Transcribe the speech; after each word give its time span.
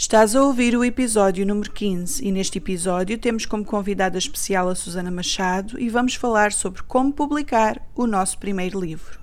Estás 0.00 0.36
a 0.36 0.42
ouvir 0.44 0.76
o 0.76 0.84
episódio 0.84 1.44
número 1.44 1.72
15 1.72 2.24
e 2.24 2.30
neste 2.30 2.58
episódio 2.58 3.18
temos 3.18 3.44
como 3.44 3.64
convidada 3.64 4.16
especial 4.16 4.68
a 4.68 4.74
Susana 4.76 5.10
Machado 5.10 5.76
e 5.76 5.88
vamos 5.88 6.14
falar 6.14 6.52
sobre 6.52 6.84
como 6.84 7.12
publicar 7.12 7.82
o 7.96 8.06
nosso 8.06 8.38
primeiro 8.38 8.78
livro. 8.78 9.18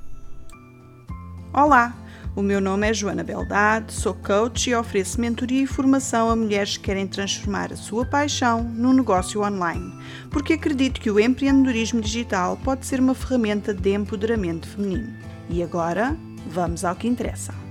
Olá, 1.53 1.95
o 2.35 2.41
meu 2.41 2.59
nome 2.59 2.89
é 2.89 2.93
Joana 2.93 3.23
Beldade, 3.23 3.93
sou 3.93 4.13
coach 4.15 4.69
e 4.69 4.75
ofereço 4.75 5.21
mentoria 5.21 5.63
e 5.63 5.65
formação 5.65 6.29
a 6.29 6.35
mulheres 6.35 6.75
que 6.75 6.83
querem 6.83 7.07
transformar 7.07 7.71
a 7.71 7.77
sua 7.77 8.05
paixão 8.05 8.61
num 8.61 8.91
negócio 8.91 9.43
online, 9.43 9.93
porque 10.29 10.55
acredito 10.55 10.99
que 10.99 11.09
o 11.09 11.21
empreendedorismo 11.21 12.01
digital 12.01 12.59
pode 12.65 12.85
ser 12.85 12.99
uma 12.99 13.15
ferramenta 13.15 13.73
de 13.73 13.93
empoderamento 13.93 14.67
feminino. 14.67 15.13
E 15.49 15.63
agora, 15.63 16.17
vamos 16.49 16.83
ao 16.83 16.97
que 16.97 17.07
interessa. 17.07 17.64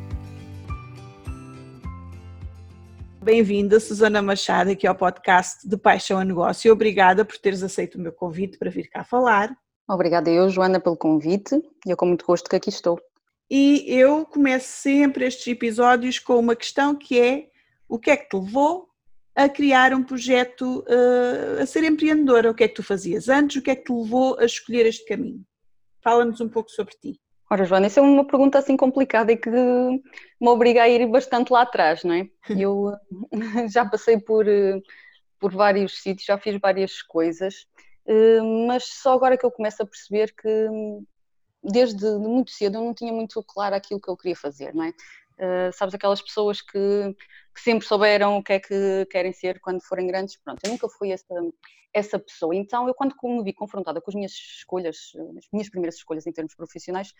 Bem-vinda, 3.24 3.80
Susana 3.80 4.20
Machado, 4.20 4.72
aqui 4.72 4.86
ao 4.86 4.94
podcast 4.94 5.66
de 5.66 5.78
Paixão 5.78 6.18
a 6.18 6.24
Negócio. 6.26 6.70
Obrigada 6.70 7.24
por 7.24 7.38
teres 7.38 7.62
aceito 7.62 7.94
o 7.94 7.98
meu 7.98 8.12
convite 8.12 8.58
para 8.58 8.70
vir 8.70 8.86
cá 8.90 9.02
falar. 9.02 9.56
Obrigada 9.88 10.30
eu, 10.30 10.50
Joana, 10.50 10.78
pelo 10.78 10.94
convite 10.94 11.54
e 11.86 11.90
eu 11.90 11.96
com 11.96 12.04
muito 12.04 12.26
gosto 12.26 12.50
que 12.50 12.56
aqui 12.56 12.68
estou. 12.68 13.00
E 13.50 13.82
eu 13.88 14.26
começo 14.26 14.68
sempre 14.68 15.24
estes 15.24 15.46
episódios 15.46 16.18
com 16.18 16.38
uma 16.38 16.54
questão 16.54 16.94
que 16.94 17.18
é 17.18 17.48
o 17.88 17.98
que 17.98 18.10
é 18.10 18.16
que 18.18 18.28
te 18.28 18.36
levou 18.36 18.90
a 19.34 19.48
criar 19.48 19.94
um 19.94 20.02
projeto, 20.02 20.80
uh, 20.80 21.62
a 21.62 21.64
ser 21.64 21.82
empreendedora? 21.82 22.50
O 22.50 22.54
que 22.54 22.64
é 22.64 22.68
que 22.68 22.74
tu 22.74 22.82
fazias 22.82 23.30
antes? 23.30 23.56
O 23.56 23.62
que 23.62 23.70
é 23.70 23.74
que 23.74 23.84
te 23.84 23.92
levou 23.92 24.38
a 24.38 24.44
escolher 24.44 24.84
este 24.84 25.02
caminho? 25.06 25.42
Fala-nos 26.02 26.42
um 26.42 26.48
pouco 26.50 26.70
sobre 26.70 26.92
ti. 27.00 27.18
Ora, 27.54 27.64
Joana, 27.64 27.86
isso 27.86 28.00
é 28.00 28.02
uma 28.02 28.26
pergunta 28.26 28.58
assim 28.58 28.76
complicada 28.76 29.30
e 29.30 29.36
que 29.36 29.48
me 29.48 30.02
obriga 30.40 30.82
a 30.82 30.88
ir 30.88 31.06
bastante 31.06 31.52
lá 31.52 31.62
atrás, 31.62 32.02
não 32.02 32.12
é? 32.12 32.28
Eu 32.66 32.92
já 33.72 33.88
passei 33.88 34.18
por, 34.18 34.44
por 35.38 35.52
vários 35.54 36.02
sítios, 36.02 36.26
já 36.26 36.36
fiz 36.36 36.58
várias 36.60 37.00
coisas, 37.00 37.64
eh, 38.06 38.40
mas 38.66 38.86
só 38.86 39.12
agora 39.12 39.38
que 39.38 39.46
eu 39.46 39.52
começo 39.52 39.80
a 39.80 39.86
perceber 39.86 40.34
que 40.34 40.48
desde 41.62 42.04
muito 42.18 42.50
cedo 42.50 42.78
eu 42.78 42.82
não 42.82 42.92
tinha 42.92 43.12
muito 43.12 43.40
claro 43.44 43.76
aquilo 43.76 44.00
que 44.00 44.10
eu 44.10 44.16
queria 44.16 44.34
fazer, 44.34 44.74
não 44.74 44.86
é? 44.86 44.90
Uh, 45.38 45.72
sabes, 45.72 45.94
aquelas 45.94 46.20
pessoas 46.20 46.60
que, 46.60 47.14
que, 47.54 47.60
sempre 47.60 47.86
souberam 47.86 48.36
o 48.36 48.42
que 48.42 48.54
é 48.54 48.60
que 48.60 49.06
querem 49.10 49.32
ser 49.32 49.60
quando 49.60 49.80
forem 49.80 50.08
grandes, 50.08 50.36
pronto, 50.36 50.58
eu 50.64 50.70
nunca 50.72 50.88
fui 50.88 51.12
essa, 51.12 51.34
essa 51.94 52.18
pessoa. 52.18 52.54
Então, 52.54 52.88
eu 52.88 52.94
quando 52.94 53.14
me 53.22 53.44
vi 53.44 53.52
confrontada 53.52 54.00
com 54.00 54.10
as 54.10 54.14
minhas 54.14 54.32
escolhas, 54.32 55.12
as 55.38 55.46
minhas 55.52 55.70
primeiras 55.70 55.94
escolhas 55.94 56.26
em 56.26 56.32
termos 56.32 56.54
profissionais, 56.54 57.14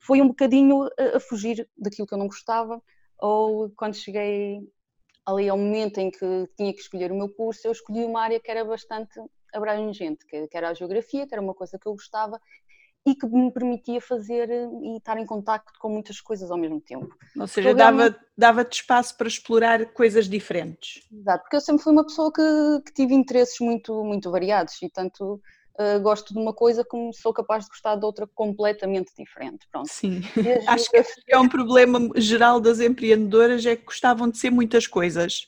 foi 0.00 0.20
um 0.20 0.28
bocadinho 0.28 0.88
a, 1.14 1.20
fugir 1.20 1.68
daquilo 1.78 2.06
que 2.06 2.12
eu 2.12 2.18
não 2.18 2.26
gostava, 2.26 2.82
ou 3.18 3.70
quando 3.70 3.94
cheguei 3.94 4.60
ali 5.24 5.48
ao 5.48 5.56
momento 5.56 5.98
em 5.98 6.10
que 6.10 6.48
tinha 6.56 6.72
que 6.72 6.80
escolher 6.80 7.12
o 7.12 7.16
meu 7.16 7.28
curso, 7.28 7.66
eu 7.66 7.72
escolhi 7.72 8.04
uma 8.04 8.20
área 8.20 8.40
que 8.40 8.50
era 8.50 8.64
bastante 8.64 9.18
abrangente, 9.54 10.26
que 10.26 10.48
era 10.52 10.70
a 10.70 10.74
geografia, 10.74 11.26
que 11.26 11.34
era 11.34 11.42
uma 11.42 11.54
coisa 11.54 11.78
que 11.78 11.86
eu 11.86 11.92
gostava 11.92 12.40
e 13.06 13.14
que 13.14 13.26
me 13.26 13.52
permitia 13.52 14.00
fazer 14.00 14.50
eh, 14.50 14.68
e 14.82 14.96
estar 14.96 15.16
em 15.16 15.24
contacto 15.24 15.78
com 15.78 15.88
muitas 15.88 16.20
coisas 16.20 16.50
ao 16.50 16.58
mesmo 16.58 16.80
tempo. 16.80 17.16
Ou 17.38 17.46
seja, 17.46 17.72
dava-te 17.72 18.18
dava 18.36 18.66
espaço 18.70 19.16
para 19.16 19.28
explorar 19.28 19.86
coisas 19.92 20.28
diferentes. 20.28 21.06
Exato, 21.12 21.42
porque 21.42 21.56
eu 21.56 21.60
sempre 21.60 21.84
fui 21.84 21.92
uma 21.92 22.04
pessoa 22.04 22.32
que, 22.32 22.42
que 22.84 22.92
tive 22.92 23.14
interesses 23.14 23.58
muito, 23.60 24.04
muito 24.04 24.30
variados 24.30 24.82
e 24.82 24.90
tanto 24.90 25.40
uh, 25.78 26.00
gosto 26.02 26.34
de 26.34 26.40
uma 26.40 26.52
coisa 26.52 26.84
como 26.84 27.12
sou 27.14 27.32
capaz 27.32 27.64
de 27.64 27.70
gostar 27.70 27.96
de 27.96 28.04
outra 28.04 28.26
completamente 28.26 29.12
diferente. 29.16 29.66
Pronto. 29.70 29.88
Sim, 29.88 30.20
acho 30.66 30.90
que 30.90 31.04
é 31.28 31.38
um 31.38 31.48
problema 31.48 32.00
geral 32.16 32.60
das 32.60 32.80
empreendedoras 32.80 33.64
é 33.64 33.76
que 33.76 33.84
gostavam 33.84 34.28
de 34.28 34.38
ser 34.38 34.50
muitas 34.50 34.86
coisas. 34.86 35.46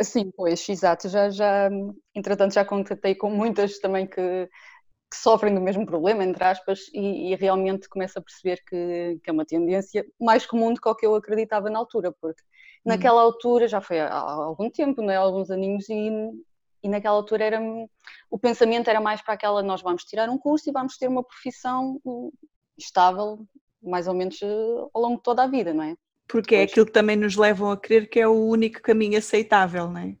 Sim, 0.00 0.30
pois, 0.36 0.66
exato. 0.68 1.08
Já, 1.08 1.30
já, 1.30 1.68
entretanto, 2.14 2.54
já 2.54 2.64
contatei 2.64 3.14
com 3.14 3.30
muitas 3.30 3.78
também 3.78 4.06
que 4.06 4.48
que 5.12 5.18
sofrem 5.18 5.54
do 5.54 5.60
mesmo 5.60 5.84
problema, 5.84 6.24
entre 6.24 6.42
aspas, 6.42 6.88
e, 6.94 7.30
e 7.30 7.36
realmente 7.36 7.86
começo 7.86 8.18
a 8.18 8.22
perceber 8.22 8.62
que, 8.66 9.20
que, 9.22 9.28
é 9.28 9.32
uma 9.32 9.44
tendência 9.44 10.06
mais 10.18 10.46
comum 10.46 10.72
do 10.72 10.80
que 10.80 10.88
o 10.88 10.94
que 10.94 11.04
eu 11.04 11.14
acreditava 11.14 11.68
na 11.68 11.78
altura, 11.78 12.10
porque 12.18 12.42
naquela 12.82 13.20
altura, 13.20 13.68
já 13.68 13.78
foi 13.78 14.00
há, 14.00 14.08
há 14.08 14.32
algum 14.32 14.70
tempo, 14.70 15.02
né, 15.02 15.14
alguns 15.14 15.50
aninhos, 15.50 15.86
e, 15.90 16.10
e 16.82 16.88
naquela 16.88 17.14
altura 17.14 17.44
era, 17.44 17.60
o 18.30 18.38
pensamento 18.38 18.88
era 18.88 19.02
mais 19.02 19.20
para 19.20 19.34
aquela, 19.34 19.62
nós 19.62 19.82
vamos 19.82 20.02
tirar 20.04 20.30
um 20.30 20.38
curso 20.38 20.70
e 20.70 20.72
vamos 20.72 20.96
ter 20.96 21.08
uma 21.08 21.22
profissão 21.22 22.00
estável, 22.78 23.46
mais 23.82 24.08
ou 24.08 24.14
menos 24.14 24.40
eh, 24.40 24.88
ao 24.94 25.02
longo 25.02 25.18
de 25.18 25.22
toda 25.22 25.42
a 25.42 25.46
vida, 25.46 25.74
não 25.74 25.84
é? 25.84 25.94
Porque 26.26 26.54
é 26.54 26.62
aquilo 26.62 26.86
que 26.86 26.92
também 26.92 27.16
nos 27.16 27.36
levam 27.36 27.70
a 27.70 27.76
crer 27.76 28.08
que 28.08 28.18
é 28.18 28.26
o 28.26 28.46
único 28.46 28.80
caminho 28.80 29.18
aceitável, 29.18 29.90
não 29.90 30.00
é? 30.00 30.16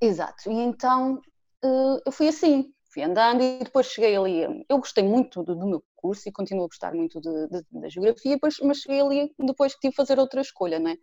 Exato, 0.00 0.50
e 0.50 0.54
então 0.54 1.20
eh, 1.62 2.02
eu 2.06 2.10
fui 2.10 2.28
assim, 2.28 2.72
fui 2.92 3.02
andando 3.02 3.42
e 3.42 3.58
depois 3.64 3.86
cheguei 3.86 4.16
ali. 4.16 4.64
Eu 4.68 4.78
gostei 4.78 5.04
muito 5.04 5.42
do, 5.42 5.54
do 5.54 5.66
meu 5.66 5.84
curso 5.96 6.28
e 6.28 6.32
continuo 6.32 6.64
a 6.64 6.68
gostar 6.68 6.94
muito 6.94 7.20
de, 7.20 7.48
de, 7.48 7.64
da 7.70 7.88
geografia, 7.88 8.34
depois, 8.34 8.58
mas 8.60 8.78
cheguei 8.78 9.00
ali 9.00 9.34
depois 9.38 9.74
que 9.74 9.80
tive 9.80 9.92
que 9.92 9.96
fazer 9.96 10.18
outra 10.18 10.40
escolha, 10.40 10.78
né? 10.78 10.96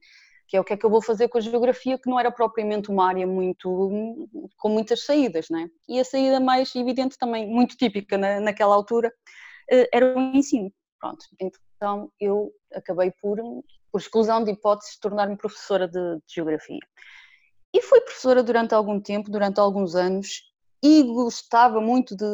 que 0.49 0.57
é 0.57 0.59
o 0.59 0.63
que 0.63 0.73
é 0.73 0.77
que 0.77 0.83
eu 0.83 0.89
vou 0.89 1.01
fazer 1.01 1.29
com 1.29 1.37
a 1.37 1.41
geografia, 1.41 1.99
que 1.99 2.09
não 2.09 2.19
era 2.19 2.31
propriamente 2.31 2.89
uma 2.89 3.07
área 3.07 3.27
muito 3.27 3.69
com 4.57 4.69
muitas 4.69 5.05
saídas, 5.05 5.47
né? 5.47 5.69
E 5.87 5.99
a 5.99 6.03
saída 6.03 6.39
mais 6.39 6.75
evidente 6.75 7.19
também, 7.19 7.47
muito 7.47 7.77
típica 7.77 8.17
na, 8.17 8.39
naquela 8.39 8.73
altura, 8.73 9.13
eh, 9.69 9.87
era 9.93 10.17
o 10.17 10.19
ensino. 10.35 10.73
Pronto, 10.99 11.23
então 11.39 12.11
eu 12.19 12.51
acabei 12.73 13.11
por, 13.21 13.37
por 13.91 14.01
exclusão 14.01 14.43
de 14.43 14.51
hipóteses, 14.51 14.97
tornar-me 14.97 15.37
professora 15.37 15.87
de, 15.87 16.15
de 16.15 16.33
geografia. 16.33 16.79
E 17.71 17.81
fui 17.83 18.01
professora 18.01 18.41
durante 18.41 18.73
algum 18.73 18.99
tempo, 18.99 19.29
durante 19.29 19.59
alguns 19.59 19.93
anos, 19.93 20.48
e 20.81 21.03
gostava 21.03 21.81
muito 21.81 22.15
de, 22.15 22.25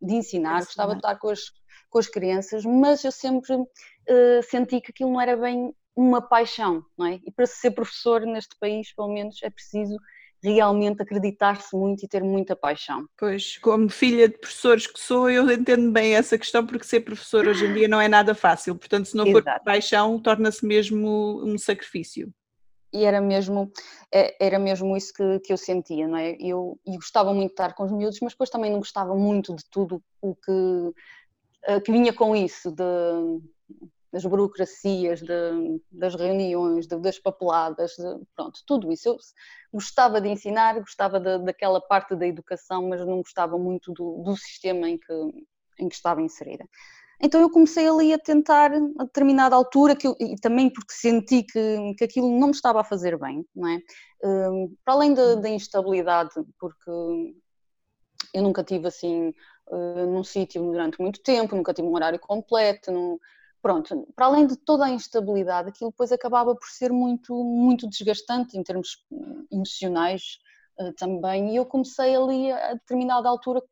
de 0.00 0.14
ensinar, 0.14 0.64
gostava 0.64 0.92
de 0.92 0.98
estar 0.98 1.16
com 1.16 1.30
as, 1.30 1.40
com 1.88 1.98
as 1.98 2.08
crianças, 2.08 2.64
mas 2.64 3.04
eu 3.04 3.12
sempre 3.12 3.54
uh, 3.54 4.42
senti 4.48 4.80
que 4.80 4.90
aquilo 4.90 5.12
não 5.12 5.20
era 5.20 5.36
bem 5.36 5.72
uma 5.94 6.20
paixão, 6.20 6.84
não 6.98 7.06
é? 7.06 7.20
E 7.24 7.30
para 7.30 7.46
ser 7.46 7.70
professor 7.70 8.20
neste 8.22 8.56
país, 8.58 8.94
pelo 8.94 9.08
menos, 9.08 9.42
é 9.42 9.48
preciso 9.48 9.96
realmente 10.42 11.02
acreditar-se 11.02 11.74
muito 11.74 12.04
e 12.04 12.08
ter 12.08 12.22
muita 12.22 12.54
paixão. 12.54 13.06
Pois, 13.18 13.56
como 13.58 13.88
filha 13.88 14.28
de 14.28 14.38
professores 14.38 14.86
que 14.86 15.00
sou, 15.00 15.30
eu 15.30 15.50
entendo 15.50 15.90
bem 15.90 16.14
essa 16.14 16.36
questão, 16.36 16.66
porque 16.66 16.84
ser 16.84 17.00
professor 17.00 17.46
hoje 17.46 17.64
em 17.64 17.72
dia 17.72 17.88
não 17.88 18.00
é 18.00 18.08
nada 18.08 18.34
fácil, 18.34 18.76
portanto, 18.76 19.06
se 19.06 19.16
não 19.16 19.26
Exato. 19.26 19.44
for 19.44 19.64
paixão, 19.64 20.20
torna-se 20.20 20.64
mesmo 20.66 21.42
um 21.42 21.56
sacrifício 21.56 22.32
e 22.92 23.04
era 23.04 23.20
mesmo, 23.20 23.70
é, 24.12 24.36
era 24.44 24.58
mesmo 24.58 24.96
isso 24.96 25.12
que, 25.12 25.40
que 25.40 25.52
eu 25.52 25.56
sentia, 25.56 26.06
não 26.08 26.16
é? 26.16 26.36
Eu, 26.40 26.78
gostava 26.86 27.32
muito 27.34 27.48
de 27.48 27.52
estar 27.54 27.74
com 27.74 27.84
os 27.84 27.92
miúdos, 27.92 28.18
mas 28.20 28.32
depois 28.32 28.50
também 28.50 28.70
não 28.70 28.78
gostava 28.78 29.14
muito 29.14 29.54
de 29.54 29.64
tudo 29.70 30.02
o 30.20 30.34
que, 30.34 30.92
eh, 31.64 31.80
que 31.80 31.92
vinha 31.92 32.12
com 32.12 32.34
isso, 32.34 32.70
de, 32.70 32.84
das 34.12 34.24
burocracias, 34.24 35.20
de, 35.20 35.80
das 35.90 36.14
reuniões, 36.14 36.86
de, 36.86 36.96
das 36.98 37.18
papeladas, 37.18 37.92
de, 37.92 38.24
pronto, 38.34 38.60
tudo 38.66 38.92
isso. 38.92 39.10
Eu 39.10 39.18
gostava 39.72 40.20
de 40.20 40.28
ensinar, 40.28 40.78
gostava 40.80 41.20
de, 41.20 41.38
daquela 41.44 41.80
parte 41.80 42.14
da 42.16 42.26
educação, 42.26 42.88
mas 42.88 43.00
não 43.04 43.18
gostava 43.18 43.58
muito 43.58 43.92
do, 43.92 44.22
do 44.22 44.36
sistema 44.36 44.88
em 44.88 44.98
que, 44.98 45.12
em 45.78 45.88
que 45.88 45.94
estava 45.94 46.22
inserida. 46.22 46.64
Então 47.20 47.40
eu 47.40 47.50
comecei 47.50 47.88
ali 47.88 48.12
a 48.12 48.18
tentar, 48.18 48.70
a 48.72 49.04
determinada 49.04 49.56
altura, 49.56 49.96
que 49.96 50.06
eu, 50.06 50.14
e 50.20 50.36
também 50.36 50.68
porque 50.70 50.92
senti 50.92 51.42
que, 51.42 51.94
que 51.94 52.04
aquilo 52.04 52.30
não 52.38 52.48
me 52.48 52.54
estava 52.54 52.80
a 52.80 52.84
fazer 52.84 53.18
bem, 53.18 53.44
não 53.54 53.68
é? 53.68 53.80
Um, 54.22 54.74
para 54.84 54.94
além 54.94 55.14
da, 55.14 55.34
da, 55.36 55.48
instabilidade, 55.48 56.30
porque 56.58 56.90
eu 58.34 58.42
nunca 58.42 58.62
tive 58.62 58.88
assim 58.88 59.32
uh, 59.68 60.06
num 60.06 60.24
sítio 60.24 60.62
durante 60.62 61.00
muito 61.00 61.22
tempo, 61.22 61.56
nunca 61.56 61.72
tive 61.72 61.88
um 61.88 61.94
horário 61.94 62.18
completo, 62.18 63.20
pronto, 63.62 64.06
para 64.14 64.26
além 64.26 64.46
de 64.46 64.56
toda 64.56 64.84
a 64.84 64.90
instabilidade, 64.90 65.70
aquilo 65.70 65.90
depois 65.90 66.12
acabava 66.12 66.54
por 66.54 66.68
ser 66.68 66.92
muito, 66.92 67.34
muito 67.42 67.88
desgastante 67.88 68.58
em 68.58 68.62
termos 68.62 69.04
emocionais 69.50 70.38
uh, 70.78 70.92
também, 70.92 71.54
e 71.54 71.56
eu 71.56 71.64
comecei 71.64 72.14
ali 72.14 72.52
a 72.52 72.74
determinada 72.74 73.26
altura 73.28 73.62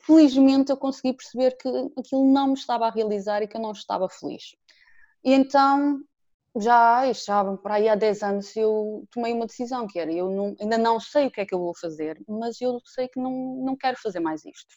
felizmente 0.00 0.70
eu 0.70 0.76
consegui 0.76 1.12
perceber 1.12 1.56
que 1.56 1.68
aquilo 1.98 2.24
não 2.32 2.48
me 2.48 2.54
estava 2.54 2.86
a 2.86 2.90
realizar 2.90 3.42
e 3.42 3.48
que 3.48 3.56
eu 3.56 3.60
não 3.60 3.72
estava 3.72 4.08
feliz. 4.08 4.54
E 5.24 5.32
então, 5.32 6.00
já, 6.56 7.12
já 7.12 7.44
por 7.44 7.70
aí 7.70 7.88
há 7.88 7.94
10 7.94 8.22
anos, 8.22 8.56
eu 8.56 9.06
tomei 9.10 9.32
uma 9.32 9.46
decisão, 9.46 9.86
que 9.86 9.98
era, 9.98 10.12
eu 10.12 10.30
não, 10.30 10.56
ainda 10.60 10.78
não 10.78 10.98
sei 11.00 11.26
o 11.26 11.30
que 11.30 11.40
é 11.40 11.46
que 11.46 11.54
eu 11.54 11.58
vou 11.58 11.74
fazer, 11.76 12.18
mas 12.28 12.60
eu 12.60 12.80
sei 12.84 13.08
que 13.08 13.20
não, 13.20 13.56
não 13.64 13.76
quero 13.76 13.96
fazer 14.00 14.20
mais 14.20 14.44
isto. 14.44 14.74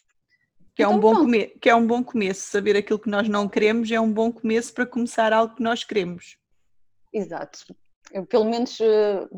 Que 0.74 0.82
é, 0.82 0.88
um 0.88 0.96
então, 0.96 1.00
bom 1.00 1.14
come 1.20 1.46
que 1.46 1.68
é 1.68 1.74
um 1.74 1.86
bom 1.86 2.02
começo, 2.02 2.42
saber 2.42 2.76
aquilo 2.76 2.98
que 2.98 3.10
nós 3.10 3.28
não 3.28 3.48
queremos 3.48 3.90
é 3.90 4.00
um 4.00 4.12
bom 4.12 4.32
começo 4.32 4.72
para 4.72 4.86
começar 4.86 5.32
algo 5.32 5.54
que 5.54 5.62
nós 5.62 5.84
queremos. 5.84 6.36
Exato. 7.12 7.74
Eu, 8.12 8.24
pelo 8.26 8.44
menos, 8.44 8.78
eh, 8.80 9.28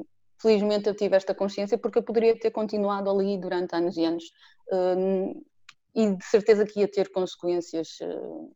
felizmente 0.42 0.88
eu 0.88 0.94
tive 0.94 1.16
esta 1.16 1.34
consciência 1.34 1.78
porque 1.78 1.98
eu 1.98 2.02
poderia 2.02 2.38
ter 2.38 2.50
continuado 2.50 3.08
ali 3.08 3.38
durante 3.38 3.74
anos 3.74 3.96
e 3.96 4.04
anos 4.04 4.24
uh, 4.72 5.44
e 5.94 6.16
de 6.16 6.24
certeza 6.24 6.66
que 6.66 6.80
ia 6.80 6.90
ter 6.90 7.10
consequências 7.12 7.98
uh, 8.00 8.52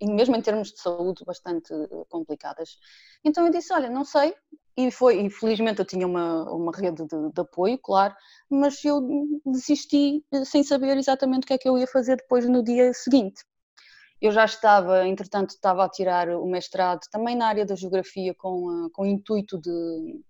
e 0.00 0.06
mesmo 0.06 0.34
em 0.34 0.42
termos 0.42 0.72
de 0.72 0.80
saúde 0.80 1.24
bastante 1.24 1.72
complicadas. 2.08 2.76
Então 3.24 3.46
eu 3.46 3.52
disse, 3.52 3.72
olha, 3.72 3.88
não 3.88 4.04
sei, 4.04 4.34
e 4.76 4.90
foi, 4.90 5.20
infelizmente 5.20 5.78
eu 5.78 5.84
tinha 5.84 6.04
uma, 6.04 6.42
uma 6.50 6.72
rede 6.72 7.06
de, 7.06 7.30
de, 7.32 7.40
apoio, 7.40 7.78
claro, 7.78 8.12
mas 8.50 8.84
eu 8.84 9.00
desisti 9.46 10.24
sem 10.44 10.64
saber 10.64 10.96
exatamente 10.96 11.44
o 11.44 11.46
que 11.46 11.52
é 11.52 11.58
que 11.58 11.68
eu 11.68 11.78
ia 11.78 11.86
fazer 11.86 12.16
depois 12.16 12.48
no 12.48 12.64
dia 12.64 12.92
seguinte. 12.92 13.44
Eu 14.20 14.32
já 14.32 14.44
estava, 14.44 15.06
entretanto, 15.06 15.50
estava 15.50 15.84
a 15.84 15.88
tirar 15.88 16.28
o 16.30 16.46
mestrado 16.46 17.00
também 17.12 17.36
na 17.36 17.46
área 17.46 17.64
da 17.64 17.76
geografia 17.76 18.34
com, 18.34 18.88
com 18.92 19.02
o 19.02 19.06
intuito 19.06 19.56
de, 19.60 20.20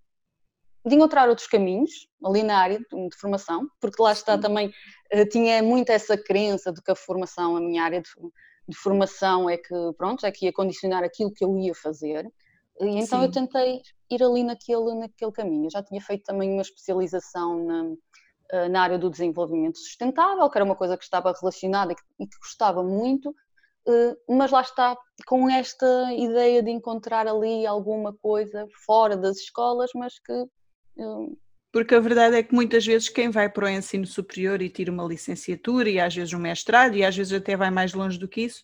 de 0.85 0.95
encontrar 0.95 1.29
outros 1.29 1.47
caminhos 1.47 2.09
ali 2.25 2.43
na 2.43 2.59
área 2.59 2.79
de, 2.79 3.17
formação, 3.17 3.67
porque 3.81 4.03
lá 4.03 4.13
está 4.13 4.37
também, 4.37 4.73
eh, 5.11 5.25
tinha 5.27 5.63
muito 5.63 5.91
essa 5.91 6.17
crença 6.17 6.73
de 6.73 6.83
que 6.83 6.91
a 6.91 6.95
formação, 6.95 7.57
a 7.57 7.61
minha 7.61 7.83
área 7.83 8.01
de, 8.01 8.11
de 8.69 8.77
formação 8.77 9.49
é 9.49 9.57
que, 9.57 9.75
pronto, 9.97 10.27
é 10.27 10.33
que 10.33 10.47
ia 10.47 10.53
condicionar 10.53 11.05
aquilo 11.05 11.33
que 11.33 11.45
eu 11.45 11.57
ia 11.57 11.75
fazer. 11.75 12.27
E 12.81 12.99
então 12.99 13.21
Sim. 13.21 13.27
eu 13.27 13.31
tentei 13.31 13.83
ir 14.11 14.23
ali 14.23 14.43
naquele, 14.43 14.95
naquele 14.95 15.33
caminho. 15.33 15.67
Eu 15.67 15.71
já 15.71 15.83
tinha 15.83 16.01
feito 16.01 16.25
também 16.25 16.51
uma 16.53 16.63
especialização 16.63 17.65
na, 17.65 17.95
eh, 18.53 18.69
na 18.69 18.83
área 18.83 18.99
do 18.99 19.09
desenvolvimento 19.09 19.79
sustentável, 19.79 20.49
que 20.51 20.59
era 20.59 20.65
uma 20.65 20.77
coisa 20.77 20.97
que 20.97 21.05
estava 21.05 21.33
relacionada 21.33 21.93
e 21.93 22.27
que 22.27 22.39
gostava 22.39 22.83
muito, 22.83 23.35
eh, 23.89 24.17
mas 24.29 24.51
lá 24.51 24.61
está, 24.61 24.97
com 25.27 25.49
esta 25.49 26.13
ideia 26.13 26.63
de 26.63 26.71
encontrar 26.71 27.27
ali 27.27 27.67
alguma 27.67 28.13
coisa 28.13 28.67
fora 28.85 29.17
das 29.17 29.39
escolas, 29.39 29.91
mas 29.95 30.19
que. 30.19 30.47
Eh, 30.99 31.37
Porque 31.73 31.95
a 31.95 32.01
verdade 32.01 32.37
é 32.37 32.43
que 32.43 32.55
muitas 32.55 32.85
vezes 32.85 33.09
quem 33.09 33.31
vai 33.31 33.49
para 33.49 33.67
o 33.67 33.69
ensino 33.69 34.07
superior 34.07 34.61
e 34.61 34.69
tira 34.69 34.93
uma 34.93 35.05
licenciatura 35.05 35.89
e 35.89 35.99
às 36.01 36.15
vezes 36.15 36.33
um 36.35 36.39
mestrado 36.39 36.97
e 36.97 37.05
às 37.05 37.17
vezes 37.17 37.33
até 37.33 37.57
vai 37.57 37.71
mais 37.71 37.95
longe 37.95 38.19
do 38.19 38.29
que 38.29 38.43
isso, 38.43 38.63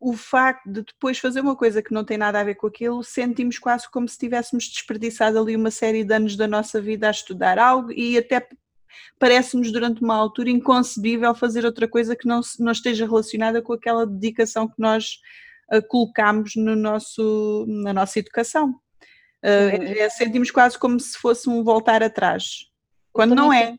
o 0.00 0.14
facto 0.14 0.66
de 0.66 0.82
depois 0.82 1.18
fazer 1.18 1.40
uma 1.42 1.54
coisa 1.54 1.82
que 1.82 1.92
não 1.92 2.04
tem 2.04 2.16
nada 2.16 2.40
a 2.40 2.44
ver 2.44 2.54
com 2.54 2.66
aquilo, 2.66 3.04
sentimos 3.04 3.58
quase 3.58 3.88
como 3.90 4.08
se 4.08 4.18
tivéssemos 4.18 4.64
desperdiçado 4.64 5.38
ali 5.38 5.54
uma 5.54 5.70
série 5.70 6.02
de 6.02 6.14
anos 6.14 6.36
da 6.36 6.48
nossa 6.48 6.80
vida 6.80 7.06
a 7.08 7.10
estudar 7.10 7.58
algo 7.58 7.92
e 7.92 8.16
até 8.16 8.48
parece-nos 9.18 9.70
durante 9.70 10.02
uma 10.02 10.16
altura 10.16 10.50
inconcebível 10.50 11.34
fazer 11.34 11.66
outra 11.66 11.86
coisa 11.86 12.16
que 12.16 12.26
não, 12.26 12.40
não 12.58 12.72
esteja 12.72 13.06
relacionada 13.06 13.60
com 13.60 13.74
aquela 13.74 14.06
dedicação 14.06 14.66
que 14.66 14.78
nós 14.78 15.18
uh, 15.70 15.86
colocamos 15.86 16.56
no 16.56 16.74
nosso, 16.74 17.66
na 17.68 17.92
nossa 17.92 18.18
educação. 18.18 18.80
Uh, 19.44 20.10
sentimos 20.10 20.50
quase 20.50 20.78
como 20.78 21.00
se 21.00 21.16
fosse 21.16 21.48
um 21.48 21.64
voltar 21.64 22.02
atrás, 22.02 22.66
quando 23.12 23.34
não 23.34 23.52
é. 23.52 23.76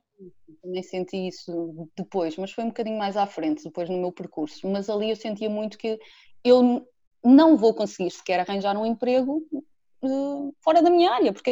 Também 0.62 0.84
senti 0.84 1.28
isso 1.28 1.88
depois, 1.98 2.38
mas 2.38 2.52
foi 2.52 2.64
um 2.64 2.68
bocadinho 2.68 2.98
mais 2.98 3.18
à 3.18 3.26
frente, 3.26 3.64
depois 3.64 3.90
no 3.90 3.98
meu 3.98 4.12
percurso. 4.12 4.68
Mas 4.68 4.90
ali 4.90 5.10
eu 5.10 5.16
sentia 5.16 5.50
muito 5.50 5.78
que 5.78 6.00
eu 6.44 6.86
não 7.24 7.58
vou 7.58 7.74
conseguir 7.74 8.12
sequer 8.12 8.40
arranjar 8.40 8.76
um 8.78 8.86
emprego 8.86 9.44
uh, 10.04 10.56
fora 10.62 10.82
da 10.82 10.90
minha 10.90 11.12
área, 11.12 11.34
porque 11.34 11.52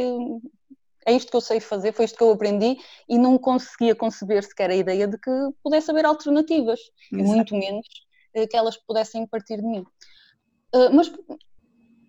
é 1.06 1.14
isto 1.14 1.32
que 1.32 1.38
eu 1.38 1.42
sei 1.42 1.60
fazer, 1.60 1.94
foi 1.94 2.06
isto 2.06 2.18
que 2.18 2.24
eu 2.24 2.32
aprendi 2.32 2.78
e 3.08 3.18
não 3.18 3.38
conseguia 3.38 3.96
conceber 3.96 4.44
sequer 4.44 4.70
a 4.70 4.76
ideia 4.76 5.08
de 5.08 5.18
que 5.18 5.32
pudesse 5.64 5.90
haver 5.90 6.06
alternativas, 6.06 6.80
Exato. 7.12 7.28
muito 7.28 7.56
menos 7.56 7.88
uh, 8.36 8.48
que 8.48 8.58
elas 8.58 8.78
pudessem 8.78 9.26
partir 9.26 9.58
de 9.58 9.68
mim. 9.68 9.86
Uh, 10.74 10.94
mas 10.94 11.12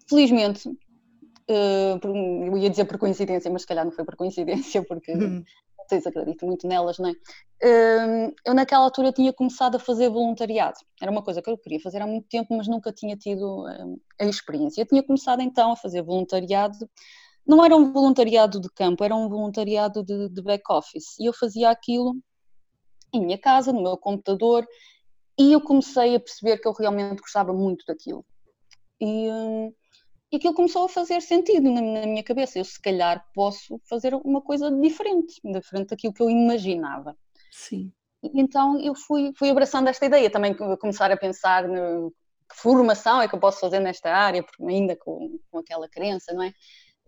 felizmente 0.09 0.69
eu 1.53 2.59
ia 2.59 2.71
dizer 2.71 2.85
por 2.85 2.99
coincidência, 2.99 3.51
mas 3.51 3.63
se 3.63 3.69
calhar 3.69 3.85
não 3.85 3.93
foi 3.93 4.05
por 4.05 4.17
coincidência, 4.17 4.83
porque 4.83 5.13
uhum 5.13 5.45
vocês 5.91 6.07
acredito 6.07 6.47
muito 6.47 6.67
nelas, 6.67 6.99
não 6.99 7.11
é? 7.11 7.13
Hum, 7.63 8.33
eu 8.47 8.55
naquela 8.55 8.85
altura 8.85 9.13
tinha 9.13 9.33
começado 9.33 9.75
a 9.75 9.79
fazer 9.79 10.09
voluntariado. 10.09 10.79
Era 11.01 11.11
uma 11.11 11.23
coisa 11.23 11.43
que 11.43 11.51
eu 11.51 11.59
queria 11.59 11.81
fazer 11.81 12.01
há 12.01 12.07
muito 12.07 12.29
tempo, 12.29 12.57
mas 12.57 12.69
nunca 12.69 12.93
tinha 12.93 13.17
tido 13.17 13.67
hum, 13.67 13.99
a 14.21 14.25
experiência. 14.25 14.81
Eu 14.81 14.87
tinha 14.87 15.03
começado 15.03 15.43
então 15.43 15.73
a 15.73 15.77
fazer 15.77 16.03
voluntariado. 16.03 16.79
Não 17.45 17.65
era 17.65 17.77
um 17.77 17.93
voluntariado 17.93 18.61
de 18.61 18.69
campo, 18.71 19.03
era 19.03 19.15
um 19.15 19.29
voluntariado 19.29 20.05
de, 20.05 20.29
de 20.29 20.43
back-office. 20.43 21.19
E 21.19 21.29
eu 21.29 21.33
fazia 21.33 21.71
aquilo 21.71 22.17
em 23.13 23.25
minha 23.25 23.39
casa, 23.39 23.73
no 23.73 23.83
meu 23.83 23.97
computador, 23.97 24.65
e 25.39 25.53
eu 25.53 25.61
comecei 25.61 26.15
a 26.15 26.21
perceber 26.21 26.59
que 26.59 26.69
eu 26.69 26.73
realmente 26.73 27.21
gostava 27.21 27.53
muito 27.53 27.85
daquilo. 27.87 28.25
E, 29.01 29.29
hum, 29.29 29.73
e 30.33 30.37
aquilo 30.37 30.55
começou 30.55 30.85
a 30.85 30.89
fazer 30.89 31.21
sentido 31.21 31.71
na, 31.71 31.81
na, 31.81 32.07
minha 32.07 32.23
cabeça. 32.23 32.59
Eu, 32.59 32.65
se 32.65 32.81
calhar, 32.81 33.25
posso 33.35 33.81
fazer 33.89 34.15
uma 34.15 34.41
coisa 34.41 34.71
diferente, 34.71 35.41
diferente 35.45 35.89
daquilo 35.89 36.13
que 36.13 36.23
eu 36.23 36.31
imaginava. 36.31 37.17
Sim. 37.51 37.93
Então 38.23 38.79
eu 38.81 38.95
fui, 38.95 39.33
fui 39.37 39.51
abraçando 39.51 39.89
esta 39.89 40.07
ideia, 40.07 40.31
também 40.31 40.55
começar 40.55 41.11
a 41.11 41.17
pensar 41.17 41.67
no, 41.67 42.13
que 42.51 42.57
formação 42.57 43.23
é 43.23 43.29
que 43.29 43.35
eu 43.35 43.41
posso 43.41 43.61
fazer 43.61 43.79
nesta 43.79 44.13
área, 44.13 44.45
ainda 44.69 44.97
com, 44.97 45.39
com 45.51 45.59
aquela 45.59 45.89
crença, 45.89 46.33
não 46.35 46.43
é? 46.43 46.53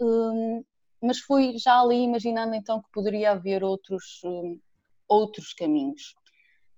Um, 0.00 0.64
mas 1.02 1.18
fui 1.18 1.58
já 1.58 1.80
ali 1.80 1.96
imaginando 1.96 2.54
então 2.54 2.80
que 2.80 2.90
poderia 2.92 3.32
haver 3.32 3.64
outros, 3.64 4.20
um, 4.24 4.58
outros 5.08 5.52
caminhos. 5.52 6.14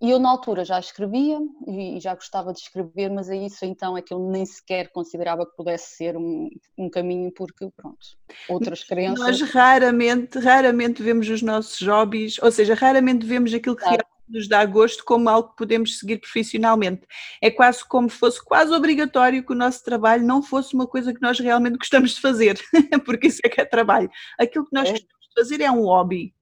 E 0.00 0.10
eu 0.10 0.18
na 0.18 0.28
altura 0.28 0.64
já 0.64 0.78
escrevia 0.78 1.38
e 1.66 1.98
já 2.00 2.14
gostava 2.14 2.52
de 2.52 2.58
escrever, 2.58 3.10
mas 3.10 3.30
é 3.30 3.36
isso 3.36 3.64
então 3.64 3.96
é 3.96 4.02
que 4.02 4.12
eu 4.12 4.18
nem 4.18 4.44
sequer 4.44 4.90
considerava 4.90 5.46
que 5.46 5.56
pudesse 5.56 5.96
ser 5.96 6.16
um, 6.16 6.50
um 6.76 6.90
caminho, 6.90 7.32
porque 7.32 7.68
pronto, 7.76 8.04
outras 8.48 8.82
crenças. 8.84 9.18
Nós 9.18 9.40
raramente, 9.50 10.38
raramente 10.38 11.02
vemos 11.02 11.28
os 11.28 11.42
nossos 11.42 11.80
hobbies, 11.86 12.38
ou 12.42 12.50
seja, 12.50 12.74
raramente 12.74 13.24
vemos 13.24 13.54
aquilo 13.54 13.76
que 13.76 13.82
claro. 13.82 13.98
realmente 13.98 14.14
nos 14.28 14.48
dá 14.48 14.64
gosto 14.66 15.04
como 15.04 15.28
algo 15.28 15.50
que 15.50 15.56
podemos 15.56 15.98
seguir 15.98 16.18
profissionalmente. 16.18 17.06
É 17.40 17.50
quase 17.50 17.86
como 17.86 18.10
se 18.10 18.18
fosse 18.18 18.44
quase 18.44 18.72
obrigatório 18.72 19.44
que 19.44 19.52
o 19.52 19.56
nosso 19.56 19.84
trabalho 19.84 20.26
não 20.26 20.42
fosse 20.42 20.74
uma 20.74 20.86
coisa 20.86 21.14
que 21.14 21.22
nós 21.22 21.38
realmente 21.38 21.78
gostamos 21.78 22.14
de 22.14 22.20
fazer, 22.20 22.60
porque 23.06 23.28
isso 23.28 23.40
é 23.44 23.48
que 23.48 23.60
é 23.60 23.64
trabalho. 23.64 24.10
Aquilo 24.38 24.66
que 24.66 24.74
nós 24.74 24.88
é. 24.88 24.92
gostamos 24.92 25.28
de 25.28 25.34
fazer 25.34 25.60
é 25.62 25.70
um 25.70 25.84
hobby 25.84 26.33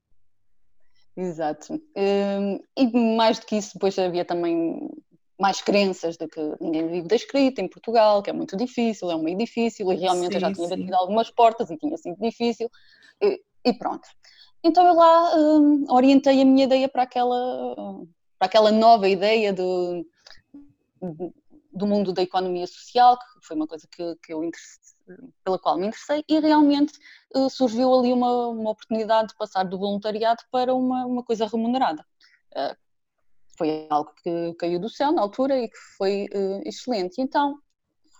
Exato. 1.16 1.74
Um, 1.96 2.60
e 2.76 3.16
mais 3.16 3.38
do 3.38 3.46
que 3.46 3.56
isso, 3.56 3.74
depois 3.74 3.98
havia 3.98 4.24
também 4.24 4.88
mais 5.38 5.60
crenças 5.60 6.16
de 6.16 6.28
que 6.28 6.40
ninguém 6.60 6.86
vive 6.88 7.08
da 7.08 7.16
escrita 7.16 7.60
em 7.60 7.68
Portugal, 7.68 8.22
que 8.22 8.30
é 8.30 8.32
muito 8.32 8.56
difícil, 8.56 9.10
é 9.10 9.16
um 9.16 9.22
meio 9.22 9.36
difícil, 9.36 9.90
e 9.92 9.96
realmente 9.96 10.30
sim, 10.30 10.36
eu 10.36 10.40
já 10.40 10.52
tinha 10.52 10.68
batido 10.68 10.94
algumas 10.94 11.30
portas 11.30 11.70
e 11.70 11.76
tinha 11.76 11.96
sido 11.96 12.16
difícil, 12.20 12.70
e, 13.20 13.40
e 13.64 13.72
pronto. 13.72 14.08
Então 14.62 14.86
eu 14.86 14.94
lá 14.94 15.36
um, 15.36 15.84
orientei 15.90 16.40
a 16.40 16.44
minha 16.44 16.64
ideia 16.64 16.88
para 16.88 17.02
aquela, 17.02 17.74
para 18.38 18.46
aquela 18.46 18.70
nova 18.70 19.08
ideia 19.08 19.52
do, 19.52 20.06
do 21.72 21.86
mundo 21.86 22.12
da 22.12 22.22
economia 22.22 22.66
social, 22.66 23.18
que 23.18 23.46
foi 23.46 23.56
uma 23.56 23.66
coisa 23.66 23.88
que, 23.90 24.16
que 24.22 24.32
eu 24.32 24.42
pela 25.44 25.58
qual 25.58 25.76
me 25.76 25.86
interessei 25.86 26.24
e 26.28 26.38
realmente 26.38 26.92
uh, 27.34 27.48
surgiu 27.50 27.92
ali 27.92 28.12
uma, 28.12 28.48
uma 28.48 28.70
oportunidade 28.70 29.28
de 29.28 29.36
passar 29.36 29.64
do 29.64 29.78
voluntariado 29.78 30.42
para 30.50 30.74
uma, 30.74 31.04
uma 31.06 31.22
coisa 31.22 31.46
remunerada. 31.46 32.04
Uh, 32.52 32.76
foi 33.56 33.86
algo 33.90 34.12
que 34.22 34.54
caiu 34.54 34.78
do 34.78 34.88
céu 34.88 35.12
na 35.12 35.22
altura 35.22 35.58
e 35.58 35.68
que 35.68 35.78
foi 35.96 36.28
uh, 36.34 36.62
excelente. 36.64 37.20
Então 37.20 37.58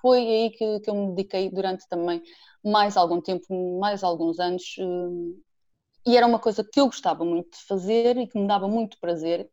foi 0.01 0.19
aí 0.19 0.51
que, 0.51 0.81
que, 0.81 0.91
eu 0.91 0.95
me 0.95 1.15
dediquei 1.15 1.51
durante 1.51 1.87
também 1.89 2.23
mais 2.65 2.97
algum 2.97 3.21
tempo, 3.21 3.79
mais 3.79 4.03
alguns 4.03 4.39
anos, 4.41 4.77
e 6.05 6.17
era 6.17 6.27
uma 6.27 6.39
coisa 6.39 6.65
que 6.65 6.81
eu 6.81 6.87
gostava 6.87 7.25
muito 7.25 7.57
de 7.57 7.65
fazer 7.65 8.17
e 8.17 8.27
que 8.27 8.39
me 8.39 8.47
dava 8.47 8.67
muito 8.67 8.99
prazer. 8.99 9.49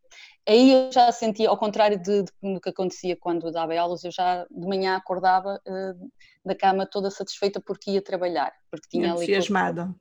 Aí 0.47 0.71
eu 0.71 0.91
já 0.91 1.11
sentia, 1.11 1.49
ao 1.49 1.57
contrário 1.57 2.01
de, 2.01 2.23
de, 2.23 2.31
do 2.41 2.61
que 2.61 2.69
acontecia 2.69 3.15
quando 3.15 3.51
dava 3.51 3.77
aulas, 3.77 4.03
eu 4.03 4.11
já 4.11 4.45
de 4.49 4.67
manhã 4.67 4.95
acordava 4.95 5.61
uh, 5.67 6.11
da 6.43 6.55
cama 6.55 6.85
toda 6.85 7.11
satisfeita 7.11 7.61
porque 7.61 7.91
ia 7.91 8.01
trabalhar, 8.01 8.51
porque 8.71 8.87
tinha 8.89 9.13
ali 9.13 9.23
entusiasmada. 9.23 9.93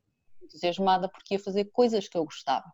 entusiasmada 0.42 1.08
porque 1.08 1.34
ia 1.34 1.40
fazer 1.40 1.66
coisas 1.66 2.08
que 2.08 2.16
eu 2.16 2.24
gostava. 2.24 2.64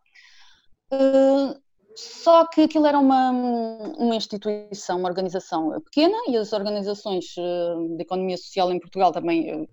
Uh, 0.91 1.59
só 1.95 2.45
que 2.47 2.61
aquilo 2.61 2.85
era 2.85 2.99
uma, 2.99 3.31
uma 3.31 4.15
instituição, 4.15 4.99
uma 4.99 5.09
organização 5.09 5.81
pequena 5.81 6.17
e 6.27 6.37
as 6.37 6.53
organizações 6.53 7.35
uh, 7.37 7.95
de 7.97 8.03
economia 8.03 8.37
social 8.37 8.71
em 8.71 8.79
Portugal 8.79 9.11
também 9.11 9.67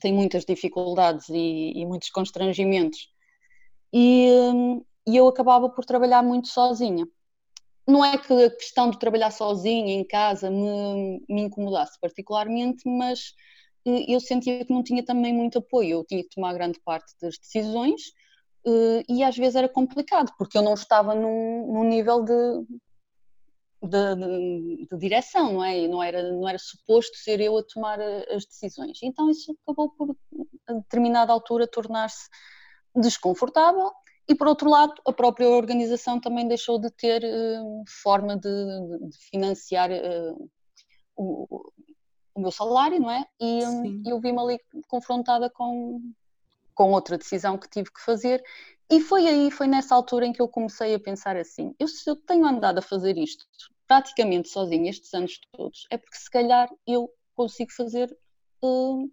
têm 0.00 0.12
muitas 0.12 0.44
dificuldades 0.44 1.28
e, 1.28 1.72
e 1.76 1.86
muitos 1.86 2.10
constrangimentos. 2.10 3.08
E, 3.92 4.28
e 5.08 5.16
eu 5.16 5.26
acabava 5.26 5.70
por 5.70 5.86
trabalhar 5.86 6.22
muito 6.22 6.48
sozinha. 6.48 7.08
Não 7.86 8.04
é 8.04 8.18
que 8.18 8.30
a 8.30 8.50
questão 8.50 8.90
de 8.90 8.98
trabalhar 8.98 9.30
sozinha 9.30 9.94
em 9.94 10.06
casa 10.06 10.50
me, 10.50 11.24
me 11.26 11.42
incomodasse 11.42 11.98
particularmente, 11.98 12.86
mas 12.86 13.32
eh, 13.86 14.04
eu 14.06 14.20
sentia 14.20 14.62
que 14.66 14.72
não 14.72 14.82
tinha 14.82 15.02
também 15.02 15.32
muito 15.32 15.58
apoio. 15.58 16.00
Eu 16.00 16.04
tinha 16.04 16.22
que 16.22 16.28
tomar 16.28 16.52
grande 16.52 16.78
parte 16.84 17.14
das 17.22 17.38
decisões 17.38 18.02
eh, 18.66 19.02
e 19.08 19.24
às 19.24 19.34
vezes 19.34 19.56
era 19.56 19.68
complicado, 19.68 20.30
porque 20.36 20.58
eu 20.58 20.62
não 20.62 20.74
estava 20.74 21.14
num, 21.14 21.72
num 21.72 21.84
nível 21.84 22.22
de, 22.22 22.66
de, 23.82 24.14
de, 24.14 24.88
de, 24.90 24.98
direção, 24.98 25.54
não 25.54 25.64
é? 25.64 25.88
Não 25.88 26.02
era, 26.02 26.30
não 26.30 26.46
era 26.46 26.58
suposto 26.58 27.16
ser 27.16 27.40
eu 27.40 27.56
a 27.56 27.62
tomar 27.62 27.98
eh, 27.98 28.26
as 28.34 28.44
decisões. 28.44 28.98
Então 29.02 29.30
isso 29.30 29.56
acabou 29.62 29.88
por, 29.88 30.14
a 30.66 30.74
determinada 30.74 31.32
altura, 31.32 31.66
tornar-se 31.66 32.28
desconfortável 32.94 33.90
e, 34.28 34.34
por 34.34 34.46
outro 34.46 34.68
lado, 34.68 34.92
a 35.06 35.12
própria 35.12 35.48
organização 35.48 36.20
também 36.20 36.46
deixou 36.46 36.78
de 36.78 36.90
ter 36.90 37.24
uh, 37.24 37.84
forma 38.02 38.36
de, 38.36 38.48
de 39.08 39.18
financiar 39.30 39.90
uh, 39.90 40.50
o, 41.16 41.72
o, 42.34 42.40
meu 42.40 42.50
salário, 42.50 43.00
não 43.00 43.10
é? 43.10 43.24
E 43.40 43.62
Sim. 43.62 44.02
eu 44.04 44.20
vi-me 44.20 44.38
ali 44.38 44.60
confrontada 44.86 45.48
com, 45.48 46.02
com 46.74 46.92
outra 46.92 47.16
decisão 47.16 47.56
que 47.56 47.70
tive 47.70 47.90
que 47.90 48.04
fazer. 48.04 48.44
E 48.90 49.00
foi 49.00 49.26
aí, 49.26 49.50
foi 49.50 49.66
nessa 49.66 49.94
altura 49.94 50.26
em 50.26 50.32
que 50.32 50.42
eu 50.42 50.48
comecei 50.48 50.94
a 50.94 51.00
pensar 51.00 51.34
assim: 51.34 51.74
eu, 51.78 51.88
se 51.88 52.08
eu 52.08 52.14
tenho 52.14 52.44
andado 52.44 52.78
a 52.78 52.82
fazer 52.82 53.16
isto 53.16 53.46
praticamente 53.86 54.50
sozinha 54.50 54.90
estes 54.90 55.12
anos 55.14 55.40
todos, 55.52 55.86
é 55.90 55.96
porque 55.96 56.18
se 56.18 56.30
calhar 56.30 56.68
eu 56.86 57.10
consigo 57.34 57.72
fazer 57.72 58.14
uh, 58.62 59.10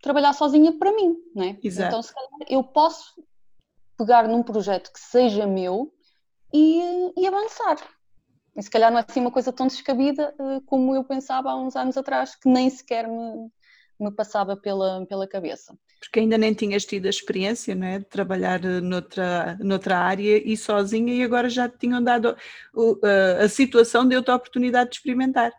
trabalhar 0.00 0.32
sozinha 0.34 0.72
para 0.78 0.92
mim, 0.94 1.16
não 1.34 1.42
é? 1.42 1.58
Exato. 1.60 1.88
Então, 1.88 2.02
se 2.02 2.14
calhar 2.14 2.30
eu 2.48 2.62
posso 2.62 3.20
pegar 4.02 4.26
num 4.26 4.42
projeto 4.42 4.92
que 4.92 4.98
seja 4.98 5.46
meu 5.46 5.92
e, 6.52 7.12
e 7.16 7.26
avançar. 7.26 7.76
E 8.56 8.62
se 8.62 8.68
calhar 8.68 8.90
não 8.90 8.98
é 8.98 9.04
assim 9.08 9.20
uma 9.20 9.30
coisa 9.30 9.52
tão 9.52 9.68
descabida 9.68 10.34
uh, 10.38 10.60
como 10.62 10.94
eu 10.94 11.04
pensava 11.04 11.50
há 11.50 11.56
uns 11.56 11.76
anos 11.76 11.96
atrás, 11.96 12.34
que 12.34 12.48
nem 12.48 12.68
sequer 12.68 13.06
me, 13.06 13.48
me 13.98 14.10
passava 14.10 14.56
pela, 14.56 15.06
pela 15.06 15.26
cabeça. 15.26 15.74
Porque 16.00 16.18
ainda 16.18 16.36
nem 16.36 16.52
tinhas 16.52 16.84
tido 16.84 17.06
a 17.06 17.10
experiência 17.10 17.76
não 17.76 17.86
é? 17.86 18.00
de 18.00 18.04
trabalhar 18.04 18.62
eh, 18.64 18.80
noutra, 18.80 19.56
noutra 19.60 19.98
área 19.98 20.36
e 20.44 20.56
sozinha, 20.56 21.14
e 21.14 21.22
agora 21.22 21.48
já 21.48 21.68
te 21.68 21.78
tinham 21.78 22.02
dado 22.02 22.36
uh, 22.74 22.98
a 23.40 23.48
situação, 23.48 24.06
deu-te 24.06 24.30
a 24.30 24.34
oportunidade 24.34 24.90
de 24.90 24.96
experimentar. 24.96 25.52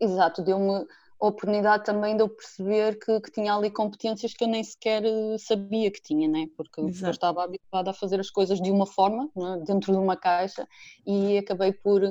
Exato, 0.00 0.40
deu-me 0.40 0.72
a 0.72 0.86
oportunidade 1.18 1.84
também 1.84 2.16
de 2.16 2.22
eu 2.22 2.28
perceber 2.28 2.98
que, 2.98 3.20
que, 3.20 3.30
tinha 3.30 3.54
ali 3.54 3.70
competências 3.70 4.34
que 4.34 4.44
eu 4.44 4.48
nem 4.48 4.62
sequer 4.62 5.04
eh, 5.04 5.38
sabia 5.38 5.90
que 5.90 6.02
tinha, 6.02 6.28
né? 6.28 6.48
porque 6.56 6.80
Exato. 6.80 7.06
eu 7.06 7.10
estava 7.10 7.44
habituada 7.44 7.90
a 7.90 7.94
fazer 7.94 8.20
as 8.20 8.30
coisas 8.30 8.60
de 8.60 8.70
uma 8.70 8.86
forma, 8.86 9.30
né? 9.34 9.62
dentro 9.66 9.92
de 9.92 9.98
uma 9.98 10.16
caixa, 10.16 10.68
e 11.06 11.38
acabei 11.38 11.72
por, 11.72 12.02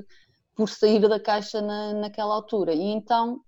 por 0.55 0.69
sair 0.69 1.07
da 1.07 1.19
caixa 1.19 1.61
na, 1.61 1.93
naquela 1.93 2.33
altura. 2.33 2.73
E 2.73 2.81
então 2.81 3.41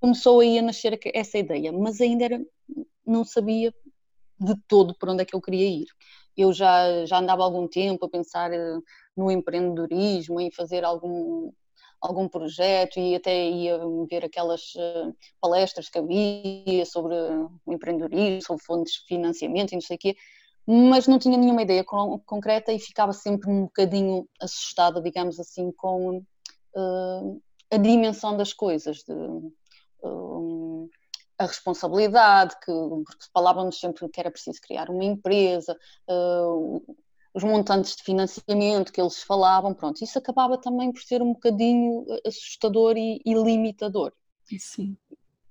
começou 0.00 0.40
aí 0.40 0.58
a 0.58 0.62
nascer 0.62 0.98
essa 1.14 1.38
ideia, 1.38 1.72
mas 1.72 2.00
ainda 2.00 2.24
era, 2.24 2.40
não 3.06 3.24
sabia 3.24 3.74
de 4.38 4.56
todo 4.68 4.94
para 4.96 5.12
onde 5.12 5.22
é 5.22 5.24
que 5.24 5.34
eu 5.34 5.40
queria 5.40 5.68
ir. 5.68 5.86
Eu 6.36 6.52
já, 6.52 7.04
já 7.06 7.18
andava 7.18 7.42
algum 7.42 7.68
tempo 7.68 8.06
a 8.06 8.08
pensar 8.08 8.52
eh, 8.52 8.78
no 9.16 9.30
empreendedorismo, 9.30 10.40
em 10.40 10.50
fazer 10.50 10.84
algum, 10.84 11.52
algum 12.02 12.28
projeto 12.28 12.98
e 12.98 13.14
até 13.14 13.48
ia 13.48 13.78
ver 14.10 14.24
aquelas 14.24 14.74
uh, 14.74 15.14
palestras 15.40 15.88
que 15.88 15.98
havia 15.98 16.84
sobre 16.84 17.14
o 17.14 17.72
empreendedorismo, 17.72 18.42
sobre 18.42 18.64
fontes 18.64 18.94
de 18.94 19.06
financiamento 19.06 19.72
e 19.72 19.76
não 19.76 19.80
sei 19.80 19.96
o 19.96 19.98
quê, 20.00 20.16
mas 20.66 21.06
não 21.06 21.18
tinha 21.18 21.38
nenhuma 21.38 21.62
ideia 21.62 21.84
concreta 21.84 22.72
e 22.72 22.78
ficava 22.78 23.12
sempre 23.12 23.48
um 23.48 23.62
bocadinho 23.62 24.28
assustada, 24.40 25.00
digamos 25.00 25.38
assim, 25.38 25.70
com 25.72 26.18
uh, 26.18 27.42
a 27.70 27.76
dimensão 27.76 28.36
das 28.36 28.52
coisas, 28.52 28.98
de, 29.04 29.12
uh, 30.02 30.90
a 31.38 31.46
responsabilidade, 31.46 32.56
que, 32.64 32.72
porque 32.72 33.26
falávamos 33.32 33.78
sempre 33.78 34.08
que 34.08 34.20
era 34.20 34.30
preciso 34.30 34.60
criar 34.60 34.90
uma 34.90 35.04
empresa, 35.04 35.76
os 37.34 37.42
montantes 37.42 37.96
de 37.96 38.02
financiamento 38.02 38.92
que 38.92 39.00
eles 39.00 39.22
falavam, 39.22 39.72
pronto, 39.72 40.02
isso 40.02 40.18
acabava 40.18 40.58
também 40.58 40.92
por 40.92 41.00
ser 41.02 41.22
um 41.22 41.32
bocadinho 41.32 42.04
eh, 42.08 42.28
assustador 42.28 42.96
e, 42.96 43.20
e 43.24 43.34
limitador. 43.34 44.12
Sim. 44.58 44.96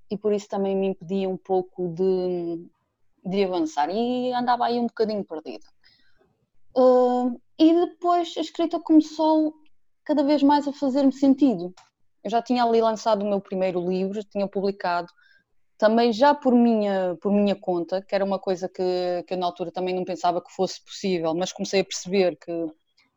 E 0.09 0.17
por 0.17 0.33
isso 0.33 0.47
também 0.47 0.75
me 0.75 0.87
impedia 0.87 1.27
um 1.27 1.37
pouco 1.37 1.87
de, 1.89 2.69
de 3.25 3.43
avançar 3.43 3.89
e 3.89 4.31
andava 4.33 4.65
aí 4.65 4.79
um 4.79 4.87
bocadinho 4.87 5.23
perdida. 5.23 5.65
Uh, 6.75 7.41
e 7.57 7.73
depois 7.73 8.33
a 8.37 8.41
escrita 8.41 8.79
começou 8.79 9.53
cada 10.03 10.23
vez 10.23 10.43
mais 10.43 10.67
a 10.67 10.73
fazer-me 10.73 11.11
sentido. 11.11 11.73
Eu 12.23 12.29
já 12.29 12.41
tinha 12.41 12.63
ali 12.63 12.81
lançado 12.81 13.23
o 13.23 13.29
meu 13.29 13.41
primeiro 13.41 13.89
livro, 13.89 14.23
tinha 14.23 14.47
publicado 14.47 15.11
também 15.81 16.13
já 16.13 16.35
por 16.35 16.53
minha, 16.53 17.17
por 17.19 17.31
minha 17.31 17.55
conta, 17.55 18.03
que 18.03 18.13
era 18.13 18.23
uma 18.23 18.37
coisa 18.37 18.69
que, 18.69 19.23
que 19.25 19.33
eu 19.33 19.37
na 19.37 19.47
altura 19.47 19.71
também 19.71 19.95
não 19.95 20.05
pensava 20.05 20.39
que 20.39 20.53
fosse 20.53 20.79
possível, 20.85 21.33
mas 21.33 21.51
comecei 21.51 21.81
a 21.81 21.83
perceber 21.83 22.37
que, 22.37 22.67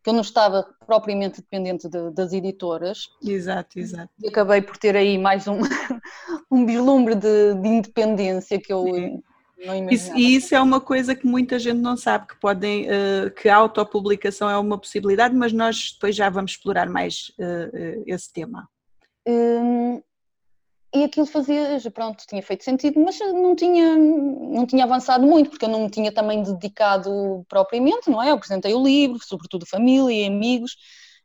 que 0.03 0.09
eu 0.09 0.15
não 0.15 0.23
estava 0.23 0.67
propriamente 0.87 1.43
dependente 1.43 1.87
de, 1.91 2.11
das 2.13 2.33
editoras. 2.33 3.11
Exato, 3.23 3.79
exato. 3.79 4.11
E 4.19 4.29
acabei 4.29 4.63
por 4.63 4.79
ter 4.79 4.97
aí 4.97 5.19
mais 5.19 5.47
um, 5.47 5.59
um 6.51 6.65
vislumbre 6.65 7.15
de, 7.15 7.55
de 7.61 7.69
independência 7.69 8.59
que 8.59 8.73
eu. 8.73 8.85
Sim. 8.85 9.23
Isso, 9.91 10.17
e 10.17 10.35
isso 10.35 10.55
é 10.55 10.61
uma 10.61 10.81
coisa 10.81 11.15
que 11.15 11.27
muita 11.27 11.59
gente 11.59 11.81
não 11.81 11.99
sabe, 11.99 12.29
que 12.29 12.41
podem, 12.41 12.87
uh, 12.87 13.31
que 13.31 13.47
a 13.47 13.57
autopublicação 13.57 14.49
é 14.49 14.57
uma 14.57 14.79
possibilidade, 14.79 15.35
mas 15.35 15.53
nós 15.53 15.93
depois 15.93 16.17
já 16.17 16.31
vamos 16.31 16.53
explorar 16.53 16.89
mais 16.89 17.31
uh, 17.39 18.01
uh, 18.01 18.05
esse 18.07 18.33
tema. 18.33 18.69
Hum, 19.27 19.84
aquilo 21.05 21.27
fazia, 21.27 21.79
pronto, 21.93 22.25
tinha 22.27 22.43
feito 22.43 22.65
sentido, 22.65 23.01
mas 23.01 23.19
não 23.19 23.55
tinha, 23.55 23.97
não 23.97 24.67
tinha 24.67 24.85
avançado 24.85 25.27
muito, 25.27 25.51
porque 25.51 25.65
eu 25.65 25.69
não 25.69 25.85
me 25.85 25.91
tinha 25.91 26.13
também 26.13 26.43
dedicado 26.43 27.45
propriamente, 27.49 28.11
não 28.11 28.23
é? 28.23 28.31
Eu 28.31 28.35
apresentei 28.35 28.75
o 28.75 28.83
livro, 28.83 29.19
sobretudo 29.25 29.67
família 29.67 30.25
e 30.25 30.27
amigos, 30.27 30.77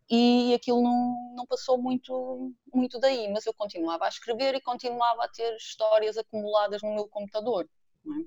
e 0.10 0.54
aquilo 0.54 0.82
não, 0.82 1.34
não 1.36 1.46
passou 1.46 1.78
muito, 1.78 2.54
muito 2.74 3.00
daí, 3.00 3.32
mas 3.32 3.46
eu 3.46 3.54
continuava 3.54 4.06
a 4.06 4.10
escrever 4.10 4.56
e 4.56 4.62
continuava 4.62 5.24
a 5.24 5.28
ter 5.28 5.56
histórias 5.56 6.18
acumuladas 6.18 6.82
no 6.82 6.94
meu 6.96 7.08
computador. 7.08 7.70
É? 8.08 8.26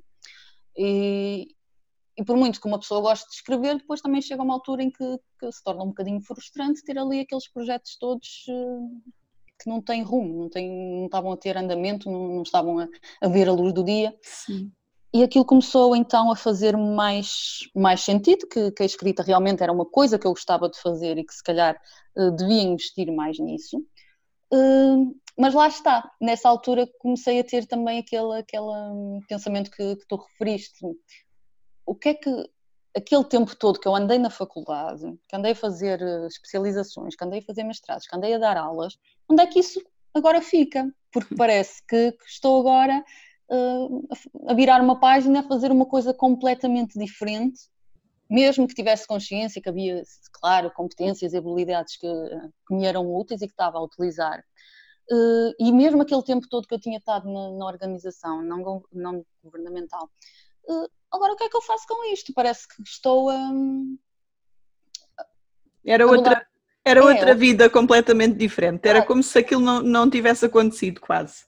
E, 0.77 1.57
e 2.17 2.25
por 2.25 2.37
muito 2.37 2.61
que 2.61 2.67
uma 2.69 2.79
pessoa 2.79 3.01
goste 3.01 3.29
de 3.29 3.35
escrever, 3.35 3.79
depois 3.79 4.01
também 4.01 4.23
chega 4.23 4.43
uma 4.43 4.55
altura 4.55 4.83
em 4.83 4.91
que, 4.91 5.19
que 5.41 5.51
se 5.51 5.63
torna 5.65 5.83
um 5.83 5.89
bocadinho 5.89 6.21
frustrante 6.21 6.85
ter 6.85 6.99
ali 6.99 7.21
aqueles 7.21 7.49
projetos 7.49 7.97
todos 7.99 8.45
eh, 8.49 9.13
que 9.63 9.69
não 9.69 9.81
têm 9.81 10.03
rumo, 10.03 10.43
não, 10.43 10.49
têm, 10.49 10.71
não 10.71 11.07
estavam 11.07 11.33
a 11.33 11.37
ter 11.37 11.57
andamento, 11.57 12.11
não, 12.11 12.29
não 12.29 12.43
estavam 12.43 12.79
a, 12.79 12.89
a, 13.21 13.29
ver 13.29 13.49
a 13.49 13.53
luz 13.53 13.73
do 13.73 13.85
dia. 13.85 14.15
Sim. 14.23 14.71
E 15.15 15.23
aquilo 15.23 15.45
começou 15.45 15.95
então 15.95 16.33
a 16.33 16.37
fazer 16.37 16.77
mais, 16.77 17.59
mais 17.75 18.01
sentido, 18.01 18.47
que, 18.49 18.71
que, 18.73 18.83
a 18.83 18.87
escrita 18.87 19.23
realmente 19.23 19.63
era 19.63 19.73
uma 19.73 19.85
coisa 19.85 20.19
que 20.19 20.27
eu 20.27 20.33
gostava 20.33 20.71
de 20.71 20.81
fazer 20.81 21.19
e 21.19 21.25
que 21.25 21.35
se 21.35 21.43
calhar 21.43 21.79
uh, 22.17 22.31
devia 22.31 22.63
investir 22.63 23.13
mais 23.13 23.39
nisso. 23.39 23.79
Uh, 24.53 25.15
mas 25.39 25.55
lá 25.55 25.69
está, 25.69 26.11
nessa 26.21 26.49
altura 26.49 26.89
comecei 26.99 27.41
a 27.41 27.45
ter 27.45 27.67
também 27.67 27.99
aquele, 27.99 28.39
aquele 28.39 29.21
pensamento 29.29 29.71
que, 29.71 29.97
que 29.97 30.07
tu 30.09 30.17
referiste. 30.17 30.79
O 31.85 31.95
que 31.95 32.11
é 32.11 32.15
que 32.15 32.51
aquele 32.97 33.25
tempo 33.25 33.57
todo 33.57 33.81
que 33.81 33.89
eu 33.89 33.95
andei 33.95 34.19
na 34.19 34.31
faculdade, 34.31 35.19
que 35.29 35.37
andei 35.37 35.53
a 35.53 35.57
fazer 35.57 36.01
eh, 36.01 36.27
especializações, 36.27 37.17
que 37.17 37.25
andei 37.25 37.41
a 37.41 37.43
fazer 37.43 37.65
mestrados, 37.65 38.07
que 38.07 38.15
andei 38.15 38.35
a 38.35 38.39
dar 38.39 38.57
aulas, 38.57 38.99
onde 39.29 39.43
é 39.43 39.47
que 39.47 39.59
isso 39.59 39.83
agora 40.15 40.41
fica? 40.41 40.93
Porque 41.11 41.35
parece 41.35 41.83
que, 41.87 42.17
estou 42.27 42.61
agora 42.61 43.05
uh, 43.51 44.09
a 44.49 44.55
virar 44.55 44.81
uma 44.81 44.99
página, 44.99 45.41
a 45.41 45.43
fazer 45.43 45.71
uma 45.71 45.87
coisa 45.87 46.13
completamente 46.13 46.99
diferente, 46.99 47.61
mesmo 48.29 48.67
que 48.67 48.75
tivesse 48.75 49.07
consciência 49.07 49.61
que 49.61 49.69
havia, 49.69 50.03
claro, 50.33 50.71
competências 50.71 51.33
e 51.33 51.37
habilidades 51.37 51.97
que, 51.97 52.09
que 52.67 52.75
me 52.75 52.87
eram 52.87 53.15
úteis 53.15 53.43
e 53.43 53.47
que 53.47 53.53
estava 53.53 53.79
a 53.79 53.83
utilizar. 53.83 54.43
Uh, 55.11 55.53
e 55.59 55.73
mesmo 55.73 56.03
aquele 56.03 56.23
tempo 56.23 56.49
todo 56.49 56.67
que 56.67 56.75
eu 56.75 56.81
tinha 56.81 56.99
estado 56.99 57.31
na, 57.31 57.51
na 57.51 57.67
organização 57.67 58.41
não, 58.43 58.83
não 58.93 59.27
governamental, 59.43 60.09
agora 61.13 61.33
o 61.33 61.37
que 61.37 61.45
é 61.45 61.49
que 61.49 61.57
eu 61.57 61.63
faço 61.63 61.87
com 61.87 62.13
isto? 62.13 62.33
Parece 62.33 62.67
que 62.69 62.83
estou 62.83 63.31
a. 63.31 63.51
Era 65.85 66.07
outra, 66.07 66.47
era 66.85 67.01
é, 67.01 67.03
outra 67.03 67.35
vida 67.35 67.69
completamente 67.69 68.37
diferente. 68.37 68.89
Era 68.89 69.05
como 69.05 69.23
se 69.23 69.39
aquilo 69.39 69.61
não, 69.61 69.83
não 69.83 70.11
tivesse 70.11 70.45
acontecido, 70.45 71.01
quase. 71.01 71.45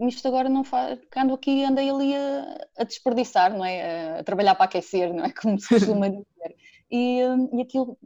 Isto 0.00 0.28
agora 0.28 0.48
não 0.48 0.62
faz. 0.62 0.98
Ando 1.16 1.34
aqui 1.34 1.64
andei 1.64 1.90
ali 1.90 2.14
a, 2.14 2.66
a, 2.78 2.84
desperdiçar, 2.84 3.52
não 3.52 3.64
é? 3.64 4.20
A, 4.20 4.24
trabalhar 4.24 4.54
para 4.54 4.66
aquecer, 4.66 5.12
não 5.12 5.24
é? 5.24 5.32
Como 5.34 5.58
se 5.58 5.68
costuma 5.68 6.08
dizer. 6.08 6.56
E, 6.90 7.20
e 7.52 7.62
aquilo 7.62 7.98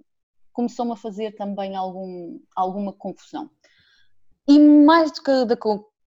começou-me 0.52 0.92
a 0.92 0.96
fazer 0.96 1.32
também 1.32 1.76
algum, 1.76 2.40
alguma 2.56 2.92
confusão. 2.92 3.50
E 4.48 4.58
mais 4.58 5.12
do 5.12 5.22
que 5.22 5.44
da 5.44 5.56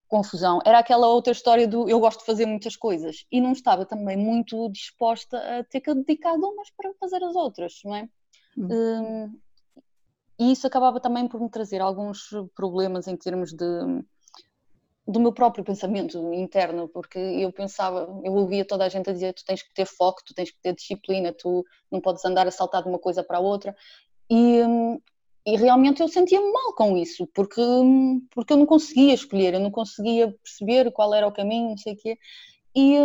confusão. 0.08 0.60
Era 0.66 0.80
aquela 0.80 1.08
outra 1.08 1.32
história 1.32 1.68
do 1.68 1.90
eu 1.90 2.00
gosto 2.00 2.20
de 2.20 2.26
fazer 2.26 2.46
muitas 2.46 2.76
coisas 2.76 3.26
e 3.32 3.42
não 3.42 3.52
estava 3.52 3.86
também 3.86 4.18
muito 4.18 4.70
disposta 4.70 5.38
a 5.38 5.64
ter 5.64 5.82
que 5.82 5.94
dedicar 5.94 6.34
umas 6.34 6.70
para 6.72 6.94
fazer 7.00 7.24
as 7.24 7.36
outras, 7.36 7.80
não 7.84 7.96
é? 7.96 8.10
Hum. 8.58 8.68
Um, 8.72 9.40
e 10.40 10.52
isso 10.52 10.68
acabava 10.68 11.00
também 11.00 11.28
por 11.28 11.40
me 11.40 11.50
trazer 11.50 11.82
alguns 11.82 12.30
problemas 12.56 13.08
em 13.08 13.16
termos 13.16 13.54
de 13.54 13.66
do 15.08 15.20
meu 15.20 15.32
próprio 15.32 15.64
pensamento 15.64 16.34
interno, 16.34 16.90
porque 16.90 17.20
eu 17.20 17.52
pensava, 17.52 18.08
eu 18.24 18.34
ouvia 18.34 18.66
toda 18.66 18.86
a 18.86 18.90
gente 18.90 19.08
a 19.08 19.14
dizer 19.14 19.34
tu 19.34 19.46
tens 19.46 19.62
que 19.62 19.72
ter 19.72 19.86
foco, 19.86 20.24
tu 20.26 20.34
tens 20.34 20.50
que 20.50 20.58
ter 20.60 20.74
disciplina, 20.74 21.32
tu 21.32 21.64
não 21.92 22.02
podes 22.02 22.26
andar 22.26 22.48
a 22.48 22.52
saltar 22.52 22.82
de 22.82 22.90
uma 22.90 22.98
coisa 22.98 23.24
para 23.24 23.38
a 23.38 23.40
outra. 23.40 23.76
E, 24.28 24.64
hum, 24.64 25.00
e 25.46 25.56
realmente 25.56 26.02
eu 26.02 26.08
sentia-me 26.08 26.52
mal 26.52 26.74
com 26.74 26.98
isso, 26.98 27.28
porque, 27.28 27.62
porque 28.32 28.54
eu 28.54 28.58
não 28.58 28.66
conseguia 28.66 29.14
escolher, 29.14 29.54
eu 29.54 29.60
não 29.60 29.70
conseguia 29.70 30.32
perceber 30.44 30.92
qual 30.92 31.14
era 31.14 31.28
o 31.28 31.32
caminho, 31.32 31.70
não 31.70 31.78
sei 31.78 31.94
o 31.94 31.98
quê. 31.98 32.18
E, 32.76 32.96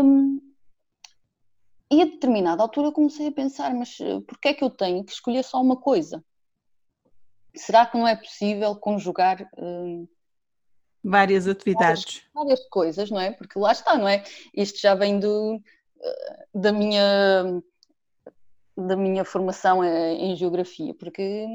e 1.93 2.03
a 2.03 2.05
determinada 2.07 2.63
altura 2.63 2.89
eu 2.89 2.93
comecei 2.93 3.27
a 3.27 3.33
pensar, 3.33 3.75
mas 3.75 3.99
eh, 4.01 4.21
porquê 4.27 4.49
é 4.49 4.55
que 4.55 4.65
eu 4.65 4.71
tenho 4.71 5.05
que 5.05 5.13
escolher 5.13 5.45
só 5.45 5.61
uma 5.61 5.77
coisa? 5.77 6.25
Será 7.55 7.85
que 7.85 7.99
não 7.99 8.09
é 8.09 8.17
possível 8.17 8.75
conjugar 8.77 9.47
hum, 9.59 10.07
Várias 11.03 11.49
atividades. 11.49 12.23
Várias, 12.35 12.59
várias, 12.59 12.69
coisas, 12.69 13.11
não 13.11 13.21
é? 13.21 13.33
Porque 13.33 13.59
lá 13.59 13.73
está, 13.73 13.97
não 13.97 14.07
é? 14.07 14.23
Isto 14.55 14.79
já 14.81 14.95
vem 14.95 15.19
do, 15.19 15.61
eh, 16.01 16.47
da 16.55 16.73
minha 16.73 17.63
da 18.77 18.97
minha 18.97 19.25
formação 19.25 19.85
eh, 19.85 20.15
em 20.15 20.37
geografia, 20.37 20.95
porque 20.95 21.47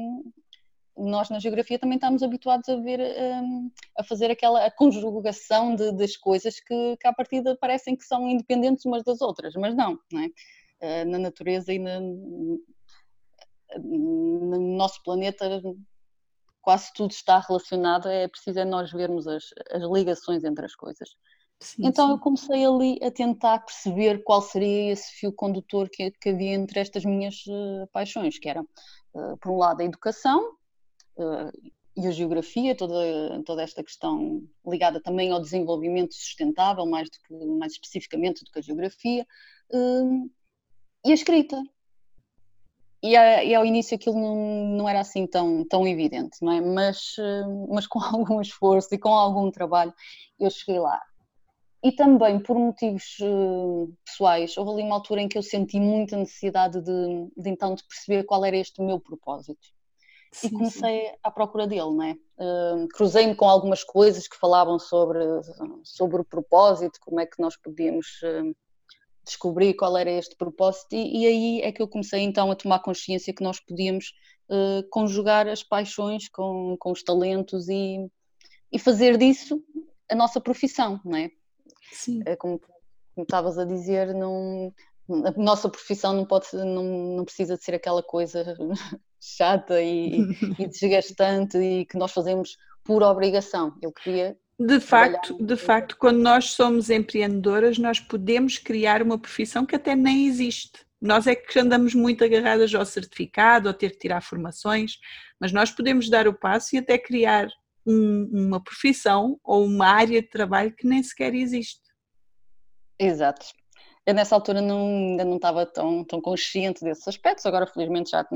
nós 0.96 1.28
na 1.28 1.38
geografia 1.38 1.78
também 1.78 1.96
estamos 1.96 2.22
habituados 2.22 2.68
a 2.68 2.76
ver 2.76 3.00
um, 3.00 3.70
a 3.98 4.04
fazer 4.04 4.30
aquela 4.30 4.64
a 4.64 4.70
conjugação 4.70 5.74
de, 5.74 5.92
das 5.92 6.16
coisas 6.16 6.58
que, 6.60 6.96
que 6.96 7.06
à 7.06 7.12
partida 7.12 7.56
parecem 7.60 7.96
que 7.96 8.04
são 8.04 8.28
independentes 8.28 8.84
umas 8.84 9.04
das 9.04 9.20
outras, 9.20 9.54
mas 9.54 9.74
não, 9.74 9.98
não 10.10 10.22
é? 10.22 10.26
Uh, 10.78 11.10
na 11.10 11.18
natureza 11.18 11.72
e 11.72 11.78
na, 11.78 12.00
no 13.78 14.76
nosso 14.76 15.02
planeta 15.02 15.62
quase 16.66 16.92
tudo 16.94 17.12
está 17.12 17.38
relacionado, 17.38 18.08
é 18.08 18.26
preciso 18.26 18.58
é 18.58 18.64
nós 18.64 18.90
vermos 18.90 19.28
as, 19.28 19.44
as 19.70 19.82
ligações 19.84 20.42
entre 20.42 20.64
as 20.64 20.74
coisas. 20.74 21.10
Sim, 21.60 21.86
então 21.86 22.06
sim. 22.06 22.12
eu 22.12 22.18
comecei 22.18 22.66
ali 22.66 22.98
a 23.02 23.10
tentar 23.10 23.60
perceber 23.60 24.22
qual 24.24 24.42
seria 24.42 24.92
esse 24.92 25.12
fio 25.12 25.32
condutor 25.32 25.88
que, 25.88 26.10
que 26.10 26.30
havia 26.30 26.54
entre 26.54 26.80
estas 26.80 27.04
minhas 27.04 27.36
uh, 27.46 27.86
paixões, 27.92 28.38
que 28.38 28.48
era, 28.48 28.62
uh, 28.62 29.36
por 29.40 29.52
um 29.52 29.56
lado, 29.56 29.80
a 29.80 29.84
educação, 29.84 30.56
e 31.96 32.06
a 32.06 32.10
geografia, 32.10 32.76
toda, 32.76 32.94
toda 33.44 33.62
esta 33.62 33.82
questão 33.82 34.46
ligada 34.66 35.00
também 35.00 35.30
ao 35.30 35.40
desenvolvimento 35.40 36.14
sustentável, 36.14 36.84
mais, 36.84 37.08
do 37.08 37.16
que, 37.26 37.46
mais 37.46 37.72
especificamente 37.72 38.44
do 38.44 38.50
que 38.50 38.58
a 38.58 38.62
geografia, 38.62 39.26
uh, 39.72 40.30
e 41.04 41.10
a 41.10 41.14
escrita. 41.14 41.60
E, 43.02 43.16
a, 43.16 43.44
e, 43.44 43.54
ao 43.54 43.64
início 43.64 43.94
aquilo 43.94 44.18
não, 44.18 44.76
não 44.76 44.88
era 44.88 45.00
assim 45.00 45.26
tão, 45.26 45.64
tão 45.64 45.86
evidente, 45.86 46.36
não 46.42 46.52
é? 46.52 46.60
Mas, 46.60 47.16
uh, 47.18 47.66
mas 47.72 47.86
com 47.86 47.98
algum 48.04 48.42
esforço 48.42 48.94
e 48.94 48.98
com 48.98 49.10
algum 49.10 49.50
trabalho 49.50 49.94
eu 50.38 50.50
cheguei 50.50 50.78
lá. 50.78 51.00
E 51.82 51.92
também 51.92 52.40
por 52.40 52.58
motivos 52.58 53.16
pessoais, 54.04 54.56
houve 54.56 54.72
ali 54.72 54.82
uma 54.82 54.96
altura 54.96 55.22
em 55.22 55.28
que 55.28 55.38
eu 55.38 55.42
senti 55.42 55.78
muita 55.78 56.16
necessidade 56.16 56.80
de, 56.82 57.30
de 57.36 57.48
então 57.48 57.74
de 57.74 57.84
perceber 57.84 58.24
qual 58.24 58.44
era 58.44 58.56
este 58.56 58.82
meu 58.82 58.98
propósito 58.98 59.75
sim, 60.36 60.48
e 60.48 60.50
comecei 60.50 61.06
sim. 61.06 61.14
à 61.22 61.30
procura 61.30 61.66
dele, 61.66 61.90
né? 61.94 62.18
Uh, 62.38 62.86
Cruzei-me 62.88 63.34
com 63.34 63.48
algumas 63.48 63.82
coisas 63.82 64.28
que 64.28 64.36
falavam 64.36 64.78
sobre, 64.78 65.18
sobre 65.82 66.20
o 66.20 66.24
propósito, 66.24 67.00
como 67.00 67.20
é 67.20 67.26
que 67.26 67.40
nós 67.40 67.56
podíamos 67.56 68.06
uh, 68.22 68.54
descobrir 69.24 69.74
qual 69.74 69.96
era 69.96 70.10
este 70.10 70.36
propósito, 70.36 70.94
e, 70.94 71.22
e, 71.22 71.26
aí 71.26 71.62
é 71.62 71.72
que 71.72 71.82
eu 71.82 71.88
comecei 71.88 72.20
então 72.20 72.50
a 72.50 72.56
tomar 72.56 72.80
consciência 72.80 73.34
que 73.34 73.42
nós 73.42 73.58
podíamos 73.58 74.12
uh, 74.48 74.88
conjugar 74.90 75.48
as 75.48 75.62
paixões 75.62 76.28
com, 76.28 76.76
com 76.78 76.92
os 76.92 77.02
talentos 77.02 77.68
e, 77.68 78.06
e 78.70 78.78
fazer 78.78 79.16
disso 79.16 79.62
a 80.08 80.14
nossa 80.14 80.40
profissão, 80.40 81.00
não 81.04 81.16
é? 81.16 81.30
Sim. 81.90 82.22
Como, 82.38 82.60
como 82.60 83.24
estavas 83.24 83.58
a 83.58 83.64
dizer, 83.64 84.14
não, 84.14 84.72
a 85.08 85.30
nossa 85.40 85.68
profissão 85.68 86.12
não 86.12 86.24
pode 86.24 86.46
não, 86.52 87.16
não 87.16 87.24
precisa 87.24 87.56
de 87.56 87.64
ser 87.64 87.74
aquela 87.74 88.02
coisa 88.02 88.56
chata 89.26 89.80
e, 89.80 90.20
e, 90.58 90.66
desgastante 90.68 91.58
e 91.58 91.84
que 91.86 91.98
nós 91.98 92.12
fazemos 92.12 92.56
por 92.84 93.02
obrigação. 93.02 93.74
Eu 93.82 93.92
queria 93.92 94.36
de 94.58 94.80
facto, 94.80 95.36
de 95.38 95.54
facto, 95.54 95.98
quando 95.98 96.18
nós 96.18 96.52
somos 96.52 96.88
empreendedoras, 96.88 97.76
nós 97.76 98.00
podemos 98.00 98.56
criar 98.56 99.02
uma 99.02 99.18
profissão 99.18 99.66
que 99.66 99.76
até 99.76 99.94
nem 99.94 100.26
existe. 100.26 100.86
Nós 100.98 101.26
é 101.26 101.34
que 101.34 101.58
andamos 101.58 101.94
muito 101.94 102.24
agarradas 102.24 102.74
ao 102.74 102.86
certificado, 102.86 103.68
ou 103.68 103.74
ter 103.74 103.90
que 103.90 103.98
tirar 103.98 104.22
formações, 104.22 104.96
mas 105.38 105.52
nós 105.52 105.70
podemos 105.70 106.08
dar 106.08 106.26
o 106.26 106.32
passo 106.32 106.74
e 106.74 106.78
até 106.78 106.96
criar 106.96 107.48
um, 107.86 108.30
uma 108.32 108.62
profissão 108.62 109.38
ou 109.44 109.66
uma 109.66 109.88
área 109.88 110.22
de 110.22 110.28
trabalho 110.28 110.74
que 110.74 110.86
nem 110.86 111.02
sequer 111.02 111.34
existe. 111.34 111.82
Exato. 112.98 113.46
Eu 114.06 114.14
nessa 114.14 114.34
altura 114.34 114.62
não, 114.62 114.86
ainda 114.86 115.24
não 115.24 115.36
estava 115.36 115.66
tão, 115.66 116.02
tão 116.02 116.20
consciente 116.20 116.82
desses 116.82 117.06
aspectos, 117.06 117.44
agora 117.44 117.66
felizmente 117.66 118.10
já 118.10 118.26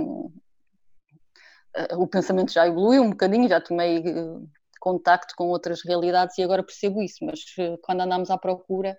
o 1.97 2.07
pensamento 2.07 2.53
já 2.53 2.67
evoluiu 2.67 3.03
um 3.03 3.11
bocadinho, 3.11 3.49
já 3.49 3.61
tomei 3.61 3.99
eh, 3.99 4.41
contacto 4.81 5.35
com 5.37 5.49
outras 5.49 5.83
realidades 5.83 6.37
e 6.39 6.43
agora 6.43 6.63
percebo 6.63 7.03
isso, 7.03 7.25
mas 7.25 7.41
eh, 7.59 7.77
quando 7.83 8.01
andamos 8.01 8.31
à 8.31 8.39
procura, 8.39 8.97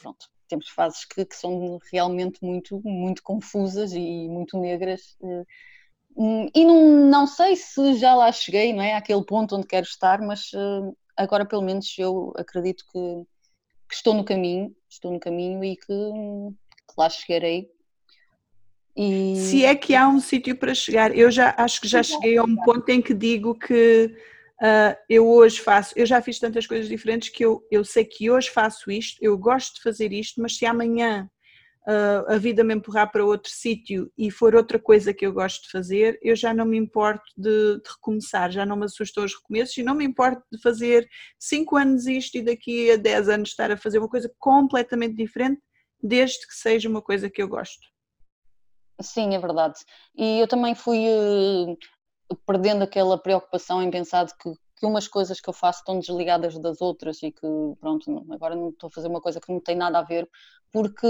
pronto, 0.00 0.26
temos 0.48 0.68
fases 0.68 1.04
que, 1.04 1.24
que, 1.24 1.36
são 1.36 1.78
realmente 1.92 2.44
muito, 2.44 2.80
muito 2.84 3.22
confusas 3.22 3.92
e 3.92 4.28
muito 4.28 4.58
negras. 4.58 5.16
Hum, 6.16 6.48
e 6.54 6.64
não, 6.64 7.08
não 7.08 7.26
sei 7.26 7.56
se 7.56 7.94
já 7.94 8.14
lá 8.14 8.30
cheguei, 8.32 8.72
não 8.72 8.82
é? 8.82 8.94
Àquele 8.94 9.24
ponto 9.24 9.56
onde 9.56 9.66
quero 9.66 9.86
estar, 9.86 10.20
mas 10.20 10.50
agora 11.16 11.46
pelo 11.46 11.62
menos 11.62 11.94
eu 11.98 12.32
acredito 12.36 12.84
que, 12.92 13.24
que 13.88 13.94
estou 13.94 14.14
no 14.14 14.24
caminho, 14.24 14.74
estou 14.90 15.12
no 15.12 15.20
caminho 15.20 15.64
e 15.64 15.76
que, 15.76 15.86
que 15.86 16.94
lá 16.98 17.08
chegarei 17.08 17.70
e... 18.96 19.36
Se 19.36 19.64
é 19.64 19.74
que 19.74 19.94
há 19.94 20.08
um 20.08 20.20
sítio 20.20 20.56
para 20.56 20.74
chegar, 20.74 21.16
eu 21.16 21.30
já 21.30 21.54
acho 21.56 21.80
que 21.80 21.88
já 21.88 22.02
cheguei 22.02 22.36
a 22.36 22.44
um 22.44 22.56
ponto 22.56 22.88
em 22.88 23.00
que 23.00 23.14
digo 23.14 23.54
que 23.54 24.14
uh, 24.60 24.96
eu 25.08 25.26
hoje 25.26 25.60
faço, 25.60 25.94
eu 25.96 26.04
já 26.04 26.20
fiz 26.20 26.38
tantas 26.38 26.66
coisas 26.66 26.88
diferentes 26.88 27.30
que 27.30 27.44
eu, 27.44 27.66
eu 27.70 27.84
sei 27.84 28.04
que 28.04 28.30
hoje 28.30 28.50
faço 28.50 28.90
isto, 28.90 29.16
eu 29.20 29.36
gosto 29.38 29.76
de 29.76 29.82
fazer 29.82 30.12
isto, 30.12 30.42
mas 30.42 30.56
se 30.56 30.66
amanhã 30.66 31.28
uh, 31.88 32.32
a 32.32 32.36
vida 32.36 32.62
me 32.62 32.74
empurrar 32.74 33.10
para 33.10 33.24
outro 33.24 33.50
sítio 33.50 34.12
e 34.16 34.30
for 34.30 34.54
outra 34.54 34.78
coisa 34.78 35.14
que 35.14 35.24
eu 35.24 35.32
gosto 35.32 35.64
de 35.64 35.70
fazer, 35.70 36.18
eu 36.22 36.36
já 36.36 36.52
não 36.52 36.66
me 36.66 36.76
importo 36.76 37.24
de, 37.36 37.78
de 37.78 37.90
recomeçar, 37.96 38.50
já 38.50 38.66
não 38.66 38.76
me 38.76 38.84
assustou 38.84 39.24
os 39.24 39.34
recomeços 39.34 39.76
e 39.78 39.82
não 39.82 39.94
me 39.94 40.04
importo 40.04 40.42
de 40.52 40.60
fazer 40.60 41.08
5 41.38 41.76
anos 41.76 42.06
isto 42.06 42.36
e 42.36 42.42
daqui 42.42 42.90
a 42.90 42.96
10 42.96 43.28
anos 43.30 43.48
estar 43.48 43.70
a 43.70 43.76
fazer 43.76 43.98
uma 43.98 44.08
coisa 44.08 44.30
completamente 44.38 45.16
diferente, 45.16 45.60
desde 46.02 46.46
que 46.46 46.54
seja 46.54 46.88
uma 46.88 47.00
coisa 47.00 47.30
que 47.30 47.42
eu 47.42 47.48
gosto. 47.48 47.91
Sim, 49.02 49.34
é 49.34 49.38
verdade. 49.38 49.78
E 50.16 50.40
eu 50.40 50.48
também 50.48 50.74
fui 50.74 51.06
uh, 51.08 51.76
perdendo 52.46 52.84
aquela 52.84 53.18
preocupação 53.18 53.82
em 53.82 53.90
pensar 53.90 54.26
que, 54.26 54.52
que 54.76 54.86
umas 54.86 55.08
coisas 55.08 55.40
que 55.40 55.48
eu 55.48 55.52
faço 55.52 55.80
estão 55.80 55.98
desligadas 55.98 56.58
das 56.58 56.80
outras 56.80 57.22
e 57.22 57.30
que, 57.30 57.46
pronto, 57.80 58.24
agora 58.30 58.54
não 58.54 58.70
estou 58.70 58.88
a 58.88 58.90
fazer 58.90 59.08
uma 59.08 59.20
coisa 59.20 59.40
que 59.40 59.52
não 59.52 59.60
tem 59.60 59.76
nada 59.76 59.98
a 59.98 60.02
ver, 60.02 60.28
porque 60.72 61.06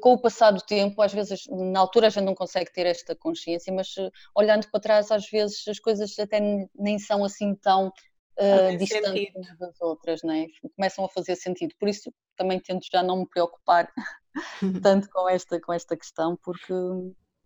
com 0.00 0.12
o 0.12 0.20
passar 0.20 0.52
do 0.52 0.60
tempo, 0.60 1.02
às 1.02 1.12
vezes, 1.12 1.44
na 1.48 1.80
altura 1.80 2.06
a 2.06 2.10
gente 2.10 2.24
não 2.24 2.34
consegue 2.34 2.72
ter 2.72 2.86
esta 2.86 3.14
consciência, 3.14 3.72
mas 3.72 3.88
uh, 3.96 4.10
olhando 4.34 4.68
para 4.70 4.80
trás, 4.80 5.10
às 5.10 5.28
vezes 5.28 5.66
as 5.68 5.80
coisas 5.80 6.16
até 6.18 6.40
nem 6.74 6.98
são 6.98 7.24
assim 7.24 7.54
tão 7.56 7.88
uh, 7.88 8.78
distantes 8.78 9.34
umas 9.34 9.58
das 9.58 9.80
outras, 9.80 10.22
né? 10.22 10.46
começam 10.76 11.04
a 11.04 11.08
fazer 11.08 11.36
sentido. 11.36 11.74
Por 11.78 11.88
isso 11.88 12.12
também 12.36 12.60
tento 12.60 12.86
já 12.90 13.02
não 13.02 13.18
me 13.18 13.28
preocupar 13.28 13.92
tanto 14.82 15.10
com 15.10 15.28
esta, 15.28 15.60
com 15.60 15.72
esta 15.72 15.96
questão, 15.96 16.38
porque 16.42 16.72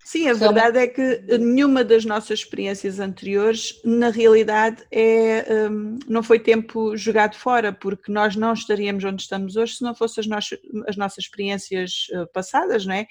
Sim, 0.04 0.28
a 0.28 0.34
verdade 0.34 0.78
é 0.78 0.86
que 0.86 1.22
nenhuma 1.38 1.82
das 1.82 2.04
nossas 2.04 2.40
experiências 2.40 3.00
anteriores, 3.00 3.80
na 3.82 4.10
realidade, 4.10 4.84
é, 4.90 5.46
um, 5.70 5.98
não 6.06 6.22
foi 6.22 6.38
tempo 6.38 6.94
jogado 6.94 7.34
fora, 7.36 7.72
porque 7.72 8.12
nós 8.12 8.36
não 8.36 8.52
estaríamos 8.52 9.02
onde 9.02 9.22
estamos 9.22 9.56
hoje 9.56 9.76
se 9.76 9.82
não 9.82 9.94
fossem 9.94 10.20
as, 10.20 10.26
nossas, 10.26 10.58
as 10.86 10.96
nossas 10.98 11.24
experiências 11.24 12.08
uh, 12.12 12.30
passadas, 12.34 12.84
não 12.84 12.94
é? 12.94 13.06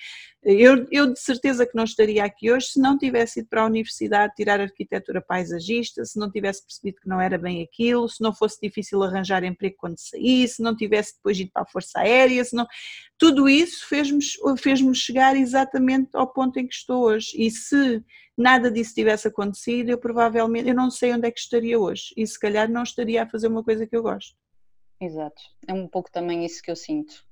Eu, 0.46 0.86
eu, 0.92 1.14
de 1.14 1.20
certeza 1.20 1.66
que 1.66 1.76
não 1.76 1.86
estaria 1.86 2.24
aqui 2.24 2.52
hoje 2.52 2.68
se 2.68 2.80
não 2.80 2.98
tivesse 2.98 3.40
ido 3.40 3.48
para 3.48 3.62
a 3.62 3.66
universidade 3.66 4.34
tirar 4.36 4.60
arquitetura 4.60 5.22
paisagista, 5.22 6.04
se 6.04 6.20
não 6.20 6.30
tivesse 6.30 6.66
percebido 6.66 7.00
que 7.02 7.08
não 7.08 7.22
era 7.22 7.38
bem 7.38 7.64
aquilo, 7.64 8.10
se 8.10 8.22
não 8.22 8.34
fosse 8.34 8.60
difícil 8.62 9.02
arranjar 9.02 9.46
emprego 9.46 9.76
quando 9.78 9.98
saí, 9.98 10.46
se 10.46 10.62
não 10.62 10.76
tivesse 10.76 11.16
depois 11.16 11.40
ido 11.40 11.50
para 11.54 11.64
a 11.64 11.66
Força 11.66 12.00
Aérea, 12.00 12.44
se 12.44 12.54
não... 12.54 12.68
tudo 13.18 13.48
isso 13.48 13.88
fez-me 13.88 14.20
fez 14.58 14.82
chegar 14.98 15.34
exatamente 15.38 16.10
ao 16.14 16.32
ponto 16.32 16.60
em 16.60 16.68
que 16.68 16.76
estou 16.76 17.06
hoje. 17.06 17.30
E 17.38 17.50
se 17.50 18.04
nada 18.38 18.70
disso 18.70 18.94
tivesse 18.94 19.30
acontecido, 19.30 19.90
eu 19.90 19.98
provavelmente, 19.98 20.68
eu 20.68 20.76
não 20.76 20.92
sei 20.92 21.14
onde 21.14 21.26
é 21.26 21.32
que 21.32 21.40
estaria 21.40 21.80
hoje 21.80 22.14
e 22.18 22.28
se 22.28 22.38
calhar 22.38 22.70
não 22.70 22.84
estaria 22.84 23.24
a 23.24 23.30
fazer 23.30 23.48
uma 23.48 23.64
coisa 23.64 23.88
que 23.88 23.96
eu 23.96 24.04
gosto. 24.04 24.36
Exato, 25.00 25.42
é 25.68 25.74
um 25.74 25.88
pouco 25.88 26.12
também 26.12 26.46
isso 26.46 26.62
que 26.62 26.70
eu 26.70 26.76
sinto 26.76 27.24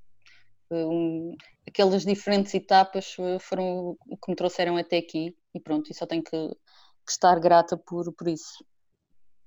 um, 0.74 1.36
aquelas 1.66 2.04
diferentes 2.04 2.52
etapas 2.54 3.16
eh, 3.18 3.38
foram 3.38 3.96
o 4.06 4.16
que 4.16 4.30
me 4.30 4.36
trouxeram 4.36 4.76
até 4.76 4.98
aqui 4.98 5.36
e 5.54 5.60
pronto, 5.60 5.90
e 5.90 5.94
só 5.94 6.06
tenho 6.06 6.22
que, 6.22 6.30
que 6.30 7.10
estar 7.10 7.38
grata 7.38 7.76
por, 7.76 8.12
por 8.12 8.28
isso. 8.28 8.64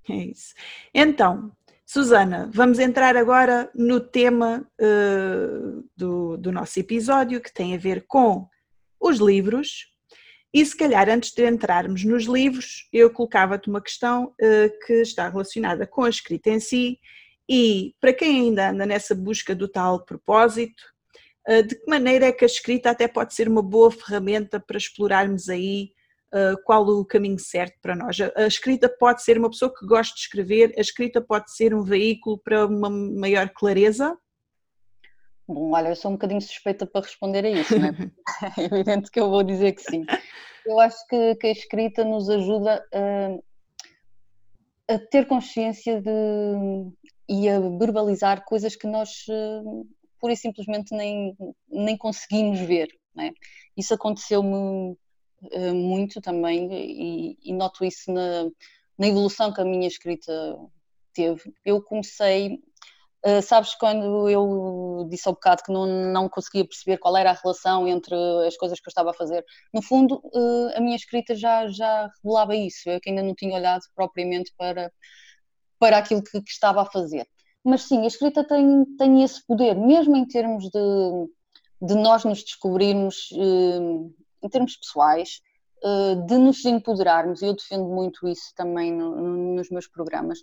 É 0.10 0.16
isso. 0.16 0.54
Então, 0.94 1.52
Susana, 1.86 2.50
vamos 2.54 2.80
entrar 2.80 3.18
agora 3.18 3.72
no 3.76 4.00
tema 4.00 4.68
uh, 4.80 5.90
do, 5.96 6.38
do 6.38 6.52
nosso 6.52 6.80
episódio 6.80 7.42
que 7.42 7.54
tem 7.54 7.74
a 7.76 7.78
ver 7.78 8.06
com 8.08 8.48
os 9.00 9.18
livros. 9.18 9.88
E 10.54 10.66
se 10.66 10.76
calhar 10.76 11.10
antes 11.10 11.32
de 11.32 11.48
entrarmos 11.48 12.04
nos 12.04 12.26
livros, 12.26 12.88
eu 12.94 13.10
colocava-te 13.10 13.70
uma 13.70 13.82
questão 13.82 14.26
uh, 14.26 14.86
que 14.86 14.94
está 15.02 15.28
relacionada 15.28 15.86
com 15.86 16.04
a 16.04 16.10
escrita 16.10 16.50
em 16.50 16.60
si 16.60 17.00
e 17.50 17.94
para 18.00 18.14
quem 18.14 18.48
ainda 18.48 18.72
anda 18.72 18.86
nessa 18.86 19.14
busca 19.14 19.54
do 19.54 19.68
tal 19.68 20.04
propósito, 20.04 20.84
de 21.48 21.76
que 21.76 21.90
maneira 21.90 22.26
é 22.26 22.32
que 22.32 22.44
a 22.44 22.48
escrita 22.48 22.90
até 22.90 23.08
pode 23.08 23.34
ser 23.34 23.48
uma 23.48 23.62
boa 23.62 23.92
ferramenta 23.92 24.60
para 24.60 24.78
explorarmos 24.78 25.48
aí 25.48 25.92
uh, 26.34 26.62
qual 26.64 26.86
o 26.88 27.06
caminho 27.06 27.40
certo 27.40 27.76
para 27.82 27.96
nós. 27.96 28.18
A, 28.36 28.48
escrita 28.48 28.90
pode 28.90 29.24
ser 29.24 29.38
uma 29.38 29.50
pessoa 29.50 29.74
que 29.74 29.86
gosta 29.86 30.14
de 30.14 30.22
escrever, 30.22 30.74
a 30.78 30.82
escrita 30.82 31.22
pode 31.22 31.54
ser 31.54 31.74
um 31.74 31.84
veículo 31.84 32.38
para 32.38 32.66
uma 32.66 32.90
maior 32.90 33.50
clareza? 33.50 34.18
Bom, 35.48 35.76
olha, 35.76 35.90
eu 35.90 35.96
sou 35.96 36.10
um 36.10 36.16
bocadinho 36.16 36.42
suspeita 36.42 36.88
para 36.88 37.06
responder 37.06 37.46
a 37.46 37.50
isso, 37.50 37.78
não 37.78 37.88
é? 37.88 37.92
é 38.60 38.66
evidente 38.66 39.12
que 39.12 39.20
eu 39.20 39.30
vou 39.30 39.44
dizer 39.44 39.74
que 39.74 39.82
sim. 39.82 40.06
Eu 40.66 40.80
acho 40.80 40.98
que, 41.08 41.36
que 41.36 41.48
a 41.48 41.52
escrita 41.52 42.04
nos 42.04 42.28
ajuda 42.28 42.84
a, 42.92 44.96
a 44.96 45.00
ter 45.12 45.28
consciência 45.28 46.02
de 46.02 46.12
e 47.28 47.50
a 47.50 47.60
verbalizar 47.60 48.46
coisas 48.46 48.76
que 48.76 48.86
nós 48.86 49.26
pura 50.20 50.34
e 50.34 50.38
simplesmente 50.38 50.96
nem, 50.96 51.36
nem 51.68 51.98
conseguimos 51.98 52.60
ver. 52.60 52.88
É? 53.18 53.32
Isso 53.78 53.94
aconteceu-me 53.94 54.98
uh, 55.42 55.74
muito 55.74 56.20
também 56.20 56.68
e, 56.72 57.38
e, 57.42 57.54
noto 57.54 57.86
isso 57.86 58.12
na, 58.12 58.44
na 58.98 59.08
evolução 59.08 59.54
que 59.54 59.62
a 59.62 59.66
minha 59.66 59.88
escrita 59.88 60.32
teve. 61.14 61.54
Eu 61.64 61.82
comecei 61.82 62.60
Uh, 63.28 63.42
sabes, 63.42 63.74
quando 63.74 64.30
eu 64.30 65.08
disse 65.10 65.28
ao 65.28 65.34
bocado 65.34 65.64
que 65.64 65.74
não, 65.74 65.88
não 65.88 66.30
conseguia 66.30 66.64
perceber 66.64 67.00
qual 67.00 67.18
era 67.18 67.32
a 67.32 67.34
relação 67.34 67.88
entre 67.88 68.14
as 68.46 68.56
coisas 68.56 68.80
que 68.80 68.88
eu 68.88 68.92
estava 68.92 69.10
a 69.10 69.16
fazer, 69.16 69.44
no 69.74 69.82
fundo, 69.82 70.22
uh, 70.26 70.78
a 70.78 70.80
minha 70.80 70.96
escrita 70.96 71.34
já, 71.34 71.68
já 71.68 72.08
revelava 72.24 72.56
isso. 72.56 72.88
Eu 72.88 73.02
que 73.02 73.10
ainda 73.10 73.24
não 73.24 73.34
tinha 73.34 73.56
olhado 73.56 73.82
propriamente 73.96 74.54
para, 74.56 74.92
para 75.80 75.98
aquilo 75.98 76.24
que, 76.24 76.40
que 76.40 76.52
estava 76.52 76.84
a 76.84 76.86
fazer. 76.86 77.28
Mas 77.66 77.84
sim, 77.84 78.04
a 78.04 78.08
escrita 78.08 78.44
tem, 78.44 78.86
tem 78.98 79.24
esse 79.24 79.46
poder, 79.46 79.76
mesmo 79.76 80.16
em 80.16 80.26
termos 80.26 80.70
de, 80.70 81.30
de 81.82 81.96
nós 81.96 82.24
nos 82.24 82.44
descobrirmos, 82.44 83.32
uh, 83.32 84.14
em 84.44 84.50
termos 84.50 84.78
pessoais, 84.78 85.42
de 86.28 86.38
nos 86.40 86.66
empoderarmos, 86.66 87.44
e 87.44 87.46
eu 87.46 87.56
defendo 87.56 87.86
muito 87.86 88.28
isso 88.28 88.52
também 88.56 88.92
no, 88.92 89.16
no, 89.16 89.56
nos 89.56 89.70
meus 89.70 89.86
programas 89.86 90.40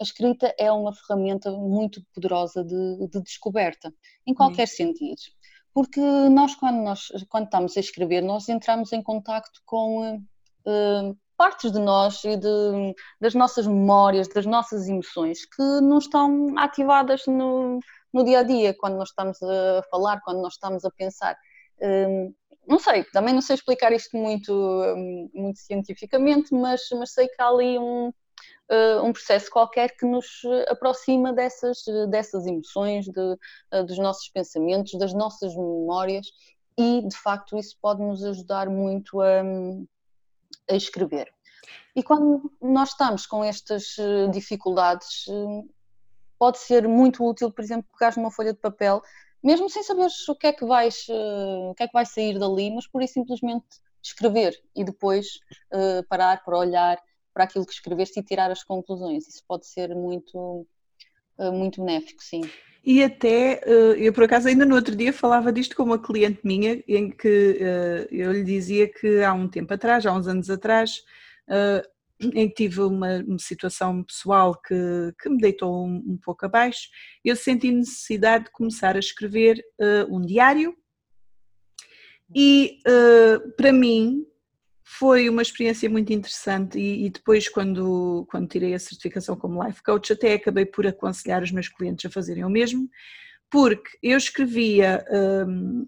a 0.00 0.02
escrita 0.02 0.54
é 0.58 0.70
uma 0.70 0.92
ferramenta 0.92 1.50
muito 1.50 2.04
poderosa 2.14 2.64
de, 2.64 3.06
de 3.08 3.22
descoberta, 3.22 3.94
em 4.26 4.34
qualquer 4.34 4.62
uhum. 4.62 4.74
sentido. 4.74 5.20
Porque 5.72 6.00
nós 6.00 6.54
quando, 6.54 6.82
nós, 6.82 7.08
quando 7.28 7.44
estamos 7.44 7.76
a 7.76 7.80
escrever, 7.80 8.20
nós 8.20 8.48
entramos 8.48 8.92
em 8.92 9.02
contacto 9.02 9.60
com 9.64 10.16
uh, 10.16 11.18
partes 11.42 11.72
de 11.72 11.78
nós 11.80 12.22
e 12.22 12.36
de, 12.36 12.94
das 13.20 13.34
nossas 13.34 13.66
memórias, 13.66 14.28
das 14.28 14.46
nossas 14.46 14.88
emoções, 14.88 15.44
que 15.44 15.60
não 15.80 15.98
estão 15.98 16.56
ativadas 16.56 17.26
no, 17.26 17.80
no 18.12 18.24
dia 18.24 18.38
a 18.38 18.42
dia, 18.44 18.72
quando 18.72 18.96
nós 18.96 19.08
estamos 19.08 19.42
a 19.42 19.82
falar, 19.90 20.20
quando 20.20 20.40
nós 20.40 20.52
estamos 20.52 20.84
a 20.84 20.90
pensar. 20.92 21.36
Uh, 21.78 22.32
não 22.64 22.78
sei, 22.78 23.02
também 23.12 23.34
não 23.34 23.42
sei 23.42 23.54
explicar 23.54 23.92
isto 23.92 24.16
muito, 24.16 24.54
muito 25.34 25.58
cientificamente, 25.58 26.54
mas, 26.54 26.82
mas 26.92 27.12
sei 27.12 27.26
que 27.26 27.42
há 27.42 27.48
ali 27.48 27.76
um, 27.76 28.10
uh, 28.70 29.02
um 29.02 29.12
processo 29.12 29.50
qualquer 29.50 29.96
que 29.96 30.06
nos 30.06 30.42
aproxima 30.68 31.32
dessas, 31.32 31.78
dessas 32.08 32.46
emoções, 32.46 33.06
de, 33.06 33.20
uh, 33.74 33.84
dos 33.84 33.98
nossos 33.98 34.28
pensamentos, 34.28 34.96
das 34.96 35.12
nossas 35.12 35.56
memórias 35.56 36.28
e 36.78 37.02
de 37.06 37.16
facto 37.16 37.58
isso 37.58 37.76
pode 37.82 38.00
nos 38.00 38.24
ajudar 38.24 38.70
muito 38.70 39.20
a, 39.20 39.42
a 40.70 40.74
escrever. 40.74 41.32
E 41.94 42.02
quando 42.02 42.52
nós 42.60 42.90
estamos 42.90 43.26
com 43.26 43.44
estas 43.44 43.96
eh, 43.98 44.28
dificuldades, 44.28 45.26
pode 46.38 46.58
ser 46.58 46.88
muito 46.88 47.24
útil, 47.24 47.50
por 47.52 47.62
exemplo, 47.62 47.88
pegar 47.98 48.16
numa 48.16 48.30
folha 48.30 48.52
de 48.52 48.58
papel, 48.58 49.02
mesmo 49.42 49.68
sem 49.68 49.82
saberes 49.82 50.28
o 50.28 50.34
que 50.34 50.46
é 50.46 50.52
que 50.52 50.64
vais, 50.64 51.06
o 51.08 51.74
que 51.74 51.82
é 51.82 51.86
que 51.86 51.92
vai 51.92 52.06
sair 52.06 52.38
dali, 52.38 52.74
mas 52.74 52.86
por 52.86 53.02
isso 53.02 53.14
simplesmente 53.14 53.66
escrever 54.02 54.60
e 54.74 54.84
depois 54.84 55.26
uh, 55.72 56.06
parar 56.08 56.42
para 56.44 56.58
olhar 56.58 56.98
para 57.32 57.44
aquilo 57.44 57.64
que 57.64 57.72
escreveste 57.72 58.20
e 58.20 58.22
tirar 58.22 58.50
as 58.50 58.62
conclusões. 58.62 59.26
Isso 59.26 59.42
pode 59.48 59.66
ser 59.66 59.94
muito, 59.94 60.66
eh, 61.38 61.50
muito 61.50 61.82
benéfico, 61.82 62.22
sim. 62.22 62.42
E 62.84 63.02
até, 63.02 63.60
eh, 63.64 63.94
eu 63.98 64.12
por 64.12 64.24
acaso 64.24 64.48
ainda 64.48 64.66
no 64.66 64.74
outro 64.74 64.96
dia 64.96 65.12
falava 65.12 65.52
disto 65.52 65.76
com 65.76 65.84
uma 65.84 65.98
cliente 65.98 66.40
minha, 66.42 66.82
em 66.88 67.10
que 67.10 67.58
eh, 67.60 68.08
eu 68.10 68.32
lhe 68.32 68.42
dizia 68.42 68.88
que 68.88 69.22
há 69.22 69.32
um 69.32 69.48
tempo 69.48 69.72
atrás, 69.72 70.04
há 70.04 70.12
uns 70.12 70.26
anos 70.26 70.50
atrás, 70.50 71.04
em 72.20 72.48
que 72.48 72.54
tive 72.54 72.80
uma, 72.80 73.18
uma 73.26 73.38
situação 73.38 74.02
pessoal 74.02 74.54
que, 74.54 75.12
que 75.20 75.28
me 75.28 75.38
deitou 75.38 75.84
um, 75.86 75.96
um, 75.96 76.16
pouco 76.16 76.46
abaixo, 76.46 76.88
eu 77.24 77.36
senti 77.36 77.70
necessidade 77.70 78.44
de 78.44 78.50
começar 78.52 78.96
a 78.96 79.00
escrever 79.00 79.62
um 80.08 80.20
diário. 80.20 80.74
E 82.34 82.78
para 83.56 83.72
mim 83.72 84.24
foi 84.84 85.28
uma 85.28 85.42
experiência 85.42 85.88
muito 85.88 86.12
interessante 86.12 86.78
e, 86.78 87.06
e, 87.06 87.10
depois 87.10 87.48
quando, 87.48 88.26
quando 88.30 88.48
tirei 88.48 88.74
a 88.74 88.78
certificação 88.78 89.36
como 89.36 89.62
life 89.64 89.82
coach 89.82 90.12
até 90.12 90.34
acabei 90.34 90.66
por 90.66 90.86
aconselhar 90.86 91.42
os 91.42 91.52
meus 91.52 91.68
clientes 91.68 92.04
a 92.04 92.10
fazerem 92.10 92.44
o 92.44 92.50
mesmo 92.50 92.88
porque 93.50 93.98
eu 94.02 94.16
escrevia 94.16 95.04
um, 95.46 95.86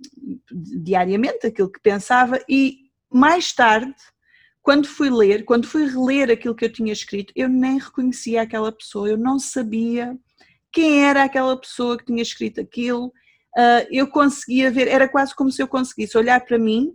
diariamente 0.83 1.47
aquilo 1.47 1.73
que 1.73 1.81
pensava 1.81 2.39
e 2.49 2.85
mais 3.11 3.53
tarde 3.53 3.95
quando 4.63 4.87
fui 4.87 5.11
ler, 5.11 5.45
quando 5.45 5.67
fui 5.67 5.87
reler 5.87 6.31
aquilo 6.31 6.55
que 6.55 6.65
eu 6.65 6.73
tinha 6.73 6.93
escrito, 6.93 7.33
eu 7.37 7.51
nem 7.51 7.79
reconhecia 7.79 8.41
aquela 8.41 8.73
pessoa, 8.73 9.09
eu 9.09 9.19
não 9.19 9.39
sabia 9.39 10.17
quem 10.73 11.05
era 11.05 11.23
aquela 11.23 11.55
pessoa 11.55 11.99
que 11.99 12.07
tinha 12.07 12.23
escrito 12.23 12.63
aquilo, 12.63 13.07
uh, 13.07 13.87
eu 13.91 14.09
conseguia 14.09 14.71
ver, 14.71 14.89
era 14.89 15.07
quase 15.07 15.35
como 15.35 15.51
se 15.51 15.63
eu 15.63 15.69
conseguisse 15.69 16.17
olhar 16.17 16.41
para 16.45 16.59
mim 16.59 16.95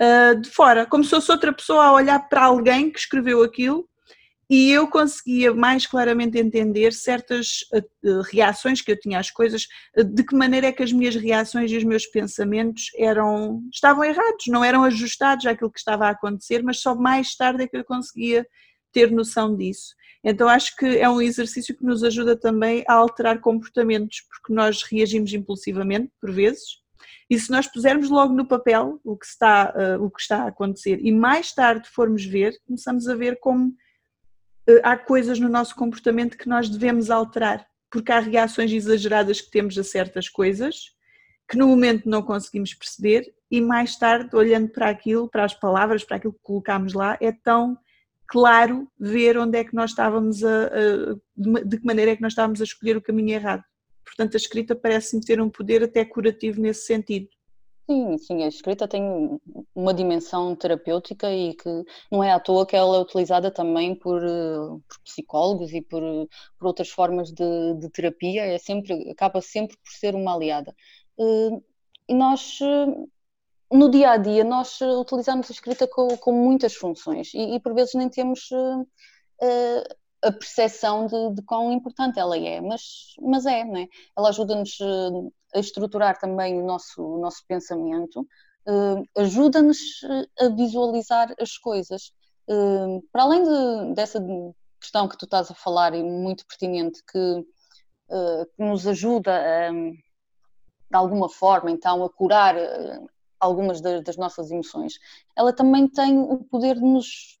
uh, 0.00 0.40
de 0.40 0.50
fora, 0.50 0.86
como 0.86 1.04
se 1.04 1.10
fosse 1.10 1.30
outra 1.30 1.52
pessoa 1.52 1.84
a 1.84 1.92
olhar 1.92 2.28
para 2.28 2.44
alguém 2.44 2.90
que 2.90 2.98
escreveu 2.98 3.42
aquilo 3.42 3.88
e 4.48 4.70
eu 4.70 4.88
conseguia 4.88 5.54
mais 5.54 5.86
claramente 5.86 6.38
entender 6.38 6.92
certas 6.92 7.60
uh, 7.72 8.20
reações 8.30 8.82
que 8.82 8.92
eu 8.92 9.00
tinha 9.00 9.18
às 9.18 9.30
coisas, 9.30 9.66
uh, 9.96 10.04
de 10.04 10.24
que 10.24 10.36
maneira 10.36 10.66
é 10.66 10.72
que 10.72 10.82
as 10.82 10.92
minhas 10.92 11.14
reações 11.14 11.70
e 11.70 11.76
os 11.76 11.84
meus 11.84 12.06
pensamentos 12.06 12.90
eram 12.96 13.62
estavam 13.72 14.04
errados, 14.04 14.46
não 14.48 14.64
eram 14.64 14.84
ajustados 14.84 15.46
àquilo 15.46 15.72
que 15.72 15.78
estava 15.78 16.06
a 16.06 16.10
acontecer, 16.10 16.62
mas 16.62 16.80
só 16.80 16.94
mais 16.94 17.34
tarde 17.34 17.64
é 17.64 17.68
que 17.68 17.76
eu 17.76 17.84
conseguia 17.84 18.46
ter 18.92 19.10
noção 19.10 19.56
disso. 19.56 19.94
Então 20.22 20.48
acho 20.48 20.74
que 20.76 20.86
é 20.86 21.08
um 21.08 21.20
exercício 21.20 21.76
que 21.76 21.84
nos 21.84 22.02
ajuda 22.02 22.38
também 22.38 22.84
a 22.88 22.94
alterar 22.94 23.40
comportamentos, 23.40 24.22
porque 24.28 24.52
nós 24.52 24.82
reagimos 24.82 25.32
impulsivamente 25.32 26.10
por 26.20 26.30
vezes 26.30 26.83
e 27.28 27.38
se 27.38 27.50
nós 27.50 27.66
pusermos 27.66 28.10
logo 28.10 28.32
no 28.34 28.46
papel 28.46 29.00
o 29.04 29.16
que 29.16 29.26
está, 29.26 29.72
uh, 29.74 30.02
o 30.02 30.10
que 30.10 30.20
está 30.20 30.42
a 30.42 30.48
acontecer 30.48 30.98
e 31.02 31.10
mais 31.10 31.52
tarde 31.52 31.88
formos 31.88 32.24
ver, 32.24 32.54
começamos 32.66 33.08
a 33.08 33.14
ver 33.14 33.38
como 33.40 33.68
uh, 33.68 34.80
há 34.82 34.96
coisas 34.96 35.38
no 35.38 35.48
nosso 35.48 35.74
comportamento 35.74 36.36
que 36.36 36.48
nós 36.48 36.68
devemos 36.68 37.10
alterar, 37.10 37.66
porque 37.90 38.12
há 38.12 38.20
reações 38.20 38.72
exageradas 38.72 39.40
que 39.40 39.50
temos 39.50 39.78
a 39.78 39.84
certas 39.84 40.28
coisas 40.28 40.94
que 41.48 41.56
no 41.56 41.68
momento 41.68 42.08
não 42.08 42.22
conseguimos 42.22 42.72
perceber 42.74 43.34
e 43.50 43.60
mais 43.60 43.96
tarde, 43.96 44.34
olhando 44.34 44.68
para 44.68 44.88
aquilo, 44.88 45.28
para 45.28 45.44
as 45.44 45.54
palavras, 45.54 46.02
para 46.02 46.16
aquilo 46.16 46.32
que 46.32 46.42
colocámos 46.42 46.94
lá, 46.94 47.16
é 47.20 47.30
tão 47.30 47.78
claro 48.26 48.90
ver 48.98 49.36
onde 49.38 49.58
é 49.58 49.64
que 49.64 49.74
nós 49.74 49.90
estávamos 49.90 50.42
a, 50.42 50.66
a 50.66 51.14
de 51.36 51.78
que 51.78 51.86
maneira 51.86 52.12
é 52.12 52.16
que 52.16 52.22
nós 52.22 52.32
estávamos 52.32 52.60
a 52.60 52.64
escolher 52.64 52.96
o 52.96 53.02
caminho 53.02 53.34
errado. 53.34 53.62
Portanto, 54.16 54.34
a 54.34 54.36
escrita 54.36 54.76
parece-me 54.76 55.24
ter 55.24 55.40
um 55.40 55.50
poder 55.50 55.82
até 55.82 56.04
curativo 56.04 56.60
nesse 56.60 56.86
sentido. 56.86 57.28
Sim, 57.90 58.16
sim, 58.16 58.44
a 58.44 58.48
escrita 58.48 58.88
tem 58.88 59.02
uma 59.74 59.92
dimensão 59.92 60.56
terapêutica 60.56 61.30
e 61.30 61.54
que 61.54 61.68
não 62.10 62.24
é 62.24 62.32
à 62.32 62.40
toa 62.40 62.64
que 62.64 62.74
ela 62.74 62.96
é 62.96 63.00
utilizada 63.00 63.50
também 63.50 63.94
por, 63.94 64.24
eh, 64.24 64.56
por 64.88 65.00
psicólogos 65.04 65.70
e 65.72 65.82
por, 65.82 66.00
por 66.58 66.66
outras 66.66 66.88
formas 66.88 67.30
de, 67.30 67.74
de, 67.74 67.90
terapia, 67.90 68.46
é 68.46 68.56
sempre, 68.56 69.10
acaba 69.10 69.42
sempre 69.42 69.76
por 69.76 69.92
ser 69.92 70.14
uma 70.14 70.34
aliada. 70.34 70.74
Eh, 71.18 71.60
e 72.08 72.14
nós, 72.14 72.58
eh, 72.62 72.86
no 73.70 73.90
dia 73.90 74.12
a 74.12 74.16
dia, 74.16 74.44
nós 74.44 74.80
utilizamos 74.80 75.50
a 75.50 75.52
escrita 75.52 75.86
com, 75.86 76.16
com 76.16 76.32
muitas 76.32 76.74
funções 76.74 77.34
e, 77.34 77.56
e, 77.56 77.60
por 77.60 77.74
vezes 77.74 77.94
nem 77.94 78.08
temos 78.08 78.48
a 80.24 80.32
percepção 80.32 81.06
de, 81.06 81.34
de 81.34 81.42
quão 81.42 81.70
importante 81.70 82.18
ela 82.18 82.36
é, 82.36 82.60
mas, 82.60 83.14
mas 83.20 83.44
é, 83.44 83.62
não 83.64 83.76
é? 83.76 83.88
Ela 84.16 84.30
ajuda-nos 84.30 84.78
eh, 84.80 85.30
a 85.54 85.58
estruturar 85.60 86.18
também 86.18 86.60
o 86.60 86.64
nosso, 86.66 87.02
o 87.02 87.20
nosso 87.20 87.44
pensamento, 87.46 88.26
uh, 88.66 89.20
ajuda-nos 89.20 89.78
eh, 90.04 90.46
a 90.46 90.48
visualizar 90.48 91.34
as 91.38 91.58
coisas. 91.58 92.12
Para 93.12 93.22
além 93.22 93.42
de, 93.42 93.94
dessa 93.94 94.22
questão 94.80 95.08
que 95.08 95.16
tu 95.16 95.24
estás 95.24 95.50
a 95.50 95.54
falar 95.54 95.94
e 95.94 96.02
muito 96.02 96.46
pertinente, 96.46 97.02
que, 97.10 97.46
que 98.54 98.62
nos 98.62 98.86
ajuda 98.86 99.32
a, 99.34 99.70
de 99.70 100.06
alguma 100.92 101.30
forma 101.30 101.70
então 101.70 102.04
a 102.04 102.10
curar 102.10 102.54
algumas 103.40 103.80
das, 103.80 104.16
nossas 104.18 104.50
emoções, 104.50 104.98
ela 105.34 105.54
também 105.54 105.88
tem 105.88 106.18
o 106.18 106.44
poder 106.44 106.74
de 106.74 106.82
nos 106.82 107.38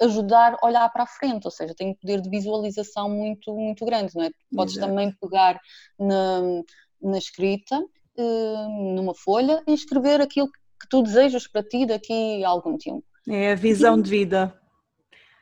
ajudar 0.00 0.56
a 0.60 0.66
olhar 0.66 0.88
para 0.90 1.04
a 1.04 1.06
frente, 1.06 1.44
ou 1.44 1.50
seja, 1.50 1.74
tem 1.74 1.90
um 1.90 1.94
poder 1.94 2.20
de 2.20 2.28
visualização 2.28 3.08
muito, 3.08 3.54
muito 3.54 3.84
grande, 3.84 4.14
não 4.14 4.24
é? 4.24 4.30
Podes 4.54 4.76
Exato. 4.76 4.88
também 4.88 5.12
pegar 5.20 5.60
na, 5.98 6.62
na 7.02 7.18
escrita, 7.18 7.78
uh, 7.78 8.94
numa 8.94 9.14
folha, 9.14 9.62
e 9.66 9.72
escrever 9.72 10.20
aquilo 10.20 10.48
que 10.48 10.88
tu 10.90 11.02
desejas 11.02 11.46
para 11.46 11.62
ti 11.62 11.86
daqui 11.86 12.44
a 12.44 12.48
algum 12.48 12.76
tempo. 12.76 13.04
É 13.28 13.52
a 13.52 13.56
visão 13.56 14.00
de 14.00 14.10
vida. 14.10 14.60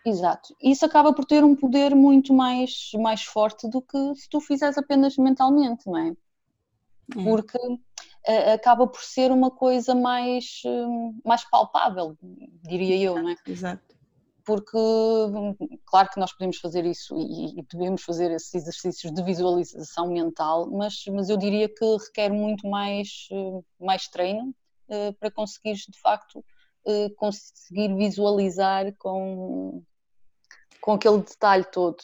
Exato. 0.06 0.54
Isso 0.62 0.84
acaba 0.84 1.12
por 1.12 1.24
ter 1.24 1.42
um 1.42 1.56
poder 1.56 1.94
muito 1.94 2.32
mais, 2.34 2.90
mais 2.94 3.22
forte 3.22 3.68
do 3.68 3.80
que 3.80 4.14
se 4.14 4.28
tu 4.28 4.40
fizeres 4.40 4.76
apenas 4.76 5.16
mentalmente, 5.16 5.86
não 5.86 5.96
é? 5.96 6.08
é. 6.08 7.24
Porque 7.24 7.58
uh, 7.58 8.52
acaba 8.54 8.86
por 8.86 9.02
ser 9.02 9.32
uma 9.32 9.50
coisa 9.50 9.94
mais, 9.94 10.60
uh, 10.66 11.14
mais 11.24 11.48
palpável, 11.48 12.16
diria 12.62 12.96
eu, 12.96 13.22
não 13.22 13.30
é? 13.30 13.36
Exato. 13.46 13.93
Porque, 14.44 14.78
claro 15.86 16.10
que 16.10 16.20
nós 16.20 16.32
podemos 16.32 16.58
fazer 16.58 16.84
isso 16.84 17.16
e, 17.16 17.60
e 17.60 17.62
devemos 17.70 18.02
fazer 18.02 18.30
esses 18.30 18.54
exercícios 18.54 19.12
de 19.12 19.22
visualização 19.22 20.08
mental, 20.08 20.70
mas, 20.70 21.02
mas 21.10 21.30
eu 21.30 21.36
diria 21.36 21.68
que 21.68 21.96
requer 21.96 22.30
muito 22.30 22.68
mais, 22.68 23.26
uh, 23.32 23.64
mais 23.80 24.06
treino 24.08 24.54
para 25.18 25.30
conseguires, 25.30 25.86
de 25.88 25.98
facto, 25.98 26.44
conseguir 27.16 27.96
visualizar 27.96 28.94
com, 28.98 29.82
com 30.78 30.92
aquele 30.92 31.18
detalhe 31.22 31.64
todo. 31.64 31.96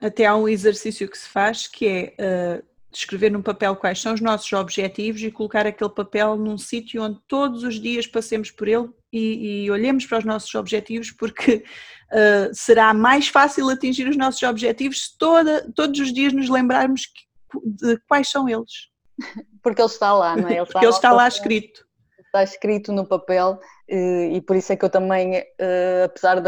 Até 0.00 0.26
há 0.26 0.36
um 0.36 0.48
exercício 0.48 1.08
que 1.08 1.16
se 1.16 1.28
faz 1.28 1.68
que 1.68 1.86
é 2.18 2.60
uh, 2.60 2.73
escrever 2.98 3.30
num 3.30 3.42
papel 3.42 3.74
quais 3.76 4.00
são 4.00 4.14
os 4.14 4.20
nossos 4.20 4.52
objetivos 4.52 5.22
e 5.22 5.30
colocar 5.30 5.66
aquele 5.66 5.90
papel 5.90 6.36
num 6.36 6.58
sítio 6.58 7.02
onde 7.02 7.18
todos 7.26 7.62
os 7.62 7.80
dias 7.80 8.06
passemos 8.06 8.50
por 8.50 8.68
ele 8.68 8.88
e, 9.12 9.64
e 9.64 9.70
olhemos 9.70 10.06
para 10.06 10.18
os 10.18 10.24
nossos 10.24 10.54
objetivos, 10.54 11.10
porque 11.10 11.64
uh, 12.12 12.52
será 12.54 12.92
mais 12.92 13.28
fácil 13.28 13.68
atingir 13.68 14.08
os 14.08 14.16
nossos 14.16 14.42
objetivos 14.42 15.04
se 15.04 15.18
toda, 15.18 15.70
todos 15.74 15.98
os 16.00 16.12
dias 16.12 16.32
nos 16.32 16.48
lembrarmos 16.48 17.06
que, 17.06 17.60
de 17.64 17.98
quais 18.08 18.28
são 18.28 18.48
eles. 18.48 18.88
Porque 19.62 19.80
ele 19.80 19.88
está 19.88 20.12
lá, 20.12 20.36
não 20.36 20.48
é? 20.48 20.56
Ele 20.56 20.66
porque 20.66 20.84
ele 20.84 20.92
está 20.92 21.12
lá 21.12 21.28
escrito. 21.28 21.84
Está 22.34 22.42
escrito 22.42 22.92
no 22.92 23.06
papel 23.06 23.60
e 23.88 24.40
por 24.40 24.56
isso 24.56 24.72
é 24.72 24.76
que 24.76 24.84
eu 24.84 24.90
também, 24.90 25.36
eh, 25.56 26.02
apesar 26.04 26.42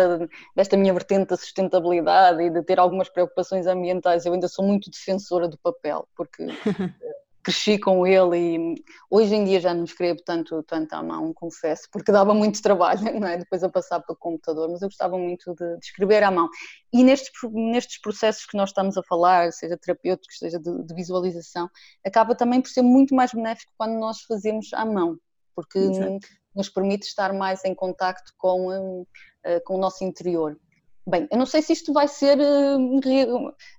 desta 0.57 0.77
minha 0.77 0.93
vertente 0.93 1.29
da 1.29 1.37
sustentabilidade 1.37 2.43
e 2.43 2.51
de 2.51 2.61
ter 2.65 2.81
algumas 2.81 3.09
preocupações 3.09 3.69
ambientais, 3.69 4.27
eu 4.27 4.33
ainda 4.33 4.49
sou 4.49 4.65
muito 4.65 4.91
defensora 4.91 5.47
do 5.47 5.57
papel, 5.57 6.09
porque 6.17 6.45
cresci 7.45 7.79
com 7.79 8.05
ele 8.05 8.37
e 8.37 8.85
hoje 9.09 9.37
em 9.37 9.45
dia 9.45 9.61
já 9.61 9.73
não 9.73 9.85
escrevo 9.85 10.21
tanto, 10.27 10.61
tanto 10.65 10.93
à 10.93 11.01
mão, 11.05 11.33
confesso, 11.33 11.89
porque 11.93 12.11
dava 12.11 12.35
muito 12.35 12.61
trabalho, 12.61 13.01
não 13.21 13.29
é? 13.29 13.39
Depois 13.39 13.63
a 13.63 13.69
passar 13.69 14.01
para 14.01 14.13
o 14.13 14.17
computador, 14.17 14.69
mas 14.69 14.83
eu 14.83 14.89
gostava 14.89 15.17
muito 15.17 15.55
de, 15.55 15.79
de, 15.79 15.87
escrever 15.87 16.25
à 16.25 16.33
mão. 16.33 16.49
E 16.93 17.05
nestes, 17.05 17.31
nestes 17.53 18.01
processos 18.01 18.45
que 18.45 18.57
nós 18.57 18.71
estamos 18.71 18.99
a 18.99 19.05
falar, 19.05 19.53
seja 19.53 19.77
terapêuticos, 19.77 20.37
seja 20.37 20.59
de, 20.59 20.83
de 20.83 20.95
visualização, 20.97 21.71
acaba 22.05 22.35
também 22.35 22.61
por 22.61 22.71
ser 22.71 22.83
muito 22.83 23.15
mais 23.15 23.33
benéfico 23.33 23.71
quando 23.79 23.97
nós 24.01 24.23
fazemos 24.23 24.73
à 24.75 24.85
mão, 24.85 25.17
porque 25.57 25.79
Exato 25.79 26.27
nos 26.57 26.71
permite 26.71 27.07
estar 27.07 27.33
mais 27.35 27.65
em 27.65 27.75
contacto 27.75 28.33
com, 28.39 28.71
hum, 28.71 29.07
eh, 29.45 29.61
com 29.61 29.75
o 29.75 29.79
nosso 29.79 30.03
interior. 30.03 30.59
Bem, 31.07 31.29
eu 31.31 31.39
não 31.39 31.47
sei 31.47 31.63
se 31.63 31.73
isto 31.73 31.93
vai 31.93 32.09
ser 32.09 32.39
hum, 32.41 32.99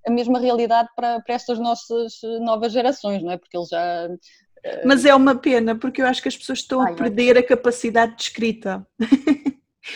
a 0.05 0.11
mesma 0.11 0.39
realidade 0.39 0.87
para, 0.95 1.19
para 1.19 1.35
estas 1.35 1.57
nossas 1.57 2.23
eh, 2.23 2.39
novas 2.39 2.71
gerações, 2.71 3.23
não 3.23 3.31
é? 3.31 3.37
Porque 3.37 3.57
eles 3.57 3.69
já. 3.69 4.07
Eh, 4.63 4.83
Mas 4.85 5.03
é 5.03 5.15
uma 5.15 5.35
pena, 5.35 5.75
porque 5.75 6.01
eu 6.01 6.05
acho 6.05 6.21
que 6.21 6.27
as 6.27 6.37
pessoas 6.37 6.59
estão 6.59 6.79
Ai, 6.81 6.93
a 6.93 6.95
perder 6.95 7.37
a 7.37 7.43
capacidade 7.43 8.15
de 8.15 8.21
escrita. 8.21 8.87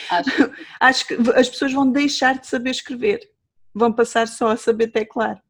Acho. 0.10 0.30
acho 0.82 1.08
que 1.08 1.14
as 1.38 1.48
pessoas 1.48 1.72
vão 1.72 1.90
deixar 1.90 2.40
de 2.40 2.48
saber 2.48 2.72
escrever, 2.72 3.30
vão 3.74 3.94
passar 3.94 4.28
só 4.28 4.48
a 4.50 4.58
saber 4.58 4.88
teclar. 4.88 5.42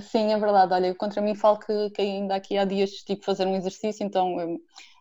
Sim, 0.00 0.32
é 0.32 0.38
verdade. 0.38 0.74
Olha, 0.74 0.86
eu 0.88 0.94
contra 0.94 1.22
mim 1.22 1.34
falo 1.34 1.58
que, 1.58 1.90
que 1.90 2.02
ainda 2.02 2.34
aqui 2.34 2.56
há 2.58 2.64
dias 2.64 2.90
tive 2.90 3.22
fazer 3.22 3.46
um 3.46 3.56
exercício, 3.56 4.04
então 4.04 4.58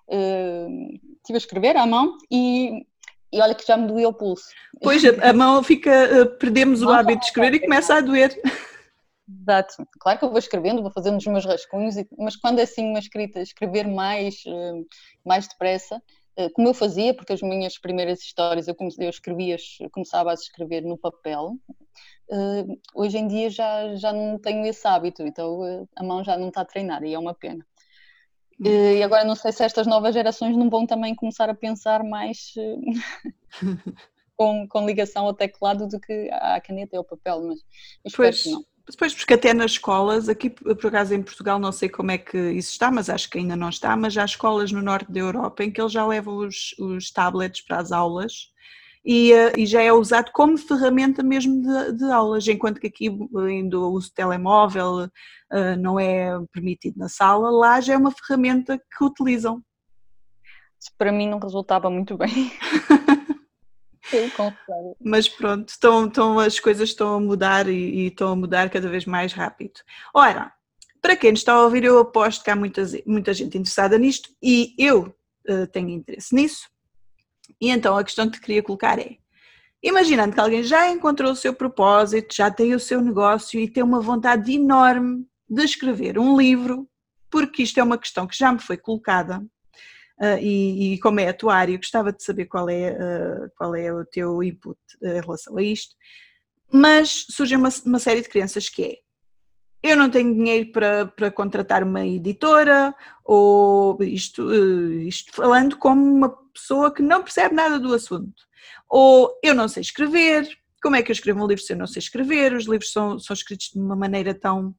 estive 0.07 1.35
a 1.35 1.37
escrever 1.37 1.75
à 1.75 1.85
mão 1.85 2.17
e, 2.29 2.85
e 3.31 3.41
olha 3.41 3.55
que 3.55 3.65
já 3.65 3.75
me 3.75 3.87
doeu 3.87 4.09
o 4.09 4.13
pulso. 4.13 4.45
Pois, 4.81 5.03
a, 5.03 5.33
mão 5.33 5.61
fica, 5.63 5.91
eh, 5.91 6.25
perdemos 6.25 6.81
o 6.81 6.89
hábito 6.89 7.19
de 7.19 7.25
escrever 7.25 7.55
e 7.55 7.59
começa 7.59 7.95
a 7.95 8.01
doer. 8.01 8.39
Exato, 9.41 9.87
claro 9.99 10.19
que 10.19 10.25
eu 10.25 10.29
vou 10.29 10.37
escrevendo, 10.37 10.83
vou 10.83 10.91
fazendo 10.91 11.17
os 11.17 11.25
meus 11.25 11.45
rascunhos, 11.45 11.95
mas 12.17 12.35
quando 12.35 12.59
é 12.59 12.63
assim 12.63 12.87
uma 12.87 12.99
escrita, 12.99 13.41
escrever 13.41 13.87
mais, 13.87 14.43
eh, 14.45 14.83
mais 15.25 15.47
depressa, 15.47 16.01
eh, 16.37 16.49
como 16.49 16.67
eu 16.67 16.73
fazia, 16.73 17.13
porque 17.13 17.33
as 17.33 17.41
minhas 17.41 17.77
primeiras 17.79 18.21
histórias 18.21 18.67
eu, 18.67 18.75
eu 18.99 19.09
escrevia, 19.09 19.57
começava 19.91 20.29
a 20.29 20.35
escrever 20.35 20.83
no 20.83 20.97
papel, 20.97 21.57
hoje 22.95 23.17
em 23.17 23.27
dia 23.27 23.49
já, 23.49 23.95
já 23.95 24.11
não 24.11 24.39
tenho 24.39 24.65
esse 24.65 24.87
hábito, 24.87 25.23
então 25.23 25.87
a 25.95 26.03
mão 26.03 26.23
já 26.23 26.35
não 26.37 26.47
está 26.47 26.61
a 26.61 26.65
treinar 26.65 27.03
e 27.03 27.13
é 27.13 27.19
uma 27.19 27.35
pena. 27.35 27.63
E 28.59 29.03
agora 29.03 29.25
não 29.25 29.35
sei 29.35 29.51
se 29.51 29.63
estas 29.63 29.85
novas 29.85 30.13
gerações 30.13 30.55
não 30.55 30.69
vão 30.69 30.85
também 30.87 31.13
começar 31.13 31.49
a 31.49 31.55
pensar 31.55 32.03
mais 32.03 32.53
eh, 32.57 32.75
com, 34.35 34.67
com 34.67 34.85
ligação 34.85 35.25
ao 35.25 35.33
teclado 35.33 35.87
do 35.87 35.99
que 35.99 36.29
à 36.31 36.59
caneta 36.61 36.95
e 36.95 36.97
ao 36.97 37.03
papel, 37.03 37.41
mas 37.47 37.59
espero 38.05 38.29
pois, 38.29 38.43
que 38.43 38.49
não. 38.49 38.65
Pois, 38.97 39.13
porque 39.15 39.33
até 39.33 39.53
nas 39.53 39.71
escolas, 39.71 40.29
aqui 40.29 40.49
por 40.49 40.87
acaso 40.87 41.13
em 41.13 41.23
Portugal 41.23 41.57
não 41.57 41.71
sei 41.71 41.89
como 41.89 42.11
é 42.11 42.17
que 42.17 42.37
isso 42.51 42.71
está, 42.71 42.91
mas 42.91 43.09
acho 43.09 43.29
que 43.29 43.39
ainda 43.39 43.55
não 43.55 43.69
está, 43.69 43.95
mas 43.97 44.17
há 44.17 44.23
escolas 44.23 44.71
no 44.71 44.81
norte 44.81 45.11
da 45.11 45.19
Europa 45.19 45.63
em 45.63 45.71
que 45.71 45.81
eles 45.81 45.91
já 45.91 46.05
levam 46.05 46.37
os, 46.37 46.75
os 46.77 47.11
tablets 47.11 47.61
para 47.61 47.79
as 47.79 47.91
aulas 47.91 48.53
e, 49.05 49.31
eh, 49.31 49.53
e, 49.55 49.65
já 49.65 49.81
é 49.81 49.93
usado 49.93 50.31
como 50.31 50.57
ferramenta 50.57 51.21
mesmo 51.21 51.61
de, 51.61 51.93
de 51.93 52.05
aulas, 52.05 52.47
enquanto 52.47 52.79
que 52.79 52.87
aqui 52.87 53.07
ainda 53.37 53.79
o 53.79 53.91
uso 53.91 54.07
de 54.07 54.15
telemóvel 54.15 55.03
uh, 55.05 55.75
não 55.79 55.99
é 55.99 56.31
permitido 56.51 56.97
na 56.97 57.07
sala, 57.07 57.51
lá 57.51 57.79
já 57.79 57.93
é 57.93 57.97
uma 57.97 58.11
ferramenta 58.11 58.77
que 58.77 59.03
utilizam. 59.03 59.63
Isso 60.81 60.91
para 60.97 61.11
mim 61.11 61.29
não 61.29 61.39
resultava 61.39 61.89
muito 61.89 62.17
bem. 62.17 62.51
Mas 65.01 65.27
pronto, 65.27 65.69
estão, 65.69 66.05
estão, 66.05 66.39
as 66.39 66.59
coisas 66.59 66.89
estão 66.89 67.15
a 67.15 67.19
mudar 67.19 67.67
e, 67.67 67.73
e, 67.73 68.07
estão 68.07 68.31
a 68.31 68.35
mudar 68.35 68.69
cada 68.69 68.87
vez 68.87 69.05
mais 69.05 69.33
rápido. 69.33 69.79
Ora, 70.13 70.51
para 71.01 71.15
quem 71.15 71.31
nos 71.31 71.41
está 71.41 71.53
a 71.53 71.63
ouvir, 71.63 71.83
eu 71.83 71.99
aposto 71.99 72.43
que 72.43 72.49
há 72.49 72.55
muita, 72.55 72.83
muita 73.05 73.33
gente 73.33 73.57
interessada 73.57 73.97
nisto 73.97 74.29
e 74.41 74.73
eu 74.77 75.15
uh, 75.49 75.67
tenho 75.67 75.89
interesse 75.89 76.33
nisso. 76.33 76.67
E 77.59 77.69
então 77.69 77.97
a 77.97 78.03
questão 78.03 78.29
que 78.29 78.39
te 78.39 78.41
queria 78.41 78.63
colocar 78.63 78.99
é: 78.99 79.17
imaginando 79.81 80.33
que 80.33 80.39
alguém 80.39 80.63
já 80.63 80.89
encontrou 80.91 81.31
o 81.31 81.35
seu 81.35 81.53
propósito, 81.53 82.35
já 82.35 82.49
tem 82.51 82.73
o 82.73 82.79
seu 82.79 83.01
negócio 83.01 83.59
e 83.59 83.69
tem 83.69 83.83
uma 83.83 84.01
vontade 84.01 84.53
enorme 84.53 85.25
de 85.49 85.63
escrever 85.63 86.17
um 86.17 86.37
livro, 86.37 86.87
porque 87.29 87.63
isto 87.63 87.79
é 87.79 87.83
uma 87.83 87.97
questão 87.97 88.27
que 88.27 88.37
já 88.37 88.51
me 88.51 88.59
foi 88.59 88.77
colocada. 88.77 89.39
Uh, 90.17 90.39
e, 90.39 90.93
e, 90.93 90.99
como 90.99 91.19
é 91.19 91.27
atuário, 91.27 91.75
gostava 91.77 92.13
de 92.13 92.23
saber 92.23 92.45
qual 92.45 92.69
é, 92.69 92.93
uh, 92.93 93.51
qual 93.57 93.75
é 93.75 93.93
o 93.93 94.05
teu 94.05 94.41
input 94.41 94.79
em 95.03 95.19
relação 95.19 95.57
a 95.57 95.61
isto. 95.61 95.93
Mas 96.71 97.25
surge 97.29 97.55
uma, 97.55 97.67
uma 97.85 97.99
série 97.99 98.21
de 98.21 98.29
crenças 98.29 98.69
que 98.69 98.83
é 98.83 99.04
eu 99.85 99.95
não 99.95 100.09
tenho 100.09 100.33
dinheiro 100.33 100.71
para, 100.71 101.05
para 101.05 101.29
contratar 101.29 101.83
uma 101.83 102.03
editora, 102.03 102.93
ou 103.23 103.97
isto, 104.01 104.51
eh, 104.51 105.03
isto 105.03 105.31
falando 105.31 105.77
como 105.77 106.01
uma 106.01 106.29
pessoa 106.29 106.91
que 106.91 107.03
não 107.03 107.21
percebe 107.21 107.53
nada 107.53 107.79
do 107.79 107.93
assunto. 107.93 108.43
Ou 108.89 109.39
eu 109.43 109.53
não 109.53 109.67
sei 109.67 109.81
escrever, 109.81 110.49
como 110.81 110.95
é 110.95 111.03
que 111.03 111.11
eu 111.11 111.13
escrevo 111.13 111.43
um 111.43 111.47
livro 111.47 111.63
se 111.63 111.73
eu 111.73 111.77
não 111.77 111.85
sei 111.85 111.99
escrever? 111.99 112.53
Os 112.53 112.65
livros 112.65 112.91
são, 112.91 113.19
são 113.19 113.33
escritos 113.35 113.71
de 113.73 113.79
uma 113.79 113.95
maneira 113.95 114.33
tão. 114.33 114.75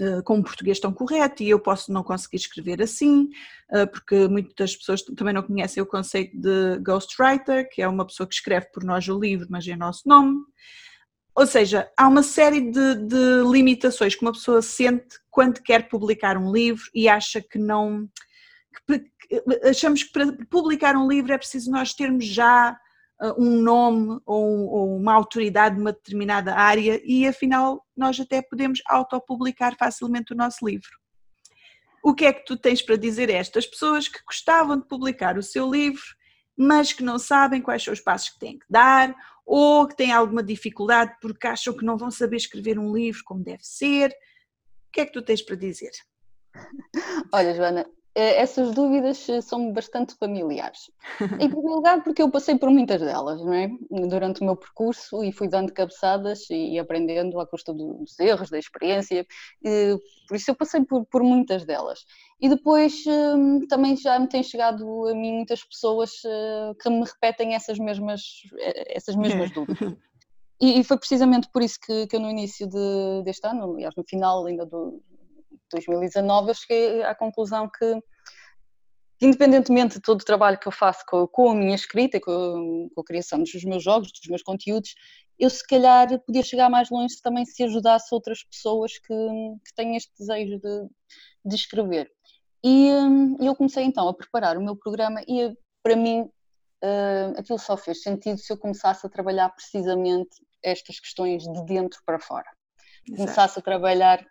Uh, 0.00 0.22
com 0.22 0.38
um 0.38 0.42
português 0.42 0.80
tão 0.80 0.94
correto 0.94 1.42
e 1.42 1.50
eu 1.50 1.60
posso 1.60 1.92
não 1.92 2.02
conseguir 2.02 2.38
escrever 2.38 2.80
assim, 2.80 3.28
uh, 3.70 3.86
porque 3.86 4.26
muitas 4.28 4.74
pessoas 4.74 5.02
também 5.02 5.34
não 5.34 5.42
conhecem 5.42 5.82
o 5.82 5.86
conceito 5.86 6.34
de 6.34 6.78
ghostwriter, 6.78 7.68
que 7.70 7.82
é 7.82 7.86
uma 7.86 8.06
pessoa 8.06 8.26
que 8.26 8.34
escreve 8.34 8.64
por 8.72 8.82
nós 8.82 9.06
o 9.08 9.20
livro, 9.20 9.46
mas 9.50 9.66
em 9.66 9.76
nosso 9.76 10.08
nome. 10.08 10.38
Ou 11.40 11.46
seja, 11.46 11.90
há 11.96 12.06
uma 12.06 12.22
série 12.22 12.70
de, 12.70 12.96
de, 12.96 13.42
limitações 13.50 14.14
que 14.14 14.20
uma 14.20 14.32
pessoa 14.32 14.60
sente 14.60 15.18
quando 15.30 15.62
quer 15.62 15.88
publicar 15.88 16.36
um 16.36 16.52
livro 16.52 16.84
e 16.94 17.08
acha 17.08 17.40
que 17.40 17.58
não. 17.58 18.06
Que, 18.86 19.10
achamos 19.66 20.02
que 20.02 20.12
para 20.12 20.36
publicar 20.50 20.94
um 20.94 21.08
livro 21.08 21.32
é 21.32 21.38
preciso 21.38 21.70
nós 21.70 21.94
termos 21.94 22.26
já 22.26 22.78
uh, 23.22 23.42
um 23.42 23.62
nome 23.62 24.20
ou, 24.26 24.94
uma 24.98 25.14
autoridade 25.14 25.78
numa 25.78 25.94
determinada 25.94 26.54
área 26.54 27.00
e 27.02 27.26
afinal 27.26 27.86
nós 27.96 28.20
até 28.20 28.42
podemos 28.42 28.82
autopublicar 28.86 29.74
facilmente 29.78 30.34
o 30.34 30.36
nosso 30.36 30.66
livro. 30.66 30.90
O 32.04 32.14
que 32.14 32.26
é 32.26 32.34
que 32.34 32.44
tu 32.44 32.54
tens 32.54 32.82
para 32.82 32.96
dizer 32.96 33.30
a 33.30 33.34
estas 33.34 33.66
pessoas 33.66 34.08
que 34.08 34.22
gostavam 34.26 34.78
de 34.78 34.86
publicar 34.86 35.38
o 35.38 35.42
seu 35.42 35.70
livro, 35.70 36.02
mas 36.54 36.92
que 36.92 37.02
não 37.02 37.18
sabem 37.18 37.62
quais 37.62 37.82
são 37.82 37.94
os 37.94 38.00
passos 38.00 38.28
que 38.28 38.38
têm 38.38 38.58
que 38.58 38.66
dar 38.68 39.16
ou 39.52 39.88
que 39.88 39.96
têm 39.96 40.12
alguma 40.12 40.44
dificuldade 40.44 41.16
porque 41.20 41.48
acham 41.48 41.76
que 41.76 41.84
não 41.84 41.98
vão 41.98 42.08
saber 42.08 42.36
escrever 42.36 42.78
um 42.78 42.94
livro 42.94 43.22
como 43.24 43.42
deve 43.42 43.64
ser. 43.64 44.10
O 44.10 44.92
que 44.92 45.00
é 45.00 45.06
que 45.06 45.12
tu 45.12 45.22
tens 45.22 45.42
para 45.42 45.56
dizer? 45.56 45.90
Olha, 47.34 47.52
Joana, 47.52 47.84
essas 48.20 48.72
dúvidas 48.72 49.28
eh, 49.28 49.40
são 49.40 49.72
bastante 49.72 50.14
familiares. 50.14 50.90
Em 51.20 51.48
primeiro 51.48 51.76
lugar, 51.76 52.02
porque 52.02 52.22
eu 52.22 52.30
passei 52.30 52.56
por 52.58 52.70
muitas 52.70 53.00
delas, 53.00 53.40
não 53.40 53.52
é? 53.52 53.70
Durante 54.08 54.40
o 54.40 54.44
meu 54.44 54.56
percurso 54.56 55.22
e 55.24 55.32
fui 55.32 55.48
dando 55.48 55.72
cabeçadas 55.72 56.48
e 56.50 56.78
aprendendo 56.78 57.38
à 57.40 57.46
custa 57.46 57.72
dos 57.72 58.18
erros, 58.18 58.50
da 58.50 58.58
experiência, 58.58 59.26
por 60.28 60.36
isso 60.36 60.50
eu 60.50 60.54
passei 60.54 60.84
por, 60.84 61.04
por 61.06 61.22
muitas 61.22 61.64
delas. 61.64 62.04
E 62.40 62.48
depois 62.48 63.04
hum, 63.06 63.66
também 63.68 63.96
já 63.96 64.18
me 64.18 64.28
têm 64.28 64.42
chegado 64.42 65.06
a 65.08 65.14
mim 65.14 65.32
muitas 65.32 65.62
pessoas 65.62 66.10
que 66.80 66.90
me 66.90 67.04
repetem 67.04 67.54
essas 67.54 67.78
mesmas, 67.78 68.22
essas 68.88 69.16
mesmas 69.16 69.50
dúvidas. 69.50 69.96
E, 70.60 70.84
foi 70.84 70.98
precisamente 70.98 71.48
por 71.50 71.62
isso 71.62 71.78
que, 71.80 72.06
que 72.06 72.14
eu 72.14 72.20
no 72.20 72.28
início 72.28 72.68
de, 72.68 73.22
deste 73.24 73.46
ano, 73.46 73.72
aliás 73.72 73.94
no 73.96 74.04
final 74.04 74.44
ainda 74.44 74.66
do, 74.66 75.02
2019, 75.72 76.50
eu 76.50 76.54
cheguei 76.54 77.02
à 77.02 77.14
conclusão 77.14 77.68
que, 77.68 78.00
independentemente 79.20 79.94
de 79.94 80.00
todo 80.00 80.20
o 80.20 80.24
trabalho 80.24 80.58
que 80.58 80.68
eu 80.68 80.72
faço 80.72 81.04
com, 81.06 81.26
com 81.26 81.50
a 81.50 81.54
minha 81.54 81.74
escrita, 81.74 82.20
com, 82.20 82.88
com, 82.94 83.00
a 83.00 83.04
criação 83.04 83.42
dos 83.42 83.64
meus 83.64 83.82
jogos, 83.82 84.12
dos 84.12 84.28
meus 84.28 84.42
conteúdos, 84.42 84.94
eu 85.38 85.48
se 85.48 85.66
calhar 85.66 86.06
podia 86.20 86.42
chegar 86.42 86.68
mais 86.68 86.90
longe 86.90 87.20
também 87.22 87.44
se 87.46 87.62
ajudasse 87.62 88.14
outras 88.14 88.44
pessoas 88.44 88.98
que, 88.98 89.14
que 89.64 89.74
têm 89.74 89.96
este 89.96 90.12
desejo 90.18 90.58
de, 90.58 90.88
de 91.44 91.54
escrever. 91.54 92.10
E 92.62 92.90
hum, 92.92 93.36
eu 93.40 93.54
comecei 93.56 93.84
então 93.84 94.06
a 94.06 94.14
preparar 94.14 94.58
o 94.58 94.62
meu 94.62 94.76
programa 94.76 95.22
e 95.26 95.56
para 95.82 95.96
mim 95.96 96.20
uh, 96.84 97.38
aquilo 97.38 97.58
só 97.58 97.76
fez 97.76 98.02
sentido 98.02 98.38
se 98.38 98.52
eu 98.52 98.58
começasse 98.58 99.06
a 99.06 99.10
trabalhar 99.10 99.48
precisamente 99.50 100.44
estas 100.62 101.00
questões 101.00 101.42
de 101.42 101.64
dentro 101.64 102.00
para 102.04 102.18
fora. 102.18 102.50
Exato. 103.06 103.16
Começasse 103.16 103.58
a 103.58 103.62
trabalhar 103.62 104.24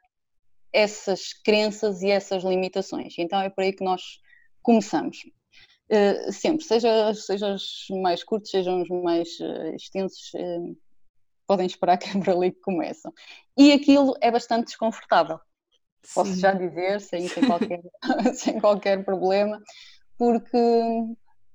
essas 0.71 1.33
crenças 1.33 2.01
e 2.01 2.09
essas 2.09 2.43
limitações. 2.43 3.15
Então 3.17 3.39
é 3.39 3.49
por 3.49 3.63
aí 3.63 3.73
que 3.73 3.83
nós 3.83 4.01
começamos. 4.61 5.17
Uh, 5.91 6.31
sempre, 6.31 6.63
seja, 6.63 7.13
seja 7.15 7.53
os 7.53 7.87
mais 8.01 8.23
curtos, 8.23 8.51
sejam 8.51 8.83
os 8.83 8.89
mais 8.89 9.27
uh, 9.39 9.75
extensos, 9.75 10.31
uh, 10.35 10.77
podem 11.47 11.65
esperar 11.65 11.97
que 11.97 12.09
é 12.09 12.13
por 12.13 12.29
ali 12.29 12.51
que 12.51 12.61
começam. 12.61 13.11
E 13.57 13.71
aquilo 13.71 14.15
é 14.21 14.29
bastante 14.29 14.65
desconfortável, 14.65 15.39
Sim. 16.03 16.13
posso 16.13 16.35
já 16.35 16.53
dizer, 16.53 17.01
sem, 17.01 17.27
sem, 17.27 17.43
qualquer, 17.43 17.81
sem 18.35 18.59
qualquer 18.59 19.03
problema, 19.03 19.59
porque, 20.15 20.57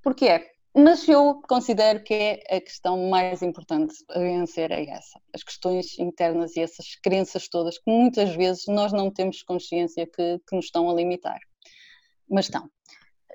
porque 0.02 0.26
é. 0.26 0.53
Mas 0.76 1.08
eu 1.08 1.40
considero 1.48 2.02
que 2.02 2.12
é 2.12 2.56
a 2.56 2.60
questão 2.60 3.08
mais 3.08 3.42
importante 3.42 3.94
a 4.10 4.18
vencer 4.18 4.72
é 4.72 4.90
essa, 4.90 5.20
as 5.32 5.44
questões 5.44 5.96
internas 6.00 6.56
e 6.56 6.60
essas 6.60 6.96
crenças 7.00 7.46
todas 7.48 7.78
que 7.78 7.88
muitas 7.88 8.34
vezes 8.34 8.64
nós 8.66 8.92
não 8.92 9.08
temos 9.08 9.44
consciência 9.44 10.04
que, 10.04 10.40
que 10.48 10.56
nos 10.56 10.64
estão 10.64 10.90
a 10.90 10.94
limitar, 10.94 11.38
mas 12.28 12.46
estão. 12.46 12.68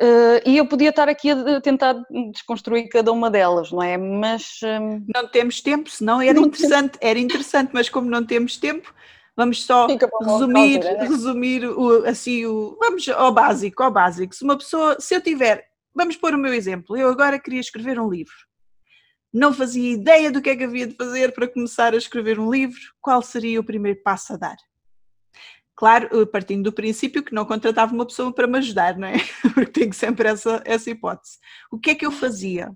Uh, 0.02 0.40
e 0.46 0.58
eu 0.58 0.66
podia 0.66 0.90
estar 0.90 1.08
aqui 1.08 1.30
a 1.30 1.62
tentar 1.62 1.94
desconstruir 2.32 2.90
cada 2.90 3.12
uma 3.12 3.30
delas, 3.30 3.72
não 3.72 3.84
é? 3.84 3.98
Mas 3.98 4.60
um... 4.64 5.06
não 5.14 5.28
temos 5.28 5.62
tempo, 5.62 5.90
senão 5.90 6.22
era 6.22 6.40
interessante, 6.40 6.98
era 7.00 7.20
interessante, 7.20 7.72
mas 7.74 7.90
como 7.90 8.10
não 8.10 8.26
temos 8.26 8.58
tempo, 8.58 8.94
vamos 9.36 9.64
só 9.64 9.88
resumir, 9.88 10.76
altura, 10.76 10.98
né? 10.98 11.04
resumir 11.08 11.66
o, 11.66 12.06
assim 12.06 12.46
o, 12.46 12.78
vamos 12.80 13.08
ao 13.08 13.34
básico, 13.34 13.82
ao 13.82 13.92
básico. 13.92 14.36
Se 14.36 14.44
uma 14.44 14.58
pessoa, 14.58 14.98
se 15.00 15.16
eu 15.16 15.22
tiver 15.22 15.69
Vamos 16.00 16.16
pôr 16.16 16.34
o 16.34 16.38
meu 16.38 16.54
exemplo. 16.54 16.96
Eu 16.96 17.10
agora 17.10 17.38
queria 17.38 17.60
escrever 17.60 18.00
um 18.00 18.10
livro. 18.10 18.34
Não 19.34 19.54
fazia 19.54 19.92
ideia 19.92 20.32
do 20.32 20.42
que 20.42 20.50
é 20.50 20.56
que 20.56 20.64
havia 20.64 20.88
de 20.88 20.96
fazer 20.96 21.34
para 21.34 21.46
começar 21.46 21.94
a 21.94 21.98
escrever 21.98 22.40
um 22.40 22.50
livro. 22.50 22.80
Qual 23.02 23.22
seria 23.22 23.60
o 23.60 23.66
primeiro 23.66 24.02
passo 24.02 24.32
a 24.32 24.38
dar? 24.38 24.56
Claro, 25.76 26.26
partindo 26.28 26.64
do 26.64 26.72
princípio 26.72 27.22
que 27.22 27.36
não 27.36 27.46
contratava 27.46 27.94
uma 27.94 28.06
pessoa 28.06 28.34
para 28.34 28.48
me 28.48 28.60
ajudar, 28.60 28.98
não 28.98 29.10
é? 29.10 29.16
Porque 29.54 29.74
tenho 29.74 29.94
sempre 29.94 30.30
essa, 30.30 30.64
essa 30.64 30.90
hipótese. 30.90 31.38
O 31.70 31.78
que 31.78 31.90
é 31.90 31.96
que 31.96 32.06
eu 32.06 32.14
fazia? 32.14 32.72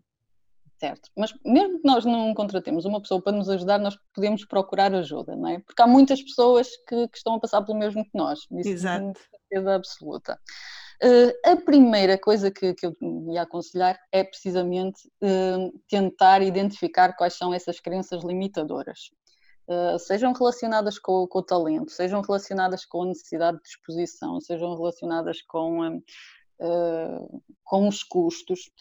Certo, 0.77 1.09
mas 1.17 1.33
mesmo 1.45 1.79
que 1.79 1.87
nós 1.87 2.03
não 2.03 2.33
contratemos 2.33 2.83
uma 2.83 3.01
pessoa 3.01 3.21
para 3.21 3.31
nos 3.31 3.47
ajudar, 3.47 3.79
nós 3.79 3.97
podemos 4.13 4.43
procurar 4.43 4.93
ajuda, 4.93 5.33
não 5.33 5.47
é? 5.47 5.59
Porque 5.59 5.81
há 5.81 5.87
muitas 5.87 6.21
pessoas 6.21 6.67
que, 6.89 7.07
que 7.07 7.17
estão 7.17 7.35
a 7.35 7.39
passar 7.39 7.61
pelo 7.61 7.79
mesmo 7.79 8.03
que 8.03 8.11
nós. 8.13 8.39
Isso 8.51 8.67
Exato. 8.67 9.17
certeza 9.53 9.75
absoluta. 9.75 10.37
Uh, 11.03 11.51
a 11.51 11.57
primeira 11.57 12.17
coisa 12.17 12.49
que, 12.49 12.73
que, 12.73 12.85
eu 12.85 12.95
ia 13.33 13.41
aconselhar 13.41 13.99
é 14.09 14.23
precisamente 14.23 15.05
uh, 15.21 15.77
tentar 15.89 16.41
identificar 16.41 17.13
quais 17.17 17.33
são 17.33 17.53
essas 17.53 17.77
crenças 17.81 18.23
limitadoras. 18.23 19.11
Uh, 19.67 19.99
sejam 19.99 20.31
relacionadas 20.31 20.97
com, 20.97 21.27
com, 21.27 21.39
o 21.39 21.43
talento, 21.43 21.91
sejam 21.91 22.21
relacionadas 22.21 22.85
com 22.85 23.03
a 23.03 23.07
necessidade 23.07 23.61
de 23.61 23.67
exposição, 23.67 24.39
sejam 24.39 24.77
relacionadas 24.77 25.41
com, 25.41 26.01
com 27.65 27.87
os 27.87 28.01
custos, 28.03 28.71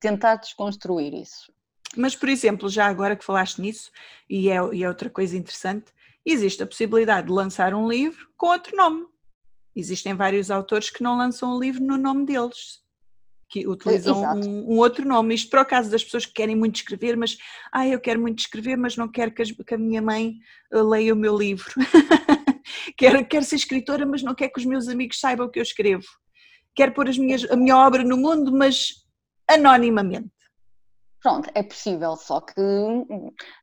tentar 0.00 0.36
desconstruir 0.36 1.14
isso. 1.14 1.52
Mas, 1.96 2.16
por 2.16 2.28
exemplo, 2.28 2.68
já 2.68 2.86
agora 2.86 3.14
que 3.14 3.24
falaste 3.24 3.60
nisso, 3.60 3.90
e 4.28 4.48
é, 4.48 4.56
e 4.72 4.82
é 4.82 4.88
outra 4.88 5.10
coisa 5.10 5.36
interessante, 5.36 5.92
existe 6.24 6.62
a 6.62 6.66
possibilidade 6.66 7.28
de 7.28 7.32
lançar 7.32 7.72
um 7.72 7.88
livro 7.88 8.28
com 8.36 8.48
outro 8.48 8.76
nome. 8.76 9.06
Existem 9.74 10.14
vários 10.14 10.50
autores 10.50 10.90
que 10.90 11.02
não 11.02 11.16
lançam 11.16 11.54
o 11.54 11.60
livro 11.60 11.82
no 11.82 11.96
nome 11.96 12.26
deles, 12.26 12.80
que 13.48 13.66
utilizam 13.66 14.22
um, 14.22 14.74
um, 14.74 14.78
outro 14.78 15.06
nome. 15.06 15.34
Isto 15.34 15.50
para 15.50 15.62
o 15.62 15.66
caso 15.66 15.90
das 15.90 16.04
pessoas 16.04 16.26
que 16.26 16.32
querem 16.32 16.56
muito 16.56 16.76
escrever, 16.76 17.16
mas 17.16 17.36
ah, 17.72 17.86
eu 17.86 18.00
quero 18.00 18.20
muito 18.20 18.38
escrever, 18.40 18.76
mas 18.76 18.96
não 18.96 19.08
quero 19.08 19.32
que, 19.32 19.42
as, 19.42 19.50
que 19.50 19.74
a 19.74 19.78
minha 19.78 20.02
mãe 20.02 20.36
uh, 20.72 20.88
leia 20.88 21.12
o 21.14 21.16
meu 21.16 21.36
livro. 21.36 21.72
quero, 22.96 23.24
quero 23.26 23.44
ser 23.44 23.56
escritora, 23.56 24.06
mas 24.06 24.22
não 24.22 24.34
quero 24.34 24.52
que 24.52 24.60
os 24.60 24.66
meus 24.66 24.88
amigos 24.88 25.18
saibam 25.18 25.46
o 25.46 25.50
que 25.50 25.58
eu 25.58 25.64
escrevo. 25.64 26.06
Quero 26.74 26.92
pôr 26.92 27.08
as 27.08 27.18
minhas, 27.18 27.44
a 27.50 27.56
minha 27.56 27.76
obra 27.76 28.04
no 28.04 28.16
mundo, 28.16 28.52
mas 28.52 29.04
anonimamente. 29.48 30.30
Pronto, 31.20 31.50
é 31.54 31.62
possível, 31.62 32.16
só 32.16 32.40
que 32.40 32.54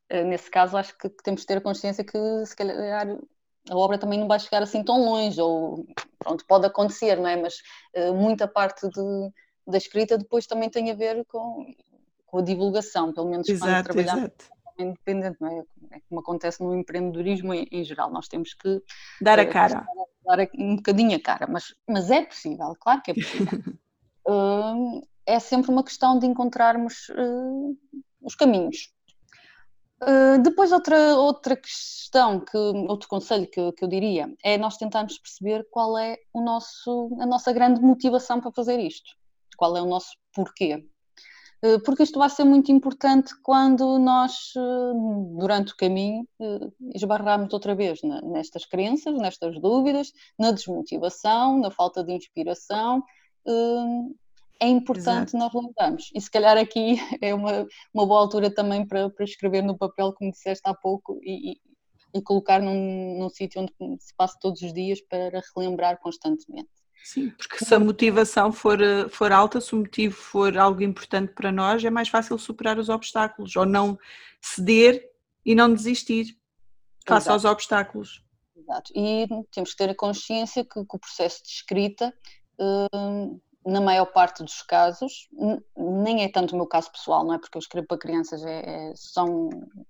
eh, 0.10 0.24
nesse 0.24 0.50
caso 0.52 0.78
acho 0.78 0.96
que 0.98 1.10
temos 1.24 1.42
de 1.42 1.48
ter 1.48 1.58
a 1.58 1.62
consciência 1.62 2.04
que 2.04 2.46
se 2.46 2.56
calhar 2.56 3.18
a 3.70 3.76
obra 3.76 3.98
também 3.98 4.20
não 4.20 4.28
vai 4.28 4.40
chegar 4.40 4.64
assim 4.64 4.84
tão 4.84 5.04
longe, 5.04 5.40
ou 5.40 5.86
pronto, 6.20 6.46
pode 6.48 6.66
acontecer, 6.66 7.18
não 7.18 7.28
é? 7.28 7.36
Mas 7.36 7.62
uh, 7.96 8.14
muita 8.14 8.48
parte 8.48 8.88
de, 8.88 9.32
da 9.66 9.78
escrita 9.78 10.18
depois 10.18 10.46
também 10.46 10.70
tem 10.70 10.92
a 10.92 10.96
ver 10.96 11.26
com, 11.26 11.66
com 12.26 12.40
a 12.40 12.42
divulgação, 12.42 13.14
pelo 13.14 13.30
menos 13.30 13.48
exato, 13.48 13.90
quando 13.90 14.04
trabalhamos 14.04 14.32
independente, 14.80 15.38
não 15.40 15.50
é? 15.50 15.64
é? 15.92 16.00
como 16.08 16.22
acontece 16.22 16.62
no 16.62 16.76
empreendedorismo 16.76 17.54
em, 17.54 17.68
em 17.72 17.84
geral, 17.84 18.12
nós 18.12 18.28
temos 18.28 18.54
que 18.54 18.82
dar 19.22 19.40
a 19.40 19.44
uh, 19.44 19.50
cara. 19.50 19.88
Dar 20.26 20.48
um 20.56 20.76
bocadinho 20.76 21.16
a 21.16 21.20
cara, 21.20 21.48
mas, 21.48 21.74
mas 21.88 22.12
é 22.12 22.24
possível, 22.24 22.76
claro 22.80 23.02
que 23.02 23.12
é 23.12 23.14
possível. 23.14 23.60
uh, 24.28 25.02
é 25.26 25.40
sempre 25.40 25.72
uma 25.72 25.84
questão 25.84 26.20
de 26.20 26.26
encontrarmos 26.26 27.12
os 28.22 28.36
caminhos. 28.36 28.94
Uh, 30.02 30.40
depois 30.44 30.72
outra, 30.72 31.16
outra 31.16 31.56
questão, 31.56 32.40
que, 32.40 32.56
outro 32.56 33.10
conselho 33.10 33.50
que, 33.50 33.72
que 33.72 33.84
eu 33.84 33.88
diria, 33.88 34.32
é 34.44 34.58
nós 34.58 34.78
tentarmos 34.78 35.18
perceber 35.18 35.68
qual 35.72 35.98
é 35.98 36.18
o 36.32 36.42
nosso, 36.42 37.10
a 37.20 37.26
nossa 37.26 37.52
grande 37.52 37.82
motivação 37.82 38.40
para 38.40 38.52
fazer 38.52 38.80
isto, 38.80 39.10
qual 39.58 39.76
é 39.76 39.82
o 39.82 39.88
nosso 39.88 40.10
porquê. 40.34 40.86
Uh, 41.66 41.82
porque 41.84 42.04
isto 42.04 42.20
vai 42.20 42.30
ser 42.30 42.44
muito 42.44 42.72
importante 42.72 43.34
quando 43.42 43.98
nós, 43.98 44.54
uh, 44.56 45.38
durante 45.40 45.74
o 45.74 45.78
caminho, 45.78 46.28
esbarrarmos 46.94 47.52
outra 47.52 47.74
vez 47.74 48.00
nestas 48.24 48.66
crenças, 48.66 49.18
nestas 49.18 49.60
dúvidas, 49.60 50.12
na 50.38 50.52
desmotivação, 50.52 51.60
na 51.60 51.72
falta 51.72 52.04
de 52.04 52.14
inspiração 52.14 53.04
é 54.60 54.68
importante 54.68 55.36
Exato. 55.36 55.38
nós 55.38 55.54
lembrarmos. 55.54 56.12
E 56.14 56.22
se 56.22 56.30
calhar 56.30 56.58
aqui 56.58 56.96
é 57.22 57.34
uma, 57.34 57.68
uma 57.94 58.06
boa 58.06 58.22
altura 58.22 58.50
também 58.50 58.86
para, 58.86 59.10
para 59.10 59.26
escrever 59.26 59.64
no 59.64 59.78
papel, 59.78 60.14
como 60.14 60.32
disseste 60.32 60.68
há 60.68 60.74
pouco, 60.74 61.20
e, 61.24 61.58
e, 62.14 62.22
colocar 62.24 62.60
num, 62.60 63.20
num 63.20 63.30
sítio 63.30 63.62
onde 63.62 63.74
se 64.00 64.16
passa 64.16 64.38
todos 64.42 64.62
os 64.62 64.74
dias 64.74 65.00
para 65.02 65.42
relembrar 65.56 66.00
constantemente. 66.00 66.70
Sim, 67.04 67.30
porque 67.30 67.64
se 67.64 67.74
a 67.74 67.80
motivação 67.80 68.52
for, 68.52 68.80
for 69.10 69.32
alta, 69.32 69.62
se 69.62 69.74
o 69.74 69.80
motivo 69.80 70.16
for 70.16 70.58
algo 70.58 70.82
importante 70.82 71.32
para 71.34 71.52
nós, 71.52 71.84
é 71.86 71.90
mais 71.90 72.10
fácil 72.10 72.38
superar 72.38 72.80
os 72.80 72.90
obstáculos, 72.90 73.56
ou 73.56 73.66
não 73.66 73.98
ceder 74.42 75.10
e 75.46 75.56
não 75.56 75.74
desistir 75.74 76.36
face 77.08 77.28
Exato. 77.28 77.32
aos 77.32 77.46
obstáculos. 77.46 78.24
Exato, 78.58 78.92
e 78.94 79.28
temos 79.52 79.72
que 79.72 79.78
ter 79.78 79.90
a 79.90 79.96
consciência 79.96 80.66
que, 80.66 80.84
que 80.84 80.96
o 80.96 81.00
processo 81.00 81.42
de 81.44 81.50
escrita 81.50 82.14
hum, 82.60 83.40
na 83.68 83.82
maior 83.82 84.06
parte 84.06 84.44
dos 84.44 84.62
casos, 84.62 85.28
nem 85.76 86.24
é 86.24 86.30
tanto 86.30 86.54
o 86.54 86.56
meu 86.56 86.66
caso 86.66 86.90
pessoal, 86.90 87.26
não 87.26 87.34
é? 87.34 87.38
Porque 87.38 87.58
eu 87.58 87.60
escrevo 87.60 87.86
para 87.86 87.98
crianças, 87.98 88.42
é, 88.46 88.92
é, 88.92 88.94
são 88.96 89.50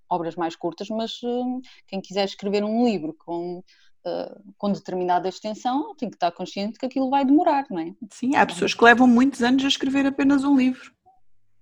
obras 0.09 0.35
mais 0.35 0.55
curtas, 0.55 0.89
mas 0.89 1.21
uh, 1.21 1.62
quem 1.87 2.02
quiser 2.02 2.25
escrever 2.25 2.63
um 2.63 2.83
livro 2.83 3.13
com, 3.13 3.60
uh, 3.60 4.54
com 4.58 4.71
determinada 4.71 5.29
extensão 5.29 5.95
tem 5.95 6.10
que 6.10 6.15
estar 6.15 6.31
consciente 6.31 6.79
que 6.79 6.87
aquilo 6.87 7.12
vai 7.12 7.23
demorar, 7.23 7.65
não 7.69 7.77
é? 7.77 7.93
Sim, 8.12 8.35
há 8.35 8.47
pessoas 8.47 8.73
que 8.73 8.83
levam 8.83 9.08
muitos 9.08 9.43
anos 9.43 9.63
a 9.63 9.67
escrever 9.67 10.08
apenas 10.08 10.43
um 10.43 10.58
livro. 10.58 10.91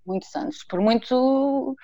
Muitos 0.06 0.34
anos. 0.36 0.64
Por 0.64 0.80
muito, 0.80 1.76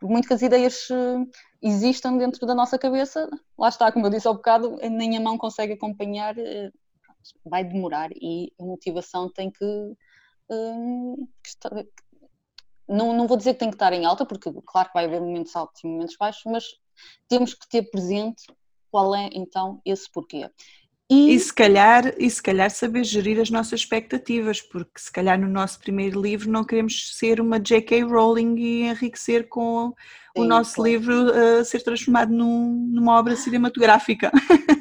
por 0.00 0.10
muito 0.10 0.26
que 0.26 0.34
as 0.34 0.42
ideias 0.42 0.90
uh, 0.90 1.30
existam 1.62 2.16
dentro 2.16 2.44
da 2.44 2.56
nossa 2.56 2.76
cabeça, 2.76 3.30
lá 3.56 3.68
está, 3.68 3.92
como 3.92 4.06
eu 4.06 4.10
disse 4.10 4.26
há 4.26 4.32
bocado, 4.32 4.78
nem 4.90 5.16
a 5.16 5.20
mão 5.20 5.38
consegue 5.38 5.74
acompanhar 5.74 6.34
vai 7.44 7.64
demorar 7.64 8.10
e 8.12 8.52
a 8.58 8.64
motivação 8.64 9.30
tem 9.30 9.50
que, 9.50 9.64
um, 10.50 11.28
que 11.42 11.48
estar, 11.48 11.70
não, 12.88 13.12
não 13.16 13.26
vou 13.26 13.36
dizer 13.36 13.54
que 13.54 13.60
tem 13.60 13.70
que 13.70 13.76
estar 13.76 13.92
em 13.92 14.04
alta, 14.04 14.24
porque 14.24 14.50
claro 14.64 14.88
que 14.88 14.94
vai 14.94 15.04
haver 15.06 15.20
momentos 15.20 15.54
altos 15.56 15.82
e 15.82 15.86
momentos 15.86 16.16
baixos, 16.18 16.42
mas 16.46 16.64
temos 17.28 17.54
que 17.54 17.68
ter 17.68 17.90
presente 17.90 18.44
qual 18.90 19.14
é 19.14 19.28
então 19.32 19.80
esse 19.84 20.10
porquê. 20.10 20.50
E... 21.08 21.34
e, 21.34 21.38
se 21.38 21.54
calhar, 21.54 22.14
e 22.18 22.28
se 22.28 22.42
calhar 22.42 22.68
saber 22.68 23.04
gerir 23.04 23.40
as 23.40 23.48
nossas 23.48 23.80
expectativas, 23.80 24.60
porque 24.60 24.98
se 24.98 25.12
calhar 25.12 25.38
no 25.38 25.46
nosso 25.46 25.78
primeiro 25.78 26.20
livro 26.20 26.50
não 26.50 26.64
queremos 26.64 27.16
ser 27.16 27.40
uma 27.40 27.60
J.K. 27.60 28.02
Rowling 28.02 28.56
e 28.56 28.82
enriquecer 28.82 29.48
com 29.48 29.94
Sim, 30.36 30.42
o 30.42 30.44
nosso 30.44 30.74
claro. 30.74 30.90
livro 30.90 31.14
a 31.14 31.60
uh, 31.60 31.64
ser 31.64 31.82
transformado 31.82 32.32
num, 32.32 32.88
numa 32.90 33.16
obra 33.16 33.36
cinematográfica. 33.36 34.32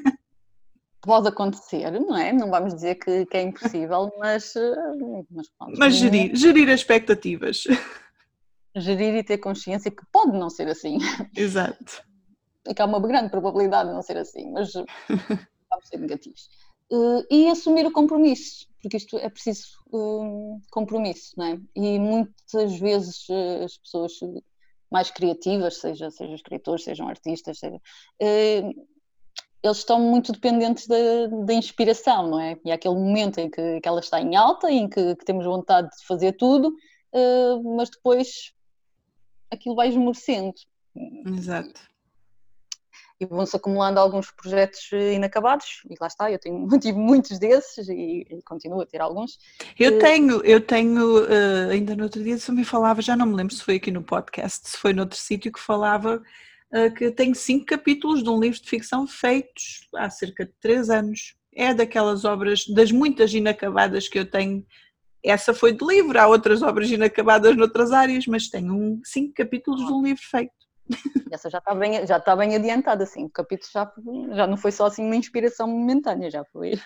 Pode 1.06 1.28
acontecer, 1.28 1.91
não 1.91 2.18
é? 2.18 2.34
Não 2.34 2.49
vamos 2.49 2.74
dizer 2.74 2.95
que, 2.95 3.26
que 3.28 3.38
é 3.38 3.43
impossível, 3.43 4.12
mas. 4.18 4.56
Uh, 4.56 5.26
mas, 5.30 5.49
pronto, 5.49 5.78
mas 5.78 5.95
gerir, 5.95 6.36
gerir 6.36 6.68
as 6.70 6.80
expectativas. 6.80 7.64
Gerir 8.78 9.16
e 9.16 9.24
ter 9.24 9.38
consciência 9.38 9.89
que 9.89 10.03
pode 10.12 10.38
não 10.38 10.49
ser 10.49 10.68
assim. 10.68 10.97
Exato. 11.34 12.03
E 12.68 12.74
que 12.74 12.82
há 12.82 12.86
uma 12.86 12.99
grande 12.99 13.30
probabilidade 13.30 13.88
de 13.88 13.95
não 13.95 14.01
ser 14.01 14.18
assim, 14.18 14.51
mas 14.51 14.74
vamos 14.74 15.88
ser 15.88 15.97
negativos. 15.97 16.49
Uh, 16.91 17.24
e 17.32 17.47
assumir 17.47 17.86
o 17.86 17.91
compromisso, 17.91 18.68
porque 18.82 18.97
isto 18.97 19.18
é 19.18 19.30
preciso 19.30 19.68
uh, 19.93 20.60
compromisso, 20.72 21.32
não 21.38 21.45
é? 21.45 21.60
E 21.74 21.97
muitas 21.99 22.78
vezes 22.78 23.26
as 23.64 23.78
pessoas 23.78 24.12
mais 24.91 25.10
criativas, 25.10 25.78
seja, 25.78 26.12
seja 26.12 26.36
escritores, 26.36 26.84
sejam 26.84 27.08
artistas, 27.08 27.60
seja, 27.60 27.80
eles 29.63 29.77
estão 29.77 29.99
muito 29.99 30.31
dependentes 30.31 30.88
da, 30.88 30.95
da, 31.45 31.53
inspiração, 31.53 32.29
não 32.29 32.39
é? 32.39 32.57
E 32.63 32.71
há 32.71 32.75
aquele 32.75 32.95
momento 32.95 33.39
em 33.39 33.49
que, 33.49 33.81
que 33.81 33.88
ela 33.88 33.99
está 33.99 34.21
em 34.21 34.36
alta, 34.36 34.69
em 34.71 34.88
que, 34.88 35.15
que 35.15 35.25
temos 35.25 35.45
vontade 35.45 35.89
de 35.89 36.05
fazer 36.05 36.33
tudo, 36.33 36.71
mas 37.75 37.89
depois 37.89 38.53
aquilo 39.49 39.75
vai 39.75 39.89
esmorecendo. 39.89 40.53
Exato 41.25 41.81
e 43.19 43.25
vão-se 43.25 43.55
acumulando 43.55 43.99
alguns 43.99 44.29
projetos 44.31 44.89
eh, 44.91 45.13
inacabados, 45.13 45.81
e 45.89 45.95
lá 45.99 46.07
está, 46.07 46.29
eu 46.29 46.39
tenho, 46.39 46.67
tive 46.79 46.97
muitos 46.97 47.39
desses 47.39 47.88
e, 47.88 48.25
e 48.29 48.41
continuo 48.43 48.81
a 48.81 48.86
ter 48.86 49.01
alguns. 49.01 49.38
Eu 49.79 49.99
tenho, 49.99 50.43
eu 50.43 50.59
tenho, 50.59 51.23
uh, 51.23 51.69
ainda 51.71 51.95
no 51.95 52.03
outro 52.03 52.21
dia 52.21 52.38
também 52.38 52.65
falava, 52.65 53.01
já 53.01 53.15
não 53.15 53.25
me 53.25 53.36
lembro 53.36 53.53
se 53.53 53.63
foi 53.63 53.75
aqui 53.75 53.89
no 53.89 54.03
podcast, 54.03 54.69
se 54.69 54.77
foi 54.77 54.93
noutro 54.93 55.17
sítio 55.17 55.51
que 55.51 55.59
falava 55.59 56.17
uh, 56.17 56.23
que 56.97 57.11
tenho 57.11 57.36
cinco 57.36 57.66
capítulos 57.66 58.24
de 58.24 58.30
um 58.30 58.39
livro 58.39 58.59
de 58.59 58.70
ficção 58.70 59.07
feitos 59.07 59.88
há 59.95 60.09
cerca 60.09 60.45
de 60.45 60.51
três 60.59 60.89
anos. 60.89 61.36
É 61.53 61.74
daquelas 61.74 62.26
obras, 62.26 62.66
das 62.68 62.91
muitas 62.91 63.34
inacabadas 63.34 64.09
que 64.09 64.20
eu 64.20 64.30
tenho 64.30 64.66
essa 65.24 65.53
foi 65.53 65.72
de 65.72 65.84
livro, 65.84 66.20
há 66.20 66.28
outras 66.28 66.61
obras 66.61 66.89
inacabadas 66.91 67.55
noutras 67.55 67.91
áreas, 67.91 68.28
mas 68.28 68.47
tenho 68.47 68.74
um, 68.74 69.01
cinco 69.03 69.34
capítulos 69.34 69.86
de 69.86 69.91
um 69.91 70.03
livro 70.03 70.22
feito. 70.24 70.53
Essa 71.31 71.49
já 71.49 71.57
está 71.57 71.73
bem, 71.73 72.05
já 72.05 72.17
está 72.17 72.36
bem 72.36 72.55
adiantada, 72.55 73.03
assim, 73.03 73.25
o 73.25 73.29
capítulo 73.29 73.69
já, 73.73 73.91
já 74.36 74.47
não 74.47 74.55
foi 74.55 74.71
só 74.71 74.86
assim 74.86 75.03
uma 75.03 75.15
inspiração 75.15 75.67
momentânea, 75.67 76.29
já 76.29 76.43
foi. 76.45 76.79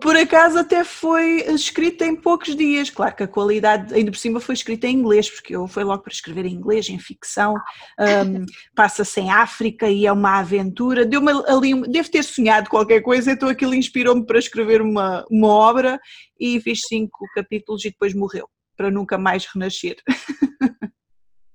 Por 0.00 0.16
acaso 0.16 0.58
até 0.58 0.82
foi 0.82 1.42
escrita 1.52 2.04
em 2.06 2.16
poucos 2.16 2.56
dias, 2.56 2.88
claro 2.88 3.14
que 3.14 3.22
a 3.22 3.28
qualidade, 3.28 3.94
ainda 3.94 4.10
por 4.10 4.16
cima 4.16 4.40
foi 4.40 4.54
escrita 4.54 4.86
em 4.86 4.96
inglês, 4.96 5.30
porque 5.30 5.54
eu 5.54 5.68
fui 5.68 5.84
logo 5.84 6.02
para 6.02 6.12
escrever 6.12 6.46
em 6.46 6.54
inglês, 6.54 6.88
em 6.88 6.98
ficção, 6.98 7.54
um, 8.00 8.44
passa-se 8.74 9.20
em 9.20 9.30
África 9.30 9.88
e 9.88 10.06
é 10.06 10.12
uma 10.12 10.38
aventura, 10.38 11.04
deu-me 11.04 11.30
ali, 11.46 11.88
devo 11.88 12.10
ter 12.10 12.24
sonhado 12.24 12.70
qualquer 12.70 13.02
coisa, 13.02 13.32
então 13.32 13.48
aquilo 13.48 13.74
inspirou-me 13.74 14.24
para 14.24 14.38
escrever 14.38 14.80
uma, 14.80 15.24
uma 15.30 15.48
obra 15.48 16.00
e 16.40 16.58
fiz 16.60 16.80
cinco 16.88 17.26
capítulos 17.34 17.84
e 17.84 17.90
depois 17.90 18.14
morreu, 18.14 18.48
para 18.76 18.90
nunca 18.90 19.18
mais 19.18 19.46
renascer. 19.46 19.96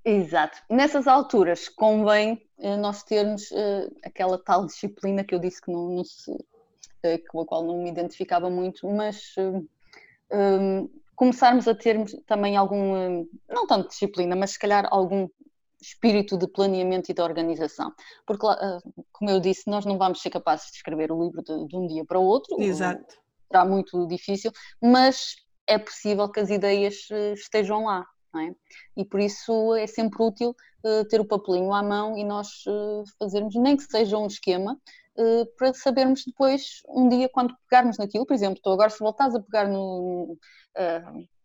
Exato. 0.08 0.60
Nessas 0.70 1.06
alturas 1.06 1.68
convém 1.68 2.42
uh, 2.60 2.78
nós 2.78 3.04
termos 3.04 3.52
uh, 3.52 3.94
aquela 4.02 4.38
tal 4.38 4.66
disciplina 4.66 5.22
que 5.22 5.36
eu 5.36 5.40
disse 5.40 5.62
que 5.62 5.70
não, 5.70 5.90
não 5.90 6.04
se, 6.06 6.32
uh, 6.32 7.28
com 7.28 7.42
a 7.42 7.46
qual 7.46 7.62
não 7.62 7.84
me 7.84 7.90
identificava 7.90 8.50
muito, 8.50 8.88
mas 8.88 9.36
um, 10.32 10.90
começarmos 11.14 11.68
a 11.68 11.76
termos 11.76 12.16
também 12.26 12.56
algum, 12.56 13.28
não 13.50 13.68
tanto 13.68 13.90
disciplina, 13.90 14.34
mas 14.34 14.52
se 14.52 14.60
calhar 14.60 14.88
algum 14.90 15.28
espírito 15.82 16.38
de 16.38 16.48
planeamento 16.48 17.12
e 17.12 17.14
de 17.14 17.22
organização. 17.22 17.94
Porque, 18.26 18.46
como 19.12 19.30
eu 19.30 19.42
disse, 19.42 19.70
nós 19.70 19.86
não 19.86 19.98
vamos 19.98 20.22
ser 20.22 20.30
capazes 20.30 20.72
de 20.72 20.78
escrever 20.78 21.12
o 21.12 21.22
livro 21.22 21.44
de, 21.44 21.68
de 21.68 21.76
um 21.76 21.86
dia 21.86 22.06
para 22.06 22.18
o 22.18 22.24
outro. 22.24 22.62
Exato. 22.62 23.18
Será 23.48 23.66
muito 23.66 24.08
difícil, 24.08 24.52
mas 24.82 25.36
é 25.68 25.78
possível 25.78 26.30
que 26.30 26.40
as 26.40 26.50
ideias 26.50 27.10
estejam 27.36 27.86
lá 27.86 28.06
é? 28.36 28.52
E 28.96 29.06
por 29.06 29.20
isso 29.20 29.76
é 29.76 29.88
sempre 29.88 30.22
útil 30.22 30.56
uh, 30.84 31.06
ter 31.06 31.20
o 31.20 31.26
papelinho 31.26 31.74
à 31.74 31.82
mão 31.82 32.18
e 32.18 32.24
nós 32.24 32.64
uh, 32.68 33.04
fazermos, 33.20 33.56
nem 33.56 33.78
que 33.78 33.84
seja 33.84 34.18
um 34.18 34.28
esquema, 34.28 34.78
uh, 35.18 35.46
para 35.58 35.74
sabermos 35.74 36.24
depois, 36.26 36.82
um 36.88 37.08
dia, 37.10 37.30
quando 37.30 37.56
pegarmos 37.70 37.98
naquilo, 37.98 38.26
por 38.26 38.34
exemplo, 38.34 38.60
tu 38.62 38.70
agora 38.70 38.90
se 38.90 39.00
voltares 39.00 39.36
a 39.36 39.40
pegar 39.40 39.68
no. 39.68 40.38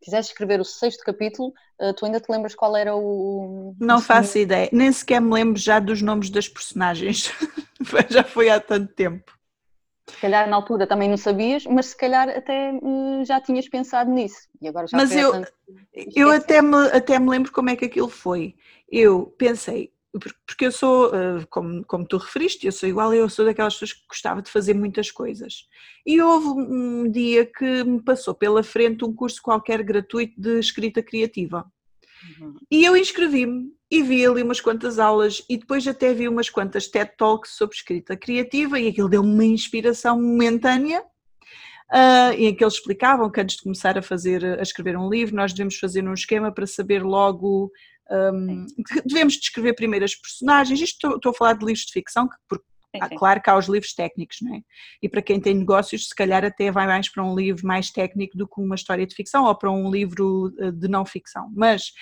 quiseres 0.00 0.26
escrever 0.26 0.60
o 0.60 0.64
sexto 0.64 1.04
capítulo, 1.04 1.52
tu 1.96 2.04
ainda 2.04 2.20
te 2.20 2.30
lembras 2.30 2.54
qual 2.54 2.76
era 2.76 2.94
o. 2.96 3.74
Não 3.80 4.00
faço 4.00 4.38
ideia, 4.38 4.68
nem 4.72 4.90
sequer 4.92 5.20
me 5.20 5.32
lembro 5.32 5.58
já 5.58 5.78
dos 5.78 6.02
nomes 6.02 6.30
das 6.30 6.48
personagens, 6.48 7.30
já 8.10 8.24
foi 8.24 8.50
há 8.50 8.60
tanto 8.60 8.92
tempo. 8.94 9.32
Se 10.12 10.20
calhar 10.20 10.48
na 10.48 10.56
altura 10.56 10.86
também 10.86 11.08
não 11.08 11.16
sabias, 11.16 11.64
mas 11.66 11.86
se 11.86 11.96
calhar 11.96 12.28
até 12.28 12.72
uh, 12.72 13.24
já 13.24 13.40
tinhas 13.40 13.68
pensado 13.68 14.10
nisso. 14.10 14.48
E 14.60 14.68
agora 14.68 14.86
já 14.86 14.96
mas 14.96 15.10
eu, 15.10 15.32
eu 16.14 16.30
até 16.30 16.60
me, 16.60 16.76
até 16.92 17.18
me 17.18 17.28
lembro 17.28 17.50
como 17.50 17.70
é 17.70 17.76
que 17.76 17.86
aquilo 17.86 18.08
foi. 18.08 18.54
Eu 18.90 19.34
pensei, 19.38 19.92
porque 20.46 20.66
eu 20.66 20.72
sou, 20.72 21.08
uh, 21.08 21.46
como, 21.48 21.84
como 21.86 22.06
tu 22.06 22.18
referiste, 22.18 22.66
eu 22.66 22.72
sou 22.72 22.88
igual, 22.88 23.14
eu 23.14 23.28
sou 23.28 23.44
daquelas 23.44 23.74
pessoas 23.74 23.94
que 23.94 24.06
gostava 24.06 24.42
de 24.42 24.50
fazer 24.50 24.74
muitas 24.74 25.10
coisas. 25.10 25.66
E 26.04 26.20
houve 26.20 26.48
um 26.48 27.10
dia 27.10 27.46
que 27.46 27.82
me 27.84 28.02
passou 28.02 28.34
pela 28.34 28.62
frente 28.62 29.04
um 29.04 29.14
curso 29.14 29.40
qualquer 29.42 29.82
gratuito 29.82 30.38
de 30.38 30.58
escrita 30.58 31.02
criativa. 31.02 31.64
Uhum. 32.40 32.54
E 32.70 32.84
eu 32.84 32.96
inscrevi-me 32.96 33.70
e 33.90 34.02
vi 34.02 34.24
ali 34.24 34.42
umas 34.42 34.60
quantas 34.60 34.98
aulas 34.98 35.44
e 35.48 35.56
depois 35.56 35.86
até 35.86 36.14
vi 36.14 36.28
umas 36.28 36.48
quantas 36.48 36.88
TED 36.88 37.12
Talks 37.16 37.52
sobre 37.52 37.76
escrita 37.76 38.16
criativa 38.16 38.78
e 38.80 38.88
aquilo 38.88 39.08
deu-me 39.08 39.32
uma 39.32 39.44
inspiração 39.44 40.20
momentânea 40.20 41.00
uh, 41.00 42.32
em 42.36 42.54
que 42.54 42.64
eles 42.64 42.74
explicavam 42.74 43.30
que 43.30 43.40
antes 43.40 43.56
de 43.56 43.62
começar 43.62 43.98
a 43.98 44.02
fazer, 44.02 44.44
a 44.44 44.62
escrever 44.62 44.96
um 44.96 45.08
livro, 45.08 45.36
nós 45.36 45.52
devemos 45.52 45.76
fazer 45.78 46.06
um 46.08 46.14
esquema 46.14 46.52
para 46.52 46.66
saber 46.66 47.02
logo 47.02 47.70
um, 48.10 48.66
devemos 49.06 49.34
descrever 49.34 49.74
primeiro 49.74 50.04
as 50.04 50.14
personagens, 50.14 50.80
isto 50.80 50.94
estou, 50.94 51.16
estou, 51.16 51.30
a 51.30 51.34
falar 51.34 51.54
de 51.54 51.64
livros 51.64 51.86
de 51.86 51.92
ficção, 51.92 52.28
porque 52.48 52.64
sim, 52.94 53.16
claro 53.16 53.40
que 53.40 53.50
há 53.50 53.56
os 53.56 53.66
livros 53.66 53.94
técnicos, 53.94 54.38
não 54.42 54.54
é? 54.54 54.60
E 55.02 55.08
para 55.08 55.22
quem 55.22 55.40
tem 55.40 55.54
negócios, 55.54 56.08
se 56.08 56.14
calhar 56.14 56.44
até 56.44 56.70
vai 56.70 56.86
mais 56.86 57.08
para 57.08 57.24
um 57.24 57.34
livro 57.34 57.66
mais 57.66 57.90
técnico 57.90 58.36
do 58.36 58.46
que 58.46 58.60
uma 58.60 58.74
história 58.74 59.06
de 59.06 59.14
ficção 59.14 59.44
ou 59.44 59.54
para 59.54 59.70
um 59.70 59.90
livro 59.90 60.52
ah, 60.60 60.70
de 60.70 60.88
não 60.88 61.04
ficção, 61.04 61.50
mas 61.54 61.92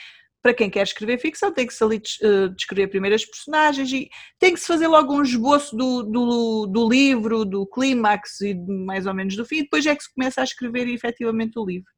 para 0.42 0.54
quem 0.54 0.70
quer 0.70 0.82
escrever 0.82 1.18
ficção, 1.18 1.52
tem 1.52 1.66
que 1.66 1.74
se 1.74 1.84
ali 1.84 2.00
uh, 2.22 2.48
descrever 2.54 2.88
primeiro 2.88 3.14
as 3.14 3.26
personagens 3.26 3.92
e 3.92 4.08
tem 4.38 4.54
que 4.54 4.60
se 4.60 4.66
fazer 4.66 4.86
logo 4.86 5.14
um 5.14 5.22
esboço 5.22 5.76
do, 5.76 6.02
do, 6.02 6.66
do 6.66 6.88
livro, 6.88 7.44
do 7.44 7.66
clímax 7.66 8.40
e 8.40 8.54
mais 8.54 9.06
ou 9.06 9.12
menos 9.12 9.36
do 9.36 9.44
fim, 9.44 9.56
e 9.56 9.62
depois 9.64 9.84
é 9.84 9.94
que 9.94 10.02
se 10.02 10.14
começa 10.14 10.40
a 10.40 10.44
escrever 10.44 10.88
efetivamente 10.88 11.58
o 11.58 11.64
livro. 11.64 11.90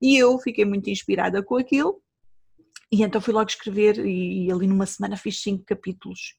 E 0.00 0.16
eu 0.18 0.38
fiquei 0.38 0.66
muito 0.66 0.90
inspirada 0.90 1.42
com 1.42 1.56
aquilo, 1.56 1.98
e 2.92 3.02
então 3.02 3.20
fui 3.20 3.32
logo 3.32 3.48
escrever 3.48 3.98
e, 4.04 4.46
e 4.46 4.52
ali 4.52 4.66
numa 4.66 4.86
semana 4.86 5.16
fiz 5.16 5.42
cinco 5.42 5.64
capítulos 5.64 6.36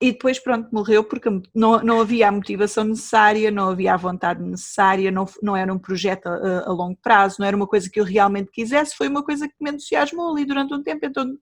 e 0.00 0.12
depois 0.12 0.38
pronto, 0.38 0.68
morreu 0.72 1.04
porque 1.04 1.28
não, 1.54 1.82
não 1.82 2.00
havia 2.00 2.28
a 2.28 2.32
motivação 2.32 2.84
necessária, 2.84 3.50
não 3.50 3.70
havia 3.70 3.94
a 3.94 3.96
vontade 3.96 4.42
necessária, 4.42 5.10
não, 5.10 5.24
não 5.42 5.56
era 5.56 5.72
um 5.72 5.78
projeto 5.78 6.26
a, 6.26 6.64
a, 6.66 6.72
longo 6.72 6.98
prazo, 7.00 7.36
não 7.38 7.46
era 7.46 7.56
uma 7.56 7.66
coisa 7.66 7.88
que 7.88 8.00
eu 8.00 8.04
realmente 8.04 8.50
quisesse, 8.50 8.96
foi 8.96 9.08
uma 9.08 9.22
coisa 9.22 9.48
que 9.48 9.54
me 9.60 9.70
entusiasmou 9.70 10.32
ali 10.32 10.44
durante 10.44 10.74
um 10.74 10.82
tempo, 10.82 11.06
então 11.06 11.36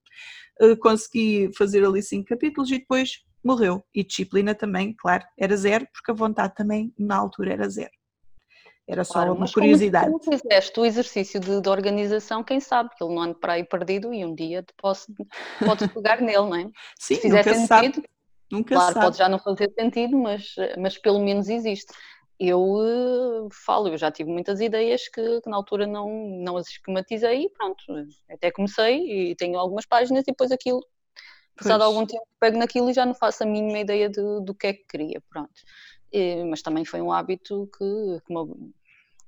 uh, 0.61 0.77
consegui 0.79 1.51
fazer 1.57 1.85
ali 1.85 2.03
cinco 2.03 2.27
capítulos 2.27 2.71
e 2.71 2.79
depois 2.79 3.23
morreu. 3.43 3.83
E 3.95 4.05
disciplina 4.05 4.55
também, 4.55 4.95
claro, 4.97 5.25
era 5.39 5.57
zero, 5.57 5.87
porque 5.93 6.11
a 6.11 6.15
vontade 6.15 6.55
também 6.55 6.93
na 6.99 7.17
altura 7.17 7.55
era 7.55 7.69
zero. 7.69 7.91
Era 8.87 9.05
só 9.05 9.15
claro, 9.15 9.35
uma 9.35 9.51
curiosidade. 9.51 10.07
Como, 10.07 10.19
como 10.19 10.39
fizeste 10.39 10.79
o 10.79 10.85
exercício 10.85 11.41
de, 11.41 11.61
de, 11.61 11.69
organização, 11.69 12.43
quem 12.43 12.61
sabe, 12.61 12.91
que 12.97 13.03
ele 13.03 13.15
não 13.15 13.23
anda 13.23 13.35
para 13.35 13.55
aí 13.55 13.65
perdido 13.65 14.13
e 14.13 14.25
um 14.25 14.35
dia 14.35 14.65
podes 14.77 15.07
pegar 15.95 16.21
nele, 16.21 16.39
não 16.39 16.55
é? 16.55 16.65
Sim, 16.99 17.15
Se 17.15 17.21
fizer 17.23 17.43
sentido, 17.45 17.67
sabe. 17.67 18.03
Nunca 18.53 18.75
claro, 18.75 18.93
sabe. 18.93 19.07
pode 19.07 19.17
já 19.17 19.29
não 19.31 19.39
fazer 19.39 19.73
sentido, 19.73 20.19
mas, 20.19 20.55
mas 20.79 20.99
pelo 20.99 21.19
menos 21.19 21.49
existe. 21.49 21.91
Eu 22.39 22.61
uh, 22.61 23.49
falo, 23.51 23.89
eu 23.89 23.97
já 23.97 24.11
tive 24.11 24.31
muitas 24.31 24.61
ideias 24.61 25.09
que, 25.09 25.41
que, 25.41 25.49
na 25.49 25.57
altura 25.57 25.87
não, 25.87 26.11
não 26.39 26.59
as 26.59 26.69
esquematizei 26.69 27.45
e 27.45 27.51
pronto, 27.51 27.83
até 28.31 28.51
comecei 28.51 29.31
e 29.31 29.35
tenho 29.37 29.59
algumas 29.59 29.87
páginas 29.87 30.25
e 30.25 30.27
depois 30.27 30.53
aquilo, 30.53 30.85
passado 31.57 31.83
algum 31.83 32.05
tempo, 32.05 32.27
pego 32.39 32.59
naquilo 32.59 32.91
e 32.91 32.93
já 32.93 33.07
não 33.07 33.15
faço 33.15 33.43
a 33.43 33.47
mínima 33.47 33.79
ideia 33.79 34.11
de, 34.11 34.21
do 34.45 34.55
que 34.55 34.67
é 34.67 34.73
que 34.75 34.85
queria, 34.87 35.23
pronto. 35.31 35.53
E, 36.13 36.45
mas 36.45 36.61
também 36.61 36.85
foi 36.85 37.01
um 37.01 37.11
hábito 37.11 37.71
que, 37.79 38.21
que 38.27 38.35
me, 38.35 38.47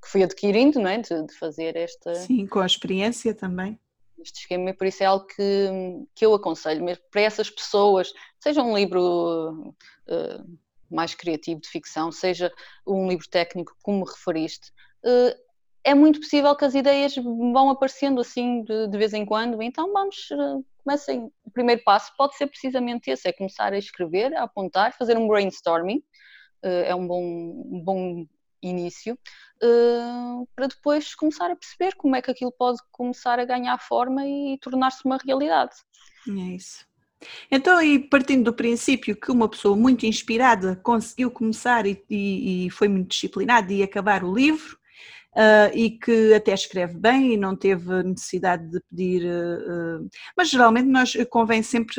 que 0.02 0.08
fui 0.08 0.22
adquirindo, 0.22 0.78
não 0.78 0.90
é? 0.90 0.98
de, 0.98 1.26
de 1.26 1.32
fazer 1.38 1.76
esta. 1.76 2.14
Sim, 2.14 2.46
com 2.46 2.60
a 2.60 2.66
experiência 2.66 3.32
também 3.32 3.78
este 4.18 4.40
esquema 4.40 4.70
e 4.70 4.72
por 4.72 4.86
isso 4.86 5.02
é 5.02 5.06
algo 5.06 5.26
que, 5.26 5.68
que 6.14 6.24
eu 6.24 6.34
aconselho 6.34 6.84
mesmo 6.84 7.02
para 7.10 7.22
essas 7.22 7.50
pessoas, 7.50 8.12
seja 8.40 8.62
um 8.62 8.76
livro 8.76 9.74
uh, 10.08 10.58
mais 10.90 11.14
criativo 11.14 11.60
de 11.60 11.68
ficção, 11.68 12.12
seja 12.12 12.52
um 12.86 13.08
livro 13.08 13.28
técnico, 13.28 13.76
como 13.82 14.04
referiste, 14.04 14.70
uh, 15.04 15.44
é 15.82 15.94
muito 15.94 16.20
possível 16.20 16.56
que 16.56 16.64
as 16.64 16.74
ideias 16.74 17.14
vão 17.14 17.68
aparecendo 17.68 18.20
assim 18.20 18.62
de, 18.62 18.88
de 18.88 18.98
vez 18.98 19.12
em 19.12 19.26
quando, 19.26 19.62
então 19.62 19.92
vamos, 19.92 20.30
uh, 20.30 20.64
comecem, 20.82 21.30
o 21.44 21.50
primeiro 21.50 21.82
passo 21.84 22.12
pode 22.16 22.36
ser 22.36 22.46
precisamente 22.46 23.10
esse, 23.10 23.28
é 23.28 23.32
começar 23.32 23.72
a 23.72 23.78
escrever, 23.78 24.34
a 24.34 24.44
apontar, 24.44 24.96
fazer 24.96 25.16
um 25.16 25.28
brainstorming, 25.28 26.02
é 26.62 26.94
um 26.94 27.06
bom, 27.06 27.22
um 27.22 27.82
bom 27.84 28.26
início, 28.68 29.18
uh, 29.62 30.48
para 30.54 30.66
depois 30.66 31.14
começar 31.14 31.50
a 31.50 31.56
perceber 31.56 31.94
como 31.96 32.16
é 32.16 32.22
que 32.22 32.30
aquilo 32.30 32.52
pode 32.52 32.78
começar 32.90 33.38
a 33.38 33.44
ganhar 33.44 33.78
forma 33.78 34.26
e 34.26 34.58
tornar-se 34.60 35.04
uma 35.04 35.18
realidade. 35.24 35.74
É 36.28 36.54
isso. 36.54 36.86
Então, 37.50 37.80
e 37.82 37.98
partindo 37.98 38.44
do 38.44 38.54
princípio 38.54 39.16
que 39.16 39.30
uma 39.30 39.48
pessoa 39.48 39.76
muito 39.76 40.04
inspirada 40.04 40.76
conseguiu 40.76 41.30
começar 41.30 41.86
e, 41.86 42.02
e, 42.10 42.66
e 42.66 42.70
foi 42.70 42.88
muito 42.88 43.08
disciplinada 43.08 43.72
e 43.72 43.82
acabar 43.82 44.22
o 44.22 44.34
livro, 44.34 44.76
uh, 45.34 45.70
e 45.74 45.90
que 45.90 46.32
até 46.34 46.52
escreve 46.52 46.98
bem 46.98 47.34
e 47.34 47.36
não 47.36 47.56
teve 47.56 48.02
necessidade 48.02 48.68
de 48.70 48.80
pedir. 48.90 49.24
Uh, 49.24 50.08
mas 50.36 50.50
geralmente 50.50 50.88
nós 50.88 51.12
convém 51.30 51.62
sempre 51.62 51.96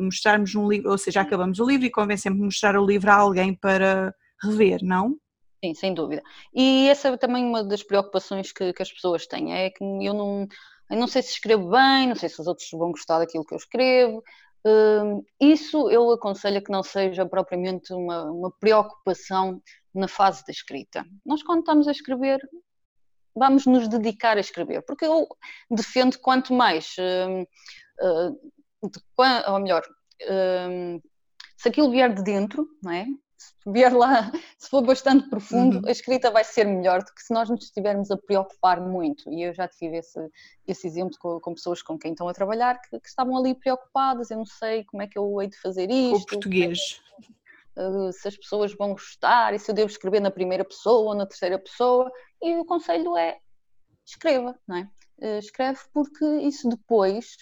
mostrarmos 0.00 0.54
um 0.54 0.68
livro, 0.68 0.90
ou 0.90 0.98
seja, 0.98 1.20
acabamos 1.20 1.58
o 1.58 1.66
livro 1.66 1.86
e 1.86 1.90
convém 1.90 2.16
sempre 2.16 2.40
mostrar 2.40 2.76
o 2.76 2.86
livro 2.86 3.10
a 3.10 3.14
alguém 3.14 3.54
para 3.54 4.14
rever, 4.42 4.80
não? 4.82 5.16
Sim, 5.64 5.74
sem 5.74 5.92
dúvida. 5.92 6.22
E 6.54 6.88
essa 6.88 7.08
é 7.08 7.16
também 7.16 7.44
uma 7.44 7.64
das 7.64 7.82
preocupações 7.82 8.52
que, 8.52 8.72
que 8.72 8.82
as 8.82 8.92
pessoas 8.92 9.26
têm, 9.26 9.52
é 9.52 9.70
que 9.70 9.82
eu 9.82 10.14
não, 10.14 10.46
eu 10.90 10.96
não 10.96 11.06
sei 11.08 11.20
se 11.22 11.32
escrevo 11.32 11.68
bem, 11.68 12.06
não 12.06 12.14
sei 12.14 12.28
se 12.28 12.40
os 12.40 12.46
outros 12.46 12.68
vão 12.70 12.92
gostar 12.92 13.18
daquilo 13.18 13.44
que 13.44 13.54
eu 13.54 13.58
escrevo. 13.58 14.22
Uh, 14.64 15.24
isso 15.40 15.90
eu 15.90 16.10
aconselho 16.12 16.62
que 16.62 16.70
não 16.70 16.82
seja 16.82 17.26
propriamente 17.26 17.92
uma, 17.92 18.24
uma 18.24 18.50
preocupação 18.60 19.60
na 19.94 20.06
fase 20.06 20.44
da 20.46 20.52
escrita. 20.52 21.04
Nós, 21.26 21.42
quando 21.42 21.60
estamos 21.60 21.88
a 21.88 21.92
escrever, 21.92 22.38
vamos 23.34 23.66
nos 23.66 23.88
dedicar 23.88 24.36
a 24.36 24.40
escrever, 24.40 24.82
porque 24.82 25.04
eu 25.04 25.26
defendo 25.70 26.18
quanto 26.20 26.52
mais, 26.52 26.94
uh, 26.98 27.42
uh, 28.26 28.88
de, 28.88 29.00
ou 29.48 29.60
melhor, 29.60 29.82
se 31.56 31.68
aquilo 31.68 31.90
vier 31.90 32.12
de 32.12 32.22
dentro, 32.22 32.68
não 32.82 32.92
é? 32.92 33.06
Se 33.38 33.54
vier 33.66 33.94
lá, 33.94 34.30
se 34.58 34.68
for 34.68 34.82
bastante 34.82 35.28
profundo, 35.30 35.78
uhum. 35.78 35.86
a 35.86 35.90
escrita 35.90 36.30
vai 36.30 36.42
ser 36.42 36.64
melhor 36.64 37.02
do 37.02 37.14
que 37.14 37.22
se 37.22 37.32
nós 37.32 37.48
nos 37.48 37.64
estivermos 37.64 38.10
a 38.10 38.16
preocupar 38.16 38.80
muito. 38.80 39.30
E 39.32 39.42
eu 39.42 39.54
já 39.54 39.68
tive 39.68 39.98
esse, 39.98 40.18
esse 40.66 40.86
exemplo 40.86 41.16
com, 41.18 41.40
com 41.40 41.54
pessoas 41.54 41.80
com 41.80 41.96
quem 41.96 42.12
estão 42.12 42.28
a 42.28 42.34
trabalhar 42.34 42.80
que, 42.80 42.98
que, 42.98 43.08
estavam 43.08 43.36
ali 43.36 43.54
preocupadas. 43.54 44.30
Eu 44.30 44.38
não 44.38 44.46
sei 44.46 44.84
como 44.84 45.02
é 45.02 45.06
que 45.06 45.16
eu 45.16 45.40
hei 45.40 45.48
de 45.48 45.60
fazer 45.60 45.88
isto. 45.90 46.24
O 46.24 46.26
português. 46.26 47.00
Uh, 47.76 48.12
se 48.12 48.26
as 48.26 48.36
pessoas 48.36 48.74
vão 48.74 48.90
gostar 48.90 49.54
e 49.54 49.58
se 49.58 49.70
eu 49.70 49.74
devo 49.74 49.88
escrever 49.88 50.18
na 50.18 50.32
primeira 50.32 50.64
pessoa 50.64 51.10
ou 51.10 51.14
na 51.14 51.26
terceira 51.26 51.58
pessoa. 51.58 52.10
E 52.42 52.56
o 52.56 52.64
conselho 52.64 53.16
é 53.16 53.38
escreva, 54.04 54.58
não 54.66 54.76
é? 54.76 54.90
Uh, 55.20 55.38
escreve 55.38 55.78
porque 55.92 56.24
isso 56.40 56.68
depois 56.68 57.36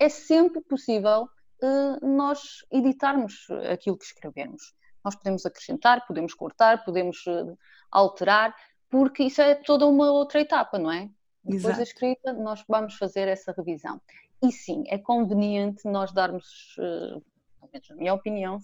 é 0.00 0.08
sempre 0.08 0.60
possível 0.62 1.28
uh, 1.62 2.06
nós 2.06 2.64
editarmos 2.72 3.46
aquilo 3.70 3.96
que 3.96 4.04
escrevemos. 4.04 4.74
Nós 5.08 5.16
podemos 5.16 5.46
acrescentar, 5.46 6.06
podemos 6.06 6.34
cortar, 6.34 6.84
podemos 6.84 7.26
uh, 7.26 7.58
alterar, 7.90 8.54
porque 8.90 9.22
isso 9.22 9.40
é 9.40 9.54
toda 9.54 9.86
uma 9.86 10.10
outra 10.12 10.38
etapa, 10.38 10.78
não 10.78 10.92
é? 10.92 11.08
Depois 11.42 11.64
Exato. 11.64 11.76
da 11.78 11.82
escrita, 11.82 12.32
nós 12.34 12.62
vamos 12.68 12.96
fazer 12.96 13.26
essa 13.26 13.54
revisão. 13.56 13.98
E 14.42 14.52
sim, 14.52 14.84
é 14.86 14.98
conveniente 14.98 15.88
nós 15.88 16.12
darmos, 16.12 16.76
uh, 16.76 17.22
pelo 17.58 17.70
menos 17.72 17.88
na 17.88 17.96
minha 17.96 18.12
opinião, 18.12 18.58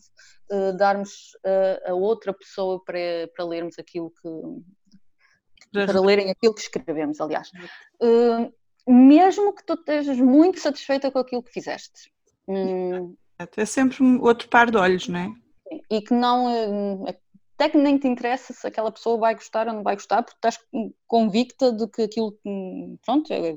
uh, 0.53 0.77
darmos 0.77 1.35
a 1.87 1.95
outra 1.95 2.35
pessoa 2.35 2.85
para, 2.85 3.27
para 3.35 3.45
lermos 3.47 3.79
aquilo 3.79 4.11
que. 4.11 5.87
para 5.87 5.99
lerem 5.99 6.31
aquilo 6.31 6.55
que 6.55 6.61
escrevemos, 6.61 7.23
aliás. 7.23 7.51
Mesmo 8.87 9.55
que 9.55 9.65
tu 9.65 9.73
estejas 9.73 10.19
muito 10.19 10.61
satisfeita 10.61 11.11
com 11.11 11.19
aquilo 11.19 11.43
que 11.43 11.53
fizeste. 11.53 12.13
Hum, 12.47 13.17
é 13.57 13.65
sempre 13.65 13.97
outro 14.21 14.47
par 14.51 14.71
de 14.71 14.77
olhos, 14.77 15.09
não 15.09 15.19
é? 15.19 15.44
E 15.91 16.01
que 16.03 16.15
não 16.15 16.49
eh, 16.51 17.17
até 17.57 17.69
que 17.71 17.79
nem 17.79 17.99
te 17.99 18.09
interessa 18.09 18.53
se 18.53 18.67
aquela 18.67 18.91
pessoa 18.91 19.17
vai 19.17 19.35
gostar 19.35 19.69
ou 19.69 19.75
não 19.75 19.83
vai 19.83 19.95
gostar, 19.95 20.23
porque 20.23 20.37
estás 20.37 20.59
convicta 21.07 21.73
de 21.73 21.87
que 21.89 22.03
aquilo 22.03 22.37
pronto, 23.05 23.33
é, 23.33 23.57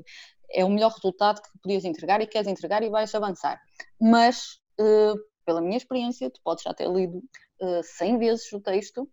é 0.50 0.64
o 0.64 0.70
melhor 0.70 0.92
resultado 0.92 1.42
que 1.42 1.58
podias 1.62 1.84
entregar 1.84 2.20
e 2.20 2.26
queres 2.26 2.48
entregar 2.48 2.82
e 2.82 2.88
vais 2.88 3.14
avançar. 3.14 3.60
Mas, 4.00 4.60
uh, 4.80 5.18
pela 5.44 5.60
minha 5.60 5.76
experiência, 5.76 6.30
tu 6.30 6.40
podes 6.44 6.62
já 6.62 6.72
ter 6.72 6.88
lido 6.88 7.18
uh, 7.60 7.82
100 7.82 8.18
vezes 8.18 8.52
o 8.52 8.60
texto 8.60 9.08